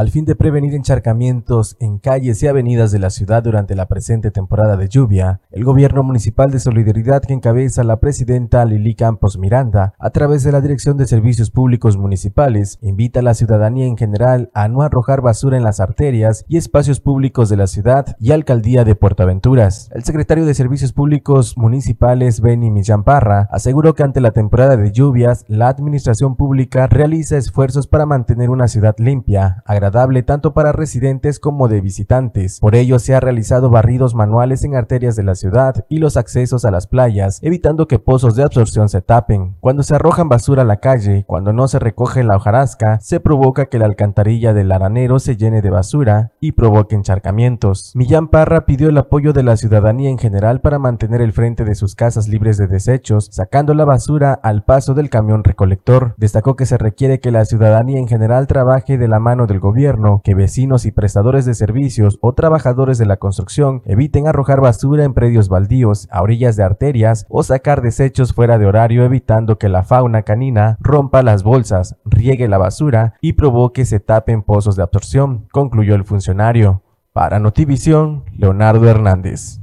Al 0.00 0.08
fin 0.08 0.24
de 0.24 0.34
prevenir 0.34 0.74
encharcamientos 0.74 1.76
en 1.78 1.98
calles 1.98 2.42
y 2.42 2.46
avenidas 2.46 2.90
de 2.90 2.98
la 2.98 3.10
ciudad 3.10 3.42
durante 3.42 3.74
la 3.74 3.86
presente 3.86 4.30
temporada 4.30 4.78
de 4.78 4.88
lluvia, 4.88 5.42
el 5.50 5.62
gobierno 5.62 6.02
municipal 6.02 6.50
de 6.50 6.58
solidaridad 6.58 7.20
que 7.20 7.34
encabeza 7.34 7.84
la 7.84 8.00
presidenta 8.00 8.64
Lili 8.64 8.94
Campos 8.94 9.36
Miranda, 9.36 9.92
a 9.98 10.08
través 10.08 10.42
de 10.42 10.52
la 10.52 10.62
Dirección 10.62 10.96
de 10.96 11.06
Servicios 11.06 11.50
Públicos 11.50 11.98
Municipales, 11.98 12.78
invita 12.80 13.20
a 13.20 13.22
la 13.22 13.34
ciudadanía 13.34 13.84
en 13.84 13.98
general 13.98 14.50
a 14.54 14.68
no 14.68 14.80
arrojar 14.80 15.20
basura 15.20 15.58
en 15.58 15.64
las 15.64 15.80
arterias 15.80 16.46
y 16.48 16.56
espacios 16.56 17.00
públicos 17.00 17.50
de 17.50 17.58
la 17.58 17.66
ciudad 17.66 18.16
y 18.18 18.32
alcaldía 18.32 18.84
de 18.84 18.94
Puerto 18.94 19.22
Aventuras. 19.22 19.90
El 19.94 20.04
secretario 20.04 20.46
de 20.46 20.54
Servicios 20.54 20.94
Públicos 20.94 21.58
Municipales, 21.58 22.40
Benny 22.40 22.70
Millán 22.70 23.04
Parra, 23.04 23.50
aseguró 23.52 23.94
que 23.94 24.02
ante 24.02 24.22
la 24.22 24.30
temporada 24.30 24.78
de 24.78 24.92
lluvias, 24.92 25.44
la 25.46 25.68
administración 25.68 26.36
pública 26.36 26.86
realiza 26.86 27.36
esfuerzos 27.36 27.86
para 27.86 28.06
mantener 28.06 28.48
una 28.48 28.66
ciudad 28.66 28.94
limpia, 28.96 29.62
agradable 29.66 29.89
tanto 29.90 30.54
para 30.54 30.72
residentes 30.72 31.40
como 31.40 31.68
de 31.68 31.80
visitantes. 31.80 32.58
Por 32.60 32.74
ello 32.74 32.98
se 32.98 33.14
ha 33.14 33.20
realizado 33.20 33.70
barridos 33.70 34.14
manuales 34.14 34.64
en 34.64 34.74
arterias 34.74 35.16
de 35.16 35.24
la 35.24 35.34
ciudad 35.34 35.84
y 35.88 35.98
los 35.98 36.16
accesos 36.16 36.64
a 36.64 36.70
las 36.70 36.86
playas, 36.86 37.38
evitando 37.42 37.88
que 37.88 37.98
pozos 37.98 38.36
de 38.36 38.44
absorción 38.44 38.88
se 38.88 39.02
tapen. 39.02 39.56
Cuando 39.60 39.82
se 39.82 39.94
arrojan 39.94 40.28
basura 40.28 40.62
a 40.62 40.64
la 40.64 40.76
calle, 40.76 41.24
cuando 41.26 41.52
no 41.52 41.68
se 41.68 41.78
recoge 41.78 42.22
la 42.22 42.36
hojarasca, 42.36 42.98
se 43.00 43.20
provoca 43.20 43.66
que 43.66 43.78
la 43.78 43.86
alcantarilla 43.86 44.54
del 44.54 44.72
aranero 44.72 45.18
se 45.18 45.36
llene 45.36 45.60
de 45.60 45.70
basura 45.70 46.32
y 46.40 46.52
provoque 46.52 46.94
encharcamientos. 46.94 47.92
Millán 47.94 48.28
Parra 48.28 48.66
pidió 48.66 48.88
el 48.88 48.98
apoyo 48.98 49.32
de 49.32 49.42
la 49.42 49.56
ciudadanía 49.56 50.10
en 50.10 50.18
general 50.18 50.60
para 50.60 50.78
mantener 50.78 51.20
el 51.20 51.32
frente 51.32 51.64
de 51.64 51.74
sus 51.74 51.94
casas 51.94 52.28
libres 52.28 52.56
de 52.58 52.68
desechos, 52.68 53.28
sacando 53.32 53.74
la 53.74 53.84
basura 53.84 54.32
al 54.32 54.64
paso 54.64 54.94
del 54.94 55.10
camión 55.10 55.44
recolector. 55.44 56.14
Destacó 56.16 56.56
que 56.56 56.66
se 56.66 56.78
requiere 56.78 57.20
que 57.20 57.30
la 57.30 57.44
ciudadanía 57.44 57.98
en 57.98 58.08
general 58.08 58.46
trabaje 58.46 58.96
de 58.96 59.08
la 59.08 59.18
mano 59.18 59.46
del 59.46 59.58
gobierno 59.60 59.79
que 60.22 60.34
vecinos 60.34 60.84
y 60.84 60.92
prestadores 60.92 61.46
de 61.46 61.54
servicios 61.54 62.18
o 62.20 62.34
trabajadores 62.34 62.98
de 62.98 63.06
la 63.06 63.16
construcción 63.16 63.82
eviten 63.86 64.28
arrojar 64.28 64.60
basura 64.60 65.04
en 65.04 65.14
predios 65.14 65.48
baldíos, 65.48 66.06
a 66.10 66.22
orillas 66.22 66.56
de 66.56 66.64
arterias 66.64 67.24
o 67.30 67.42
sacar 67.42 67.80
desechos 67.80 68.34
fuera 68.34 68.58
de 68.58 68.66
horario 68.66 69.04
evitando 69.04 69.56
que 69.56 69.70
la 69.70 69.82
fauna 69.82 70.22
canina 70.22 70.76
rompa 70.80 71.22
las 71.22 71.42
bolsas, 71.42 71.96
riegue 72.04 72.46
la 72.46 72.58
basura 72.58 73.14
y 73.22 73.32
provoque 73.32 73.86
se 73.86 74.00
tapen 74.00 74.42
pozos 74.42 74.76
de 74.76 74.82
absorción, 74.82 75.46
concluyó 75.50 75.94
el 75.94 76.04
funcionario. 76.04 76.82
Para 77.12 77.38
Notivisión, 77.40 78.24
Leonardo 78.36 78.88
Hernández. 78.88 79.60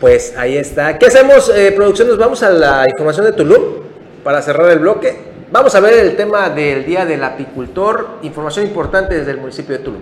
Pues 0.00 0.34
ahí 0.38 0.56
está. 0.56 0.98
¿Qué 0.98 1.06
hacemos, 1.06 1.52
eh, 1.54 1.72
producción? 1.72 2.08
Nos 2.08 2.16
vamos 2.16 2.42
a 2.42 2.50
la 2.50 2.86
información 2.88 3.26
de 3.26 3.32
Tulum 3.32 3.62
para 4.24 4.40
cerrar 4.40 4.70
el 4.70 4.78
bloque. 4.78 5.29
Vamos 5.52 5.74
a 5.74 5.80
ver 5.80 5.94
el 6.06 6.14
tema 6.14 6.48
del 6.48 6.86
Día 6.86 7.04
del 7.04 7.24
Apicultor, 7.24 8.20
información 8.22 8.66
importante 8.66 9.16
desde 9.16 9.32
el 9.32 9.38
municipio 9.38 9.76
de 9.76 9.82
Tulum. 9.82 10.00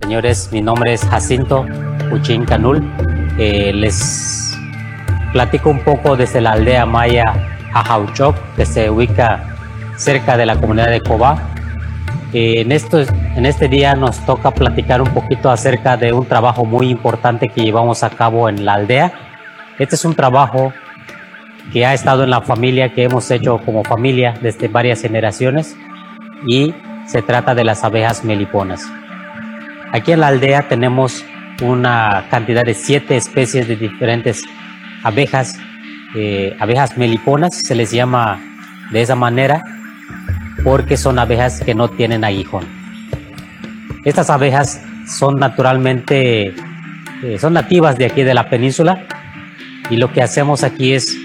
Señores, 0.00 0.48
mi 0.50 0.62
nombre 0.62 0.94
es 0.94 1.04
Jacinto 1.04 1.66
Uchín 2.10 2.46
Canul. 2.46 2.82
Eh, 3.36 3.70
les 3.74 4.56
platico 5.34 5.68
un 5.68 5.80
poco 5.80 6.16
desde 6.16 6.40
la 6.40 6.52
aldea 6.52 6.86
maya 6.86 7.24
Ajauchoc, 7.74 8.34
que 8.56 8.64
se 8.64 8.88
ubica 8.88 9.44
cerca 9.96 10.38
de 10.38 10.46
la 10.46 10.58
comunidad 10.58 10.88
de 10.88 11.02
Cobá, 11.02 11.54
en, 12.32 12.72
esto, 12.72 13.00
en 13.00 13.46
este 13.46 13.68
día 13.68 13.94
nos 13.94 14.24
toca 14.26 14.50
platicar 14.50 15.00
un 15.00 15.08
poquito 15.08 15.50
acerca 15.50 15.96
de 15.96 16.12
un 16.12 16.26
trabajo 16.26 16.64
muy 16.64 16.90
importante 16.90 17.48
que 17.48 17.62
llevamos 17.62 18.02
a 18.02 18.10
cabo 18.10 18.48
en 18.48 18.64
la 18.64 18.74
aldea. 18.74 19.12
Este 19.78 19.94
es 19.94 20.04
un 20.04 20.14
trabajo 20.14 20.72
que 21.72 21.86
ha 21.86 21.94
estado 21.94 22.24
en 22.24 22.30
la 22.30 22.40
familia, 22.40 22.92
que 22.92 23.04
hemos 23.04 23.30
hecho 23.30 23.58
como 23.58 23.84
familia 23.84 24.34
desde 24.40 24.68
varias 24.68 25.02
generaciones 25.02 25.76
y 26.46 26.74
se 27.06 27.22
trata 27.22 27.54
de 27.54 27.64
las 27.64 27.84
abejas 27.84 28.24
meliponas. 28.24 28.84
Aquí 29.92 30.12
en 30.12 30.20
la 30.20 30.28
aldea 30.28 30.68
tenemos 30.68 31.24
una 31.62 32.26
cantidad 32.30 32.64
de 32.64 32.74
siete 32.74 33.16
especies 33.16 33.66
de 33.68 33.76
diferentes 33.76 34.44
abejas, 35.02 35.58
eh, 36.14 36.54
abejas 36.60 36.96
meliponas, 36.96 37.54
se 37.54 37.74
les 37.74 37.90
llama 37.90 38.38
de 38.90 39.02
esa 39.02 39.14
manera, 39.14 39.62
porque 40.64 40.96
son 40.96 41.18
abejas 41.18 41.60
que 41.60 41.74
no 41.74 41.88
tienen 41.88 42.24
aguijón. 42.24 42.64
Estas 44.04 44.30
abejas 44.30 44.80
son 45.06 45.36
naturalmente, 45.36 46.54
eh, 47.22 47.38
son 47.38 47.52
nativas 47.52 47.96
de 47.96 48.06
aquí 48.06 48.22
de 48.22 48.34
la 48.34 48.48
península 48.48 49.06
y 49.90 49.96
lo 49.96 50.12
que 50.12 50.22
hacemos 50.22 50.64
aquí 50.64 50.92
es 50.92 51.16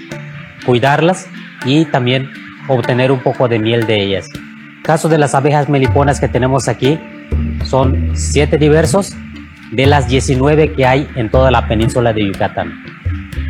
cuidarlas 0.64 1.28
y 1.64 1.84
también 1.86 2.30
obtener 2.68 3.12
un 3.12 3.20
poco 3.20 3.48
de 3.48 3.58
miel 3.58 3.86
de 3.86 4.02
ellas. 4.02 4.28
caso 4.82 5.08
de 5.08 5.16
las 5.16 5.34
abejas 5.34 5.70
meliponas 5.70 6.20
que 6.20 6.28
tenemos 6.28 6.68
aquí, 6.68 6.98
son 7.64 8.10
siete 8.12 8.58
diversos 8.58 9.16
de 9.70 9.86
las 9.86 10.08
19 10.08 10.72
que 10.72 10.84
hay 10.84 11.08
en 11.14 11.30
toda 11.30 11.50
la 11.50 11.66
península 11.66 12.12
de 12.12 12.26
Yucatán. 12.26 12.84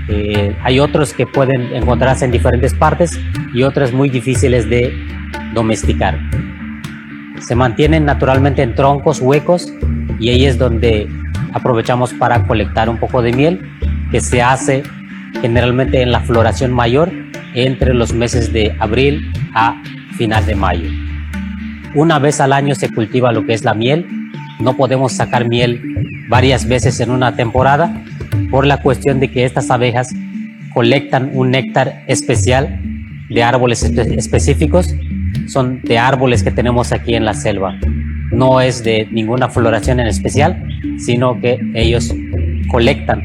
Eh, 0.08 0.54
hay 0.62 0.78
otros 0.78 1.12
que 1.12 1.26
pueden 1.26 1.74
encontrarse 1.74 2.24
en 2.24 2.30
diferentes 2.30 2.72
partes 2.74 3.18
y 3.52 3.64
otros 3.64 3.92
muy 3.92 4.10
difíciles 4.10 4.70
de 4.70 4.94
domesticar. 5.54 6.18
Se 7.40 7.54
mantienen 7.54 8.04
naturalmente 8.04 8.62
en 8.62 8.74
troncos 8.74 9.20
huecos 9.20 9.72
y 10.18 10.30
ahí 10.30 10.44
es 10.44 10.58
donde 10.58 11.08
aprovechamos 11.52 12.12
para 12.14 12.46
colectar 12.46 12.88
un 12.88 12.98
poco 12.98 13.22
de 13.22 13.32
miel 13.32 13.60
que 14.10 14.20
se 14.20 14.42
hace 14.42 14.82
generalmente 15.40 16.02
en 16.02 16.12
la 16.12 16.20
floración 16.20 16.72
mayor 16.72 17.10
entre 17.54 17.94
los 17.94 18.12
meses 18.12 18.52
de 18.52 18.74
abril 18.80 19.32
a 19.54 19.80
final 20.16 20.44
de 20.46 20.54
mayo. 20.54 20.90
Una 21.94 22.18
vez 22.18 22.40
al 22.40 22.52
año 22.52 22.74
se 22.74 22.88
cultiva 22.88 23.32
lo 23.32 23.46
que 23.46 23.54
es 23.54 23.64
la 23.64 23.74
miel. 23.74 24.06
No 24.60 24.76
podemos 24.76 25.12
sacar 25.12 25.48
miel 25.48 25.80
varias 26.28 26.66
veces 26.66 26.98
en 27.00 27.10
una 27.10 27.36
temporada 27.36 28.02
por 28.50 28.66
la 28.66 28.82
cuestión 28.82 29.20
de 29.20 29.30
que 29.30 29.44
estas 29.44 29.70
abejas 29.70 30.12
colectan 30.72 31.30
un 31.34 31.52
néctar 31.52 32.02
especial 32.08 32.80
de 33.28 33.42
árboles 33.42 33.82
específicos. 33.82 34.94
Son 35.46 35.80
de 35.82 35.98
árboles 35.98 36.42
que 36.42 36.50
tenemos 36.50 36.92
aquí 36.92 37.14
en 37.14 37.24
la 37.24 37.34
selva. 37.34 37.76
No 38.30 38.60
es 38.60 38.82
de 38.82 39.08
ninguna 39.10 39.48
floración 39.48 40.00
en 40.00 40.06
especial, 40.06 40.62
sino 40.98 41.40
que 41.40 41.58
ellos 41.74 42.14
colectan 42.70 43.22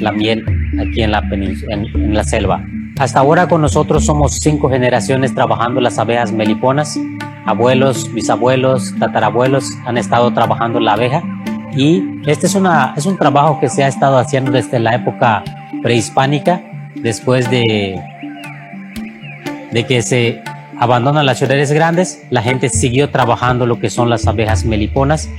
la 0.00 0.12
miel 0.12 0.44
aquí 0.80 1.02
en 1.02 1.10
la, 1.10 2.24
selva. 2.24 2.64
Hasta 2.98 3.20
ahora 3.20 3.48
con 3.48 3.60
nosotros 3.60 4.04
somos 4.04 4.38
cinco 4.40 4.70
generaciones 4.70 5.34
trabajando 5.34 5.80
las 5.80 5.98
abejas 5.98 6.32
meliponas. 6.32 6.98
Abuelos, 7.44 8.12
bisabuelos, 8.12 8.94
tatarabuelos 8.98 9.70
han 9.86 9.98
estado 9.98 10.32
trabajando 10.32 10.80
la 10.80 10.94
abeja 10.94 11.22
y 11.76 12.02
este 12.26 12.46
es, 12.46 12.58
es 12.96 13.06
un 13.06 13.16
trabajo 13.18 13.60
que 13.60 13.68
se 13.68 13.84
ha 13.84 13.88
estado 13.88 14.18
haciendo 14.18 14.50
desde 14.50 14.78
la 14.78 14.94
época 14.94 15.44
prehispánica, 15.82 16.62
después 16.96 17.50
de, 17.50 18.00
de 19.70 19.84
que 19.84 20.02
se 20.02 20.42
abandonan 20.78 21.26
las 21.26 21.38
ciudades 21.38 21.72
grandes, 21.72 22.22
la 22.30 22.42
gente 22.42 22.68
siguió 22.68 23.10
trabajando 23.10 23.66
lo 23.66 23.80
que 23.80 23.90
son 23.90 24.10
las 24.10 24.26
abejas 24.26 24.64
meliponas 24.64 25.30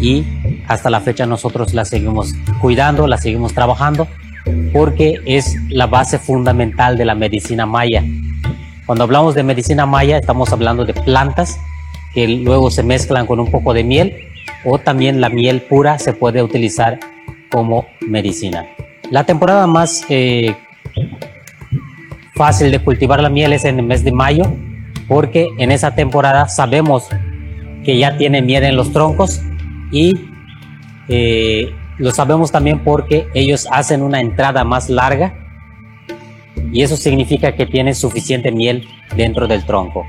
y 0.00 0.24
hasta 0.68 0.90
la 0.90 1.00
fecha 1.00 1.26
nosotros 1.26 1.74
las 1.74 1.88
seguimos 1.88 2.34
cuidando, 2.60 3.06
las 3.06 3.22
seguimos 3.22 3.54
trabajando 3.54 4.06
porque 4.72 5.20
es 5.24 5.56
la 5.70 5.86
base 5.86 6.18
fundamental 6.18 6.96
de 6.96 7.04
la 7.04 7.14
medicina 7.14 7.66
maya. 7.66 8.04
Cuando 8.84 9.04
hablamos 9.04 9.34
de 9.34 9.42
medicina 9.42 9.86
maya 9.86 10.18
estamos 10.18 10.52
hablando 10.52 10.84
de 10.84 10.94
plantas 10.94 11.58
que 12.14 12.28
luego 12.28 12.70
se 12.70 12.82
mezclan 12.82 13.26
con 13.26 13.40
un 13.40 13.50
poco 13.50 13.74
de 13.74 13.84
miel 13.84 14.16
o 14.64 14.78
también 14.78 15.20
la 15.20 15.28
miel 15.28 15.62
pura 15.62 15.98
se 15.98 16.12
puede 16.12 16.42
utilizar 16.42 16.98
como 17.50 17.86
medicina. 18.00 18.66
La 19.10 19.24
temporada 19.24 19.66
más 19.66 20.04
eh, 20.08 20.56
fácil 22.36 22.70
de 22.70 22.78
cultivar 22.78 23.20
la 23.20 23.30
miel 23.30 23.52
es 23.52 23.64
en 23.64 23.78
el 23.78 23.86
mes 23.86 24.04
de 24.04 24.12
mayo 24.12 24.44
porque 25.08 25.48
en 25.58 25.72
esa 25.72 25.94
temporada 25.94 26.48
sabemos 26.48 27.08
que 27.84 27.98
ya 27.98 28.16
tiene 28.16 28.42
miel 28.42 28.64
en 28.64 28.76
los 28.76 28.92
troncos 28.92 29.42
y 29.90 30.12
eh, 31.08 31.72
lo 31.98 32.10
sabemos 32.10 32.52
también 32.52 32.80
porque 32.80 33.26
ellos 33.34 33.66
hacen 33.70 34.02
una 34.02 34.20
entrada 34.20 34.64
más 34.64 34.90
larga 34.90 35.34
y 36.72 36.82
eso 36.82 36.96
significa 36.96 37.52
que 37.52 37.66
tienen 37.66 37.94
suficiente 37.94 38.52
miel 38.52 38.86
dentro 39.16 39.46
del 39.46 39.64
tronco. 39.64 40.06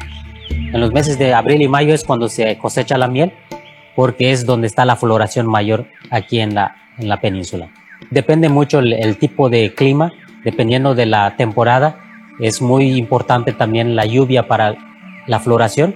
En 0.49 0.79
los 0.79 0.91
meses 0.91 1.17
de 1.17 1.33
abril 1.33 1.61
y 1.61 1.67
mayo 1.67 1.93
es 1.93 2.03
cuando 2.03 2.27
se 2.27 2.57
cosecha 2.57 2.97
la 2.97 3.07
miel 3.07 3.31
porque 3.95 4.31
es 4.31 4.45
donde 4.45 4.67
está 4.67 4.85
la 4.85 4.95
floración 4.95 5.47
mayor 5.47 5.87
aquí 6.09 6.39
en 6.39 6.55
la, 6.55 6.75
en 6.97 7.09
la 7.09 7.19
península. 7.19 7.69
Depende 8.11 8.47
mucho 8.49 8.79
el, 8.79 9.17
tipo 9.17 9.49
de 9.49 9.73
clima, 9.73 10.13
dependiendo 10.43 10.93
de 10.93 11.05
la 11.05 11.35
temporada. 11.35 12.06
Es 12.39 12.61
muy 12.61 12.97
importante 12.97 13.53
también 13.53 13.95
la 13.95 14.05
lluvia 14.05 14.47
para 14.47 14.75
la 15.27 15.39
floración, 15.39 15.95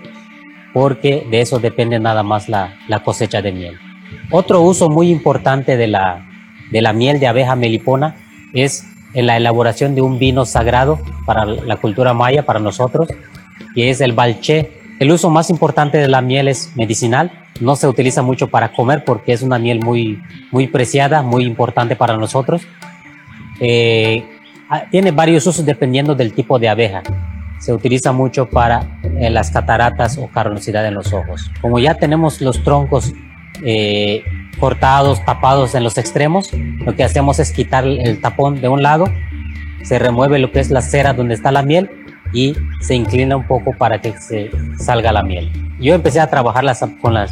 porque 0.74 1.28
de 1.30 1.42
eso 1.42 1.60
depende 1.60 2.00
nada 2.00 2.24
más 2.24 2.50
la, 2.50 2.76
la 2.88 3.04
cosecha 3.04 3.42
de 3.42 3.52
miel. 3.52 3.78
Otro 4.30 4.62
uso 4.62 4.90
muy 4.90 5.10
importante 5.10 5.78
de 5.78 5.88
la, 5.88 6.28
de 6.72 6.82
la 6.82 6.94
miel 6.94 7.20
de 7.20 7.28
abeja 7.28 7.56
melipona 7.56 8.16
es 8.54 8.86
en 9.14 9.28
la 9.28 9.38
elaboración 9.38 9.96
de 9.96 10.02
un 10.02 10.20
vino 10.20 10.46
sagrado 10.46 11.00
para 11.26 11.46
la 11.46 11.76
cultura 11.78 12.14
maya, 12.14 12.46
para 12.46 12.60
nosotros, 12.60 13.10
que 13.76 13.90
es 13.90 14.02
el 14.02 14.14
balché. 14.14 14.72
El 15.00 15.12
uso 15.12 15.30
más 15.30 15.50
importante 15.50 15.98
de 15.98 16.08
la 16.08 16.22
miel 16.22 16.48
es 16.48 16.72
medicinal, 16.76 17.32
no 17.60 17.76
se 17.76 17.88
utiliza 17.88 18.22
mucho 18.22 18.48
para 18.48 18.72
comer 18.72 19.04
porque 19.04 19.34
es 19.34 19.42
una 19.42 19.60
miel 19.60 19.80
muy, 19.84 20.22
muy 20.52 20.68
preciada, 20.68 21.22
muy 21.22 21.44
importante 21.44 21.96
para 21.96 22.18
nosotros. 22.18 22.62
Eh, 23.60 24.24
tiene 24.90 25.12
varios 25.12 25.46
usos 25.48 25.66
dependiendo 25.66 26.16
del 26.16 26.34
tipo 26.34 26.60
de 26.60 26.70
abeja. 26.70 27.04
Se 27.60 27.74
utiliza 27.74 28.12
mucho 28.12 28.50
para 28.50 29.00
eh, 29.04 29.30
las 29.30 29.52
cataratas 29.52 30.18
o 30.18 30.28
carnosidad 30.28 30.86
en 30.88 30.96
los 30.96 31.14
ojos. 31.14 31.52
Como 31.62 31.78
ya 31.80 31.96
tenemos 31.96 32.42
los 32.42 32.64
troncos 32.64 33.14
eh, 33.64 34.24
cortados, 34.60 35.24
tapados 35.26 35.76
en 35.76 35.84
los 35.84 35.98
extremos, 35.98 36.52
lo 36.54 36.96
que 36.96 37.04
hacemos 37.04 37.40
es 37.40 37.52
quitar 37.52 37.86
el 37.86 38.20
tapón 38.20 38.62
de 38.62 38.68
un 38.68 38.82
lado, 38.82 39.06
se 39.84 40.00
remueve 40.00 40.40
lo 40.40 40.52
que 40.52 40.60
es 40.60 40.72
la 40.72 40.82
cera 40.82 41.14
donde 41.14 41.36
está 41.36 41.52
la 41.52 41.62
miel 41.62 41.90
y 42.34 42.56
se 42.80 42.96
inclina 42.96 43.36
un 43.36 43.46
poco 43.46 43.74
para 43.74 44.02
que 44.02 44.18
se 44.18 44.50
salga 44.78 45.12
la 45.12 45.24
miel. 45.24 45.52
Yo 45.80 45.94
empecé 45.94 46.20
a 46.20 46.28
trabajar 46.28 46.66
con 47.02 47.14
las 47.14 47.32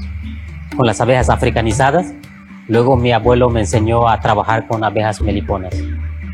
con 0.75 0.85
las 0.85 1.01
abejas 1.01 1.29
africanizadas. 1.29 2.13
Luego 2.67 2.95
mi 2.95 3.11
abuelo 3.11 3.49
me 3.49 3.61
enseñó 3.61 4.07
a 4.07 4.19
trabajar 4.19 4.67
con 4.67 4.83
abejas 4.83 5.21
meliponas. 5.21 5.75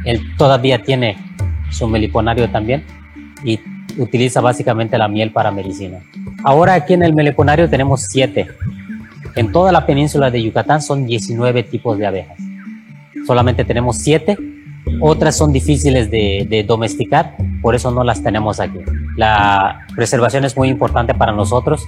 Él 0.05 0.21
todavía 0.37 0.81
tiene 0.81 1.17
su 1.71 1.87
meliponario 1.87 2.49
también 2.49 2.83
y 3.43 3.59
utiliza 3.97 4.41
básicamente 4.41 4.97
la 4.97 5.07
miel 5.07 5.31
para 5.31 5.51
medicina. 5.51 5.99
Ahora 6.43 6.73
aquí 6.73 6.93
en 6.93 7.03
el 7.03 7.13
meliponario 7.13 7.69
tenemos 7.69 8.03
siete. 8.03 8.47
En 9.35 9.51
toda 9.51 9.71
la 9.71 9.85
península 9.85 10.31
de 10.31 10.41
Yucatán 10.41 10.81
son 10.81 11.05
19 11.05 11.63
tipos 11.63 11.97
de 11.97 12.05
abejas. 12.05 12.37
Solamente 13.27 13.65
tenemos 13.65 13.97
siete. 13.97 14.37
Otras 15.01 15.35
son 15.35 15.51
difíciles 15.51 16.11
de, 16.11 16.63
domesticar, 16.67 17.35
por 17.61 17.73
eso 17.73 17.89
no 17.89 18.03
las 18.03 18.21
tenemos 18.21 18.59
aquí. 18.59 18.79
La 19.17 19.85
preservación 19.95 20.45
es 20.45 20.55
muy 20.55 20.69
importante 20.69 21.13
para 21.15 21.31
nosotros 21.31 21.85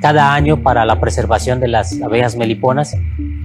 cada 0.00 0.34
año 0.34 0.62
para 0.62 0.84
la 0.84 1.00
preservación 1.00 1.60
de 1.60 1.68
las 1.68 2.00
abejas 2.00 2.36
meliponas, 2.36 2.96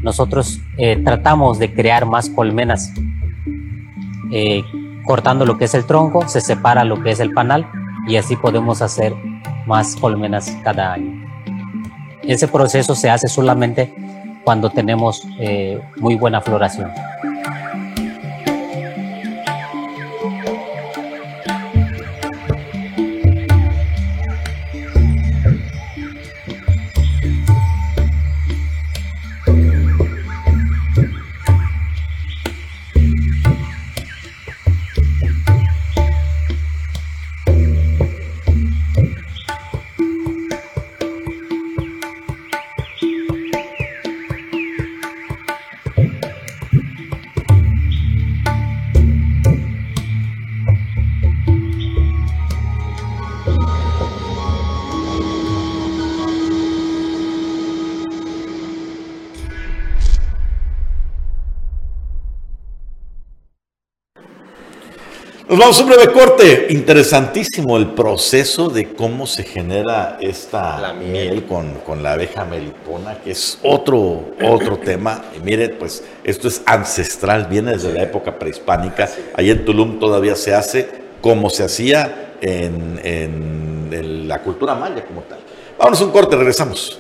nosotros 0.04 0.60
eh, 0.78 1.02
tratamos 1.04 1.60
de 1.60 1.74
crear 1.74 2.06
más 2.06 2.30
colmenas. 2.30 2.94
Eh, 4.36 4.64
cortando 5.06 5.46
lo 5.46 5.60
que 5.60 5.66
es 5.66 5.76
el 5.76 5.86
tronco, 5.86 6.28
se 6.28 6.42
separa 6.42 6.84
lo 6.84 7.00
que 7.04 7.12
es 7.12 7.20
el 7.20 7.34
panal 7.34 7.70
y 8.08 8.16
así 8.16 8.36
podemos 8.36 8.82
hacer 8.82 9.14
más 9.68 9.96
colmenas 9.96 10.58
cada 10.64 10.94
año. 10.94 11.24
Ese 12.24 12.48
proceso 12.48 12.96
se 12.96 13.12
hace 13.12 13.28
solamente 13.28 13.94
cuando 14.44 14.72
tenemos 14.72 15.28
eh, 15.40 15.80
muy 15.98 16.16
buena 16.16 16.42
floración. 16.42 16.90
Nos 65.54 65.60
vamos 65.60 65.80
a 65.80 65.84
un 65.84 65.90
breve 65.90 66.12
corte. 66.12 66.68
Interesantísimo 66.72 67.78
el 67.78 67.92
proceso 67.92 68.70
de 68.70 68.92
cómo 68.92 69.28
se 69.28 69.44
genera 69.44 70.18
esta 70.20 70.94
miel, 70.94 71.46
con, 71.46 72.02
la 72.02 72.14
abeja 72.14 72.44
melipona, 72.44 73.20
que 73.20 73.30
es 73.30 73.60
otro, 73.62 74.32
otro 74.44 74.78
tema. 74.84 75.26
Y 75.38 75.42
mire, 75.42 75.70
pues 75.70 76.04
esto 76.24 76.48
es 76.48 76.64
ancestral, 76.66 77.46
viene 77.46 77.74
desde 77.74 77.94
la 77.94 78.02
época 78.02 78.40
prehispánica. 78.40 79.08
Ahí 79.36 79.52
en 79.52 79.64
Tulum 79.64 80.00
todavía 80.00 80.36
se 80.36 80.56
hace 80.56 80.90
como 81.22 81.52
se 81.52 81.66
hacía 81.66 82.34
en, 82.42 83.00
en 83.04 84.28
la 84.28 84.42
cultura 84.42 84.74
maya 84.74 85.06
como 85.06 85.22
tal. 85.22 85.38
Vámonos 85.78 86.02
a 86.02 86.06
un 86.06 86.12
corte, 86.12 86.36
regresamos. 86.36 87.00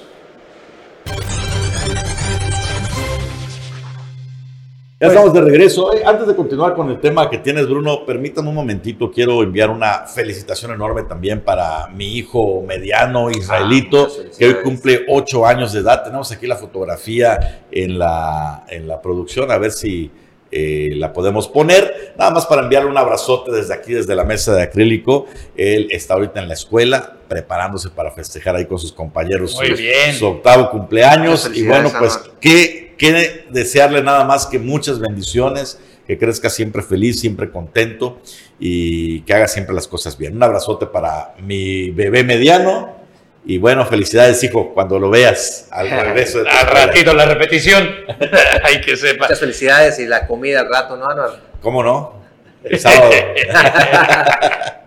Ya 5.03 5.09
estamos 5.09 5.33
de 5.33 5.41
regreso. 5.41 5.93
Eh, 5.93 6.01
antes 6.05 6.25
de 6.25 6.33
continuar 6.33 6.75
con 6.75 6.89
el 6.89 6.97
tema 6.97 7.29
que 7.29 7.37
tienes, 7.39 7.67
Bruno, 7.67 8.05
permítame 8.05 8.47
un 8.47 8.55
momentito. 8.55 9.11
Quiero 9.11 9.43
enviar 9.43 9.69
una 9.69 10.05
felicitación 10.07 10.71
enorme 10.71 11.03
también 11.03 11.41
para 11.41 11.89
mi 11.89 12.15
hijo 12.15 12.63
mediano, 12.65 13.29
Israelito, 13.29 14.07
Ah, 14.09 14.15
muchas 14.17 14.37
que 14.37 14.47
hoy 14.47 14.55
cumple 14.63 15.01
ocho 15.09 15.45
años 15.45 15.73
de 15.73 15.81
edad. 15.81 16.05
Tenemos 16.05 16.31
aquí 16.31 16.47
la 16.47 16.55
fotografía 16.55 17.65
en 17.69 17.99
la, 17.99 18.63
en 18.69 18.87
la 18.87 19.01
producción, 19.01 19.51
a 19.51 19.57
ver 19.57 19.73
si 19.73 20.09
eh, 20.51 20.91
la 20.95 21.11
podemos 21.11 21.49
poner. 21.49 22.13
Nada 22.17 22.31
más 22.31 22.45
para 22.45 22.61
enviarle 22.61 22.89
un 22.89 22.97
abrazote 22.97 23.51
desde 23.51 23.73
aquí, 23.73 23.91
desde 23.91 24.15
la 24.15 24.23
mesa 24.23 24.55
de 24.55 24.61
acrílico. 24.61 25.25
Él 25.57 25.89
está 25.91 26.13
ahorita 26.13 26.39
en 26.41 26.47
la 26.47 26.53
escuela, 26.53 27.17
preparándose 27.27 27.89
para 27.89 28.09
festejar 28.11 28.55
ahí 28.55 28.67
con 28.67 28.79
sus 28.79 28.93
compañeros 28.93 29.53
Muy 29.55 29.67
su, 29.67 29.75
bien. 29.75 30.13
su 30.13 30.27
octavo 30.27 30.69
cumpleaños. 30.69 31.51
Y 31.53 31.67
bueno, 31.67 31.91
pues 31.99 32.17
qué, 32.39 32.82
qué 32.97 33.45
desearle 33.49 34.01
nada 34.03 34.23
más 34.25 34.45
que 34.45 34.59
muchas 34.59 34.99
bendiciones, 34.99 35.79
que 36.07 36.17
crezca 36.17 36.49
siempre 36.49 36.81
feliz, 36.81 37.19
siempre 37.19 37.49
contento 37.49 38.21
y 38.59 39.21
que 39.21 39.33
haga 39.33 39.47
siempre 39.47 39.73
las 39.73 39.87
cosas 39.87 40.17
bien. 40.17 40.35
Un 40.35 40.43
abrazote 40.43 40.85
para 40.85 41.35
mi 41.39 41.91
bebé 41.91 42.23
mediano. 42.23 43.01
Y 43.45 43.57
bueno, 43.57 43.85
felicidades, 43.85 44.41
hijo, 44.43 44.73
cuando 44.73 44.99
lo 44.99 45.09
veas 45.09 45.67
al 45.71 45.89
regreso 45.89 46.39
de 46.39 46.45
tu 46.45 46.49
Al 46.49 46.67
ratito 46.67 47.13
la 47.13 47.25
repetición. 47.25 47.89
Hay 48.63 48.81
que 48.81 48.95
sepa. 48.95 49.25
Muchas 49.25 49.39
felicidades 49.39 49.99
y 49.99 50.05
la 50.05 50.27
comida 50.27 50.61
al 50.61 50.69
rato, 50.69 50.95
¿no, 50.95 51.09
Anuar? 51.09 51.41
¿Cómo 51.61 51.83
no? 51.83 52.22
El 52.63 52.79
sábado. 52.79 53.11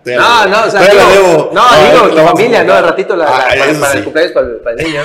No, 0.07 0.45
no, 0.47 0.63
o 0.63 0.69
sea, 0.71 0.79
Todavía 0.79 0.93
la 1.03 1.09
digo, 1.11 1.21
debo. 1.27 1.49
no, 1.53 1.61
Ah, 1.61 1.89
digo, 1.91 2.07
la 2.07 2.23
la 2.23 2.29
familia, 2.31 2.63
¿no? 2.63 2.73
Al 2.75 2.83
ratito 2.85 3.13
la, 3.17 3.25
la- 3.25 3.37
Ah, 3.39 3.45
para, 3.49 3.65
eso 3.65 3.79
para 3.81 3.91
sí. 3.91 3.97
el 3.97 4.03
cumpleaños 4.05 4.33
para, 4.33 4.47
el- 4.47 4.55
para 4.55 4.75
el 4.77 4.87
niño. 4.87 5.01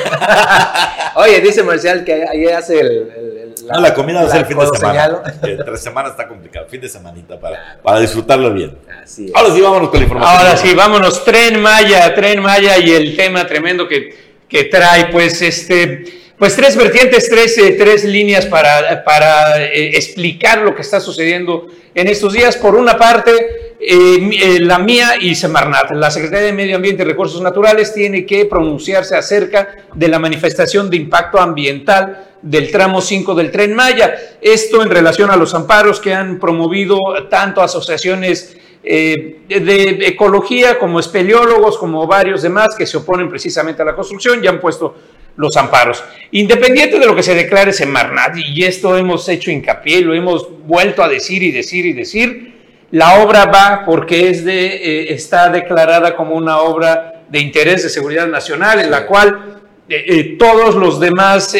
Oye, 1.16 1.41
dice 1.41 1.62
Marcial 1.64 2.05
que 2.05 2.25
ahí 2.25 2.47
hace 2.47 2.79
el, 2.79 2.87
el- 2.87 3.09
el- 3.59 3.66
No, 3.66 3.81
la 3.81 3.93
comida 3.95 4.20
va 4.23 4.29
a 4.29 4.31
ser 4.31 4.41
el 4.43 4.47
fin 4.47 4.57
de 4.59 4.66
semana. 4.66 4.93
señalo. 4.93 5.23
Entre 5.43 5.77
semana 5.79 6.09
está 6.11 6.29
complicado. 6.29 6.66
Fin 6.68 6.81
de 6.81 6.89
semanita 6.89 7.41
para, 7.41 7.79
para 7.83 7.99
disfrutarlo 7.99 8.53
bien. 8.53 8.79
Así 9.03 9.27
es. 9.27 9.33
Ahora 9.35 9.53
sí, 9.53 9.61
vámonos 9.61 9.89
con 9.89 9.99
la 9.99 10.05
información. 10.05 10.39
Ahora 10.39 10.57
sí, 10.57 10.73
vámonos, 10.75 11.25
Tren 11.25 11.61
Maya, 11.61 12.14
Tren 12.14 12.41
Maya 12.41 12.79
y 12.79 12.93
el 12.93 13.16
tema 13.16 13.45
tremendo 13.45 13.89
que, 13.89 14.16
que 14.49 14.64
trae, 14.66 15.07
pues, 15.07 15.43
este, 15.43 16.05
pues 16.43 16.57
tres 16.57 16.76
vertientes, 16.76 17.30
tres, 17.30 17.57
eh, 17.57 17.76
tres 17.78 18.03
líneas 18.03 18.47
para, 18.47 19.05
para 19.05 19.62
eh, 19.62 19.90
explicar 19.97 20.62
lo 20.62 20.74
que 20.74 20.82
está 20.82 20.99
sucediendo 20.99 21.68
en 21.95 22.09
estos 22.09 22.32
días. 22.32 22.57
Por 22.57 22.74
una 22.74 22.97
parte, 22.99 23.76
eh, 23.78 24.59
la 24.59 24.80
mía 24.80 25.12
y 25.20 25.36
Semarnat, 25.36 25.93
la 25.93 26.11
Secretaría 26.11 26.47
de 26.47 26.53
Medio 26.53 26.74
Ambiente 26.74 27.05
y 27.05 27.07
Recursos 27.07 27.40
Naturales, 27.40 27.95
tiene 27.95 28.26
que 28.26 28.47
pronunciarse 28.47 29.14
acerca 29.14 29.86
de 29.95 30.09
la 30.09 30.18
manifestación 30.18 30.90
de 30.90 30.97
impacto 30.97 31.38
ambiental 31.38 32.30
del 32.43 32.72
tramo 32.72 33.01
5 33.01 33.36
del 33.36 33.53
tren 33.53 33.72
Maya. 33.72 34.12
Esto 34.40 34.82
en 34.82 34.90
relación 34.90 35.30
a 35.30 35.36
los 35.36 35.55
amparos 35.55 36.01
que 36.01 36.12
han 36.12 36.40
promovido 36.40 36.99
tanto 37.30 37.62
asociaciones 37.62 38.57
de, 38.82 39.38
de 39.49 40.09
ecología 40.09 40.76
como 40.76 40.99
espeleólogos, 40.99 41.78
como 41.78 42.05
varios 42.09 42.43
demás 42.43 42.74
que 42.76 42.84
se 42.84 42.97
oponen 42.97 43.28
precisamente 43.28 43.82
a 43.82 43.84
la 43.84 43.95
construcción 43.95 44.43
y 44.43 44.49
han 44.49 44.59
puesto 44.59 44.97
los 45.37 45.57
amparos. 45.57 46.03
Independiente 46.30 46.99
de 46.99 47.07
lo 47.07 47.14
que 47.16 47.22
se 47.22 47.35
declare 47.35 47.72
Semarnat, 47.72 48.37
y 48.37 48.64
esto 48.64 48.97
hemos 48.97 49.28
hecho 49.28 49.51
hincapié, 49.51 50.01
lo 50.03 50.14
hemos 50.14 50.49
vuelto 50.66 51.03
a 51.03 51.09
decir 51.09 51.43
y 51.43 51.51
decir 51.51 51.87
y 51.87 51.93
decir, 51.93 52.53
la 52.91 53.22
obra 53.22 53.47
va 53.47 53.83
porque 53.87 54.28
es 54.28 54.45
de, 54.45 54.66
eh, 54.66 55.12
está 55.14 55.49
declarada 55.49 56.14
como 56.14 56.35
una 56.35 56.59
obra 56.59 57.22
de 57.28 57.39
interés 57.41 57.83
de 57.83 57.89
seguridad 57.89 58.26
nacional, 58.28 58.80
en 58.80 58.91
la 58.91 59.07
cual 59.07 59.61
eh, 59.89 60.05
eh, 60.07 60.24
todos 60.39 60.74
los 60.74 61.01
demás 61.01 61.57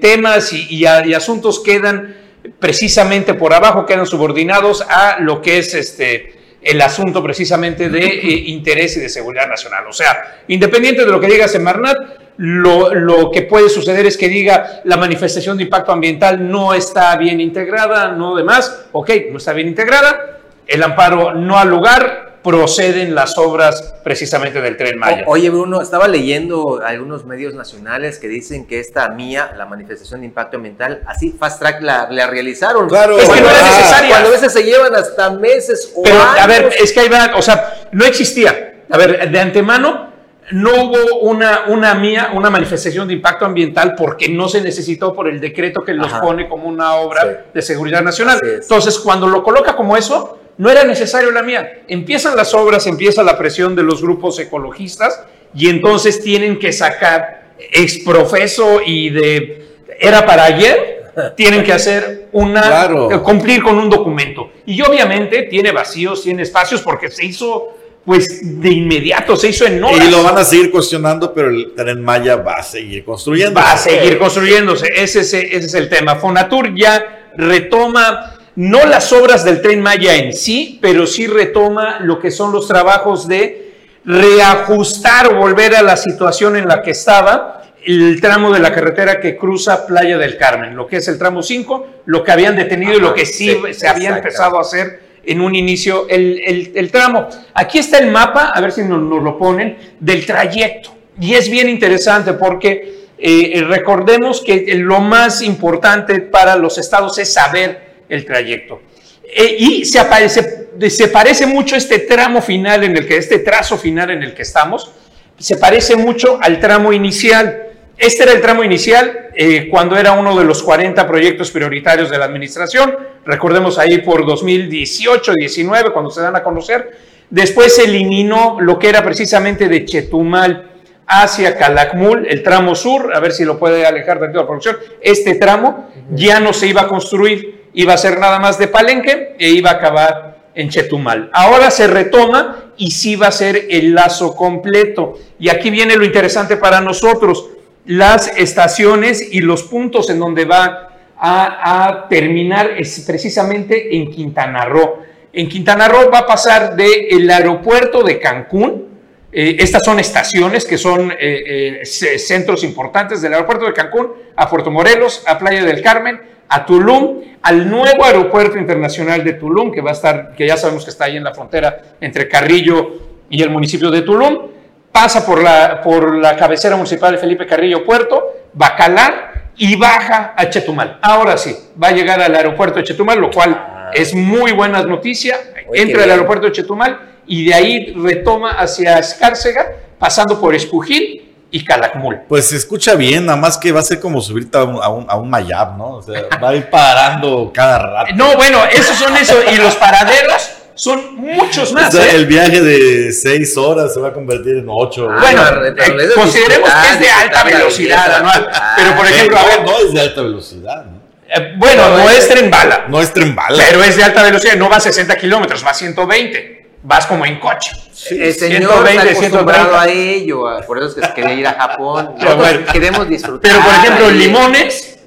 temas 0.00 0.52
y, 0.52 0.66
y 0.68 0.84
a- 0.86 1.06
y 1.06 1.14
asuntos 1.14 1.60
quedan 1.60 2.16
precisamente 2.58 3.34
por 3.34 3.52
abajo, 3.54 3.86
quedan 3.86 4.06
subordinados 4.06 4.82
a 4.88 5.18
lo 5.20 5.40
que 5.42 5.58
es 5.58 5.74
este 5.74 6.34
el 6.60 6.80
asunto 6.82 7.22
precisamente 7.22 7.88
de 7.88 8.04
interés 8.46 8.96
y 8.96 9.00
de 9.00 9.08
seguridad 9.08 9.48
nacional. 9.48 9.84
O 9.88 9.92
sea, 9.92 10.42
independiente 10.48 11.04
de 11.04 11.10
lo 11.10 11.20
que 11.20 11.28
diga 11.28 11.46
Semarnat, 11.46 11.96
lo, 12.38 12.94
lo 12.94 13.30
que 13.30 13.42
puede 13.42 13.68
suceder 13.68 14.06
es 14.06 14.16
que 14.16 14.28
diga 14.28 14.80
la 14.84 14.96
manifestación 14.96 15.56
de 15.56 15.64
impacto 15.64 15.92
ambiental 15.92 16.50
no 16.50 16.72
está 16.74 17.14
bien 17.16 17.40
integrada, 17.40 18.12
no 18.12 18.34
demás, 18.36 18.84
ok, 18.92 19.10
no 19.30 19.38
está 19.38 19.52
bien 19.52 19.68
integrada, 19.68 20.38
el 20.66 20.82
amparo 20.82 21.34
no 21.34 21.58
al 21.58 21.68
lugar, 21.68 22.26
proceden 22.42 23.14
las 23.16 23.36
obras 23.36 23.94
precisamente 24.04 24.60
del 24.62 24.76
tren 24.76 24.96
Maya. 24.98 25.24
O- 25.26 25.32
oye, 25.32 25.50
Bruno, 25.50 25.82
estaba 25.82 26.06
leyendo 26.06 26.80
algunos 26.82 27.26
medios 27.26 27.52
nacionales 27.54 28.18
que 28.20 28.28
dicen 28.28 28.66
que 28.66 28.78
esta 28.78 29.08
mía, 29.08 29.52
la 29.56 29.66
manifestación 29.66 30.20
de 30.20 30.26
impacto 30.28 30.56
ambiental, 30.56 31.02
así 31.06 31.34
fast 31.38 31.58
track 31.60 31.82
la, 31.82 32.08
la 32.10 32.28
realizaron. 32.28 32.88
Claro. 32.88 33.18
Es 33.18 33.28
que 33.28 33.40
no 33.40 33.50
era 33.50 33.58
Cuando- 33.58 33.76
necesaria. 33.76 34.08
Cuando 34.10 34.28
a 34.28 34.32
veces 34.32 34.52
se 34.52 34.62
llevan 34.62 34.94
hasta 34.94 35.30
meses 35.30 35.92
o 35.96 36.02
Pero, 36.04 36.16
a 36.22 36.46
ver, 36.46 36.70
es 36.78 36.92
que 36.92 37.00
ahí 37.00 37.08
va, 37.08 37.32
o 37.36 37.42
sea, 37.42 37.74
no 37.92 38.04
existía. 38.04 38.76
A 38.88 38.96
ver, 38.96 39.30
de 39.30 39.40
antemano 39.40 40.07
no 40.52 40.70
hubo 40.84 41.20
una, 41.20 41.64
una 41.68 41.94
mía, 41.94 42.30
una 42.34 42.50
manifestación 42.50 43.06
de 43.08 43.14
impacto 43.14 43.44
ambiental 43.44 43.94
porque 43.96 44.28
no 44.28 44.48
se 44.48 44.60
necesitó 44.60 45.12
por 45.14 45.28
el 45.28 45.40
decreto 45.40 45.82
que 45.84 45.92
los 45.94 46.06
Ajá. 46.06 46.20
pone 46.20 46.48
como 46.48 46.68
una 46.68 46.94
obra 46.94 47.22
Sí. 47.22 47.50
de 47.54 47.62
seguridad 47.62 48.02
nacional. 48.02 48.40
Entonces, 48.42 48.98
cuando 48.98 49.26
lo 49.26 49.42
coloca 49.42 49.76
como 49.76 49.96
eso, 49.96 50.38
no 50.56 50.70
era 50.70 50.84
necesario 50.84 51.30
la 51.30 51.42
mía. 51.42 51.80
Empiezan 51.86 52.34
las 52.36 52.54
obras, 52.54 52.86
empieza 52.86 53.22
la 53.22 53.36
presión 53.38 53.76
de 53.76 53.82
los 53.82 54.00
grupos 54.02 54.38
ecologistas 54.38 55.22
y 55.54 55.68
entonces 55.68 56.20
tienen 56.22 56.58
que 56.58 56.72
sacar 56.72 57.52
exprofeso 57.72 58.80
y 58.84 59.10
de 59.10 59.66
era 60.00 60.24
para 60.24 60.44
ayer, 60.44 61.12
tienen 61.36 61.64
que 61.64 61.72
hacer 61.72 62.28
una 62.32 62.62
Claro. 62.62 63.22
cumplir 63.22 63.62
con 63.62 63.78
un 63.78 63.90
documento. 63.90 64.50
Y 64.66 64.80
obviamente 64.82 65.42
tiene 65.44 65.72
vacíos, 65.72 66.22
tiene 66.22 66.42
espacios 66.42 66.82
porque 66.82 67.10
se 67.10 67.24
hizo 67.24 67.77
pues 68.08 68.40
de 68.62 68.70
inmediato, 68.70 69.36
se 69.36 69.50
hizo 69.50 69.66
en 69.66 69.84
horas. 69.84 70.08
Y 70.08 70.10
lo 70.10 70.22
van 70.22 70.38
a 70.38 70.42
seguir 70.44 70.70
cuestionando, 70.70 71.34
pero 71.34 71.50
el 71.50 71.74
tren 71.76 72.02
Maya 72.02 72.36
va 72.36 72.54
a 72.54 72.62
seguir 72.62 73.04
construyendo. 73.04 73.60
Va 73.60 73.72
a 73.72 73.76
seguir 73.76 74.18
construyéndose, 74.18 74.86
ese, 74.96 75.20
es- 75.20 75.34
ese 75.34 75.56
es 75.58 75.74
el 75.74 75.90
tema. 75.90 76.16
Fonatur 76.16 76.74
ya 76.74 77.28
retoma 77.36 78.32
no 78.56 78.86
las 78.86 79.12
obras 79.12 79.44
del 79.44 79.60
tren 79.60 79.82
Maya 79.82 80.16
en 80.16 80.32
sí, 80.32 80.78
pero 80.80 81.06
sí 81.06 81.26
retoma 81.26 81.98
lo 82.00 82.18
que 82.18 82.30
son 82.30 82.50
los 82.50 82.66
trabajos 82.66 83.28
de 83.28 83.74
reajustar 84.06 85.26
o 85.34 85.36
volver 85.36 85.76
a 85.76 85.82
la 85.82 85.98
situación 85.98 86.56
en 86.56 86.66
la 86.66 86.80
que 86.82 86.92
estaba 86.92 87.62
el 87.84 88.20
tramo 88.22 88.50
de 88.52 88.58
la 88.60 88.72
carretera 88.72 89.20
que 89.20 89.36
cruza 89.36 89.86
Playa 89.86 90.16
del 90.16 90.38
Carmen, 90.38 90.74
lo 90.74 90.86
que 90.86 90.96
es 90.96 91.08
el 91.08 91.18
tramo 91.18 91.42
5, 91.42 91.86
lo 92.06 92.24
que 92.24 92.32
habían 92.32 92.56
detenido 92.56 92.94
y 92.94 93.00
lo 93.00 93.12
que 93.12 93.26
sí, 93.26 93.50
sí, 93.66 93.74
se 93.74 93.86
había 93.86 94.16
empezado 94.16 94.56
a 94.58 94.62
hacer 94.62 95.07
en 95.28 95.40
un 95.40 95.54
inicio 95.54 96.06
el, 96.08 96.72
el- 96.74 96.90
tramo. 96.90 97.28
Aquí 97.54 97.78
está 97.78 97.98
el 97.98 98.10
mapa, 98.10 98.50
a 98.50 98.60
ver 98.60 98.72
si 98.72 98.82
nos, 98.82 99.02
nos 99.02 99.22
lo 99.22 99.38
ponen, 99.38 99.76
del 100.00 100.24
trayecto. 100.26 100.94
Y 101.20 101.34
es 101.34 101.50
bien 101.50 101.68
interesante 101.68 102.32
porque 102.34 103.06
eh, 103.18 103.64
recordemos 103.66 104.40
que 104.40 104.64
lo 104.76 105.00
más 105.00 105.42
importante 105.42 106.20
para 106.20 106.56
los 106.56 106.78
estados 106.78 107.18
es 107.18 107.32
saber 107.32 107.80
el 108.08 108.24
trayecto. 108.24 108.80
Eh, 109.24 109.56
y 109.58 109.84
se, 109.84 109.98
aparece, 109.98 110.68
se 110.88 111.08
parece 111.08 111.46
mucho 111.46 111.76
este 111.76 111.98
tramo 112.00 112.40
final 112.40 112.84
en 112.84 112.96
el 112.96 113.06
que, 113.06 113.16
este 113.18 113.40
trazo 113.40 113.76
final 113.76 114.10
en 114.10 114.22
el 114.22 114.34
que 114.34 114.42
estamos, 114.42 114.90
se 115.38 115.56
parece 115.56 115.94
mucho 115.96 116.38
al 116.40 116.58
tramo 116.60 116.92
inicial. 116.92 117.67
Este 117.98 118.22
era 118.22 118.32
el 118.32 118.40
tramo 118.40 118.62
inicial 118.62 119.30
eh, 119.34 119.68
cuando 119.68 119.96
era 119.96 120.12
uno 120.12 120.38
de 120.38 120.44
los 120.44 120.62
40 120.62 121.04
proyectos 121.08 121.50
prioritarios 121.50 122.08
de 122.10 122.16
la 122.16 122.26
administración. 122.26 122.96
Recordemos 123.24 123.76
ahí 123.76 123.98
por 123.98 124.24
2018, 124.24 125.32
19, 125.34 125.90
cuando 125.90 126.08
se 126.08 126.20
dan 126.20 126.36
a 126.36 126.44
conocer. 126.44 126.96
Después 127.28 127.74
se 127.74 127.84
eliminó 127.84 128.58
lo 128.60 128.78
que 128.78 128.88
era 128.88 129.02
precisamente 129.02 129.68
de 129.68 129.84
Chetumal 129.84 130.70
hacia 131.08 131.56
Calakmul, 131.56 132.24
el 132.28 132.44
tramo 132.44 132.76
sur, 132.76 133.14
a 133.16 133.18
ver 133.18 133.32
si 133.32 133.44
lo 133.44 133.58
puede 133.58 133.84
alejar 133.84 134.20
de 134.20 134.32
la 134.32 134.46
producción. 134.46 134.76
Este 135.00 135.34
tramo 135.34 135.90
ya 136.12 136.38
no 136.38 136.52
se 136.52 136.68
iba 136.68 136.82
a 136.82 136.88
construir, 136.88 137.64
iba 137.74 137.94
a 137.94 137.98
ser 137.98 138.20
nada 138.20 138.38
más 138.38 138.60
de 138.60 138.68
Palenque 138.68 139.34
e 139.40 139.48
iba 139.48 139.70
a 139.70 139.74
acabar 139.74 140.38
en 140.54 140.68
Chetumal. 140.68 141.30
Ahora 141.32 141.72
se 141.72 141.88
retoma 141.88 142.72
y 142.76 142.92
sí 142.92 143.16
va 143.16 143.26
a 143.26 143.32
ser 143.32 143.66
el 143.70 143.92
lazo 143.92 144.36
completo. 144.36 145.18
Y 145.40 145.48
aquí 145.48 145.70
viene 145.70 145.96
lo 145.96 146.04
interesante 146.04 146.56
para 146.56 146.80
nosotros, 146.80 147.50
las 147.88 148.36
estaciones 148.36 149.32
y 149.32 149.40
los 149.40 149.62
puntos 149.62 150.10
en 150.10 150.18
donde 150.18 150.44
va 150.44 150.90
a, 151.16 152.06
terminar 152.10 152.72
es 152.76 153.00
precisamente 153.00 153.96
en 153.96 154.10
Quintana 154.10 154.66
Roo. 154.66 154.98
En 155.32 155.48
Quintana 155.48 155.88
Roo 155.88 156.10
va 156.12 156.18
a 156.18 156.26
pasar 156.26 156.76
del 156.76 157.30
aeropuerto 157.30 158.02
de 158.02 158.20
Cancún, 158.20 158.88
eh, 159.32 159.56
estas 159.58 159.84
son 159.84 159.98
estaciones 159.98 160.66
que 160.66 160.76
son 160.76 161.10
eh, 161.12 161.80
eh, 161.82 161.86
centros 161.86 162.62
importantes 162.62 163.22
del 163.22 163.32
aeropuerto 163.32 163.64
de 163.64 163.72
Cancún 163.72 164.12
a 164.36 164.48
Puerto 164.50 164.70
Morelos, 164.70 165.22
a 165.26 165.38
Playa 165.38 165.64
del 165.64 165.82
Carmen, 165.82 166.20
a 166.48 166.66
Tulum, 166.66 167.22
al 167.40 167.70
nuevo 167.70 168.04
aeropuerto 168.04 168.58
internacional 168.58 169.24
de 169.24 169.32
Tulum, 169.32 169.72
que 169.72 169.80
va 169.80 169.90
a 169.90 169.94
estar, 169.94 170.34
que 170.34 170.46
ya 170.46 170.58
sabemos 170.58 170.84
que 170.84 170.90
está 170.90 171.06
ahí 171.06 171.16
en 171.16 171.24
la 171.24 171.32
frontera 171.32 171.96
entre 172.02 172.28
Carrillo 172.28 173.24
y 173.30 173.42
el 173.42 173.48
municipio 173.48 173.90
de 173.90 174.02
Tulum, 174.02 174.57
pasa 174.92 175.24
por 175.24 175.42
la, 175.42 175.80
por 175.82 176.16
la 176.16 176.36
cabecera 176.36 176.76
municipal 176.76 177.12
de 177.12 177.18
Felipe 177.18 177.46
Carrillo 177.46 177.84
Puerto, 177.84 178.34
Bacalar, 178.52 179.28
y 179.58 179.76
baja 179.76 180.34
a 180.36 180.48
Chetumal. 180.48 180.98
Ahora 181.02 181.36
sí, 181.36 181.54
va 181.82 181.88
a 181.88 181.92
llegar 181.92 182.20
al 182.22 182.34
aeropuerto 182.34 182.78
de 182.78 182.84
Chetumal, 182.84 183.18
lo 183.18 183.30
cual 183.30 183.90
es 183.92 184.14
muy 184.14 184.52
buena 184.52 184.82
noticia. 184.82 185.36
Entra 185.72 186.04
al 186.04 186.10
aeropuerto 186.12 186.46
de 186.46 186.52
Chetumal 186.52 187.00
y 187.26 187.46
de 187.46 187.54
ahí 187.54 187.92
retoma 187.94 188.52
hacia 188.52 188.98
Escárcega, 188.98 189.66
pasando 189.98 190.40
por 190.40 190.54
Espujil 190.54 191.34
y 191.50 191.64
Calakmul. 191.64 192.20
Pues 192.28 192.48
se 192.48 192.56
escucha 192.56 192.94
bien, 192.94 193.26
nada 193.26 193.38
más 193.38 193.58
que 193.58 193.72
va 193.72 193.80
a 193.80 193.82
ser 193.82 193.98
como 193.98 194.20
subirte 194.20 194.56
a 194.56 194.64
un, 194.64 194.82
a 194.82 194.88
un, 194.88 195.06
a 195.08 195.16
un 195.16 195.28
Mayab, 195.28 195.76
¿no? 195.76 195.96
O 195.96 196.02
sea, 196.02 196.22
va 196.42 196.50
a 196.50 196.54
ir 196.54 196.70
parando 196.70 197.50
cada 197.52 197.78
rato. 197.78 198.12
No, 198.14 198.34
bueno, 198.36 198.60
esos 198.70 198.96
son 198.96 199.16
eso. 199.16 199.34
Y 199.52 199.56
los 199.56 199.74
paraderos 199.74 200.50
son 200.78 201.16
muchos 201.16 201.72
más. 201.72 201.92
O 201.92 201.98
sea, 201.98 202.06
¿eh? 202.12 202.14
el 202.16 202.26
viaje 202.26 202.60
de 202.62 203.12
seis 203.12 203.56
horas 203.56 203.92
se 203.92 204.00
va 204.00 204.08
a 204.08 204.12
convertir 204.12 204.56
en 204.58 204.66
ocho. 204.68 205.08
Ah, 205.10 205.16
Bueno, 205.20 205.50
no, 205.50 205.64
eh, 205.66 205.74
es 206.06 206.12
consideremos 206.12 206.70
que 206.70 206.88
es 206.94 207.00
de 207.00 207.10
alta 207.10 207.44
velocidad, 207.44 208.14
anual. 208.14 208.48
Ah, 208.52 208.74
Pero, 208.76 208.96
por 208.96 209.06
Eh, 209.06 209.10
ejemplo, 209.10 209.38
a 209.38 209.44
ver, 209.44 209.64
no, 209.64 209.72
no 209.72 209.78
es 209.86 209.92
de 209.92 210.00
alta 210.00 210.22
velocidad, 210.22 210.84
¿no? 210.86 210.98
eh, 211.34 211.52
bueno, 211.56 211.88
no 211.98 212.08
es 212.08 212.28
tren 212.28 212.48
bala, 212.50 212.86
No 212.88 213.00
es 213.02 213.12
tren 213.12 213.34
bala. 213.34 213.62
pero 213.68 213.82
es 213.82 213.96
de 213.96 214.04
alta 214.04 214.22
velocidad. 214.22 214.54
No 214.56 214.70
va 214.70 214.76
a 214.76 214.80
60 214.80 215.16
kilómetros, 215.16 215.64
va 215.64 215.70
a 215.70 215.74
120. 215.74 216.56
Vas 216.84 217.06
como 217.06 217.26
en 217.26 217.40
coche. 217.40 217.72
El 218.10 218.32
señor 218.32 218.60
120, 218.60 218.92
está 218.92 219.02
acostumbrado 219.18 219.80
130. 219.80 219.82
a 219.82 219.88
ello, 219.88 220.44
por 220.66 220.78
eso 220.78 220.86
es 220.88 220.94
que 220.94 221.02
se 221.06 221.12
quería 221.12 221.34
ir 221.34 221.46
a 221.48 221.54
Japón. 221.54 222.14
Nosotros 222.20 222.58
queremos 222.72 223.08
disfrutar. 223.08 223.50
Pero, 223.50 223.64
por 223.64 223.74
ejemplo, 223.74 224.06
ahí. 224.06 224.14
Limones, 224.14 224.97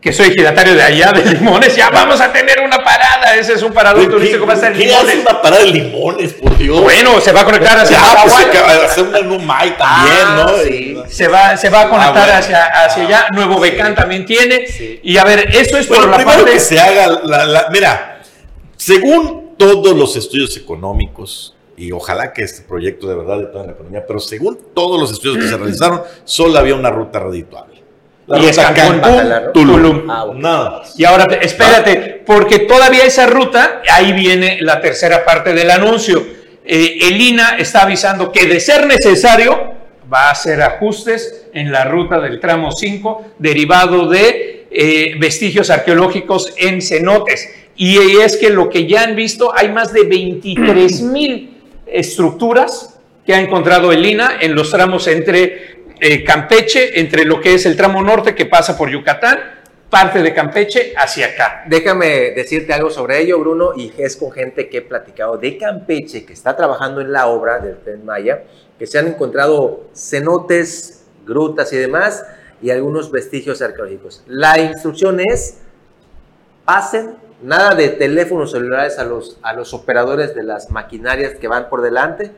que 0.00 0.12
soy 0.14 0.28
ejidatario 0.28 0.74
de 0.74 0.82
allá 0.82 1.12
de 1.12 1.24
Limones, 1.34 1.76
ya 1.76 1.90
vamos 1.92 2.20
a 2.20 2.32
tener 2.32 2.60
una 2.60 2.78
parada. 2.78 3.34
Ese 3.36 3.52
es 3.52 3.62
un 3.62 3.72
parador 3.72 4.02
¿Qué- 4.04 4.08
turístico, 4.10 4.46
va 4.46 4.52
a 4.52 4.56
estar 4.56 4.72
en 4.72 4.78
¿Qué 4.78 4.84
hace 4.94 5.04
Limones. 5.04 5.26
una 5.30 5.42
parada 5.42 5.62
de 5.62 5.70
limones, 5.70 6.32
por 6.34 6.56
Dios? 6.56 6.80
Bueno, 6.82 7.20
se 7.20 7.32
va 7.32 7.40
a 7.42 7.44
conectar 7.44 7.78
hacia 7.78 7.98
ya, 7.98 8.22
pues 8.22 8.34
se 8.34 8.42
acaba 8.44 8.74
de 8.76 8.84
hacer 8.86 9.04
una 9.04 9.18
también, 9.76 9.78
Ah, 9.80 10.46
¿no? 10.46 10.56
sí. 10.64 10.96
Se 11.08 11.28
va, 11.28 11.56
se 11.56 11.68
va 11.68 11.82
a 11.82 11.88
conectar 11.90 12.16
Ah, 12.16 12.22
bueno. 12.24 12.32
hacia, 12.38 12.64
hacia 12.64 13.02
allá. 13.04 13.26
Nuevo 13.32 13.60
Becán 13.60 13.94
también 13.94 14.24
tiene. 14.24 14.64
Y 15.02 15.16
a 15.18 15.24
ver, 15.24 15.54
eso 15.54 15.76
es 15.76 15.86
Bueno, 15.88 16.04
por 16.04 16.10
la 16.12 16.16
primero 16.16 16.38
parte. 16.38 16.52
que 16.52 16.60
se 16.60 16.80
haga 16.80 17.20
la, 17.24 17.44
la- 17.44 17.66
mira, 17.70 18.20
según 18.76 19.54
todos 19.58 19.94
los 19.94 20.16
estudios 20.16 20.56
económicos, 20.56 21.54
y 21.76 21.92
ojalá 21.92 22.32
que 22.32 22.42
este 22.42 22.62
proyecto 22.62 23.06
de 23.08 23.14
verdad 23.16 23.38
de 23.38 23.46
toda 23.46 23.66
la 23.66 23.72
economía, 23.72 24.04
pero 24.06 24.18
según 24.20 24.58
todos 24.74 24.98
los 25.00 25.10
estudios 25.12 25.36
que 25.42 25.48
se 25.50 25.56
realizaron, 25.58 26.02
solo 26.24 26.58
había 26.58 26.74
una 26.74 26.90
ruta 26.90 27.18
redituable. 27.20 27.69
La 28.30 28.38
Y 28.38 28.46
es 28.46 28.56
Cancún, 28.56 29.00
Cancún, 29.00 29.52
Tulum. 29.52 29.76
Tulum. 29.76 30.10
Ah. 30.10 30.82
Y 30.96 31.04
ahora, 31.04 31.26
te- 31.26 31.44
espérate, 31.44 32.22
porque 32.24 32.60
todavía 32.60 33.04
esa 33.04 33.26
ruta, 33.26 33.82
ahí 33.90 34.12
viene 34.12 34.58
la 34.60 34.80
tercera 34.80 35.24
parte 35.24 35.52
del 35.52 35.68
anuncio. 35.70 36.24
Eh, 36.64 36.98
el 37.02 37.20
INA 37.20 37.56
está 37.58 37.82
avisando 37.82 38.30
que 38.30 38.46
de 38.46 38.60
ser 38.60 38.86
necesario 38.86 39.72
va 40.12 40.28
a 40.28 40.30
hacer 40.30 40.62
ajustes 40.62 41.46
en 41.52 41.72
la 41.72 41.84
ruta 41.84 42.20
del 42.20 42.38
tramo 42.38 42.70
5 42.70 43.32
derivado 43.38 44.08
de 44.08 44.66
eh, 44.70 45.16
vestigios 45.18 45.68
arqueológicos 45.70 46.54
en 46.56 46.80
cenotes. 46.80 47.48
Y 47.74 47.96
es 48.20 48.36
que 48.36 48.50
lo 48.50 48.68
que 48.68 48.86
ya 48.86 49.02
han 49.02 49.16
visto, 49.16 49.52
hay 49.56 49.70
más 49.70 49.92
de 49.92 50.04
23 50.04 51.02
mil 51.02 51.56
estructuras 51.86 52.98
que 53.26 53.34
ha 53.34 53.40
encontrado 53.40 53.90
el 53.90 54.04
INA 54.06 54.36
en 54.40 54.54
los 54.54 54.70
tramos 54.70 55.06
entre 55.08 55.79
eh, 56.00 56.24
Campeche, 56.24 56.98
entre 57.00 57.24
lo 57.24 57.40
que 57.40 57.54
es 57.54 57.66
el 57.66 57.76
tramo 57.76 58.02
norte 58.02 58.34
que 58.34 58.46
pasa 58.46 58.76
por 58.76 58.90
Yucatán, 58.90 59.38
parte 59.88 60.22
de 60.22 60.32
Campeche 60.32 60.94
hacia 60.96 61.26
acá. 61.26 61.64
Déjame 61.68 62.30
decirte 62.30 62.72
algo 62.72 62.90
sobre 62.90 63.20
ello, 63.20 63.38
Bruno, 63.40 63.72
y 63.76 63.92
es 63.98 64.16
con 64.16 64.30
gente 64.30 64.68
que 64.68 64.78
he 64.78 64.82
platicado 64.82 65.36
de 65.36 65.58
Campeche, 65.58 66.24
que 66.24 66.32
está 66.32 66.56
trabajando 66.56 67.00
en 67.00 67.12
la 67.12 67.26
obra 67.26 67.58
del 67.58 67.78
Tren 67.78 68.04
Maya, 68.04 68.44
que 68.78 68.86
se 68.86 68.98
han 68.98 69.08
encontrado 69.08 69.88
cenotes, 69.94 71.06
grutas 71.26 71.72
y 71.72 71.76
demás, 71.76 72.24
y 72.62 72.70
algunos 72.70 73.10
vestigios 73.10 73.60
arqueológicos. 73.62 74.22
La 74.26 74.58
instrucción 74.58 75.20
es, 75.20 75.58
pasen, 76.64 77.16
nada 77.42 77.74
de 77.74 77.88
teléfonos 77.88 78.52
celulares 78.52 78.98
a 78.98 79.04
los, 79.04 79.38
a 79.42 79.52
los 79.54 79.74
operadores 79.74 80.34
de 80.34 80.42
las 80.42 80.70
maquinarias 80.70 81.34
que 81.34 81.48
van 81.48 81.68
por 81.68 81.82
delante, 81.82 82.30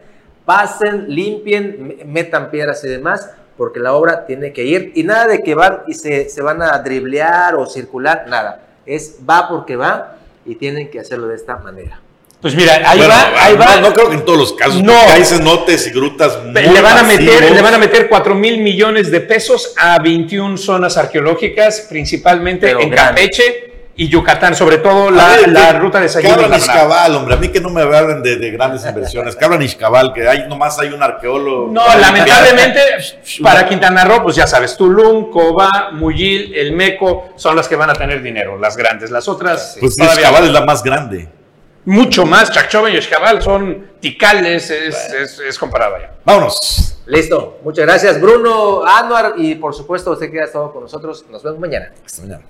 pasen, 0.45 1.07
limpien, 1.09 1.77
me- 1.87 2.05
metan 2.05 2.51
piedras 2.51 2.83
y 2.85 2.89
demás, 2.89 3.31
porque 3.63 3.79
la 3.79 3.93
obra 3.93 4.27
tiene 4.27 4.53
que 4.53 4.65
ir. 4.65 4.91
Y 4.97 5.05
nada 5.05 5.29
de 5.29 5.41
que 5.41 5.55
van 5.55 5.83
y 5.87 5.95
se, 5.95 6.29
se 6.29 6.43
van 6.43 6.61
a 6.63 6.77
driblear 6.81 7.55
o 7.55 7.65
circular, 7.65 8.25
nada. 8.27 8.61
Es 8.85 9.19
va 9.31 9.49
porque 9.49 9.77
va 9.77 10.17
y 10.45 10.57
tienen 10.57 10.91
que 10.91 10.99
hacerlo 10.99 11.29
de 11.29 11.37
esta 11.37 11.59
manera. 11.59 12.01
Pues 12.41 12.57
mira, 12.57 12.75
ahí 12.85 12.99
Bueno, 12.99 13.15
va, 13.15 13.45
ahí 13.45 13.55
no, 13.55 13.61
va. 13.61 13.77
No, 13.77 13.93
creo 13.95 14.09
que 14.09 14.17
en 14.17 14.25
todos 14.25 14.37
los 14.37 14.53
casos, 14.55 14.83
No. 14.83 14.93
hay 15.09 15.25
cenotes 15.25 15.87
y 15.87 15.91
grutas 15.91 16.43
muy 16.43 16.55
le 16.61 16.81
van 16.81 16.99
a 16.99 17.03
meter, 17.05 17.35
masivos. 17.35 17.51
le 17.53 17.63
van 17.63 17.75
a 17.75 17.79
meter 17.79 18.09
4 18.09 18.35
mil 18.35 18.59
millones 18.59 19.13
de 19.13 19.21
pesos 19.21 19.75
a 19.79 19.97
21 20.03 20.57
zonas 20.57 20.97
arqueológicas, 20.97 21.87
principalmente 21.89 22.67
Pero 22.67 22.81
en 22.81 22.91
grande. 22.91 23.21
Campeche 23.21 23.72
y 23.95 24.09
Yucatán, 24.09 24.55
sobre 24.57 24.78
todo 24.78 25.11
la, 25.11 25.28
ver, 25.36 25.49
la 25.51 25.72
que- 25.72 25.78
ruta 25.78 25.99
de 26.01 26.07
Que 26.07 26.12
Sayula. 26.12 26.34
hablan 26.34 26.55
Ixcabal, 26.59 27.14
hombre. 27.16 27.34
A 27.34 27.36
mí 27.36 27.49
que 27.49 27.61
no 27.61 27.68
me 27.70 27.82
hablan 27.82 28.22
de, 28.22 28.36
de 28.36 28.51
grandes 28.51 28.84
inversiones. 28.86 29.36
Que 29.36 29.45
hablan 29.45 29.61
Ixcabal, 29.62 30.12
que 30.14 30.26
hay, 30.26 30.49
nomás 30.49 30.78
hay 30.78 30.88
un 30.88 31.03
arqueólogo. 31.03 31.70
No, 31.70 31.82
lamentablemente, 31.99 32.80
para 33.43 33.68
Quintana 33.68 34.05
Roo, 34.05 34.22
pues 34.22 34.36
ya 34.36 34.47
sabes, 34.47 34.76
Tulum, 34.76 35.30
Cobá, 35.30 35.90
Muyil, 35.93 36.55
El 36.55 36.72
Meco 36.72 37.30
son 37.36 37.55
las 37.57 37.68
que 37.68 37.76
van 37.76 37.90
a 37.90 37.95
tener 37.95 38.22
dinero, 38.22 38.59
las 38.59 38.76
grandes. 38.76 39.11
Las 39.11 39.28
otras, 39.28 39.76
Pues 39.78 39.95
todavía 39.97 40.20
Ixcabal 40.22 40.45
es 40.47 40.53
la 40.53 40.61
más 40.64 40.82
grande. 40.82 41.28
mucho 41.84 42.24
más. 42.24 42.51
Chacchoven 42.51 42.95
y 42.97 43.03
Xcabal 43.03 43.43
son 43.43 43.88
ticales, 44.01 44.70
es, 44.70 45.12
es, 45.12 45.38
es 45.38 45.59
comparado 45.59 45.99
ya. 46.01 46.12
Vámonos. 46.24 46.97
Listo. 47.05 47.59
Muchas 47.64 47.84
gracias, 47.84 48.20
Bruno, 48.20 48.84
Anuar, 48.86 49.34
y 49.36 49.57
por 49.57 49.74
supuesto, 49.74 50.12
usted 50.12 50.30
que 50.30 50.40
ha 50.40 50.45
estado 50.45 50.72
con 50.72 50.84
nosotros. 50.84 51.24
Nos 51.28 51.43
vemos 51.43 51.59
mañana. 51.59 51.93
Hasta 52.07 52.22
mañana. 52.22 52.45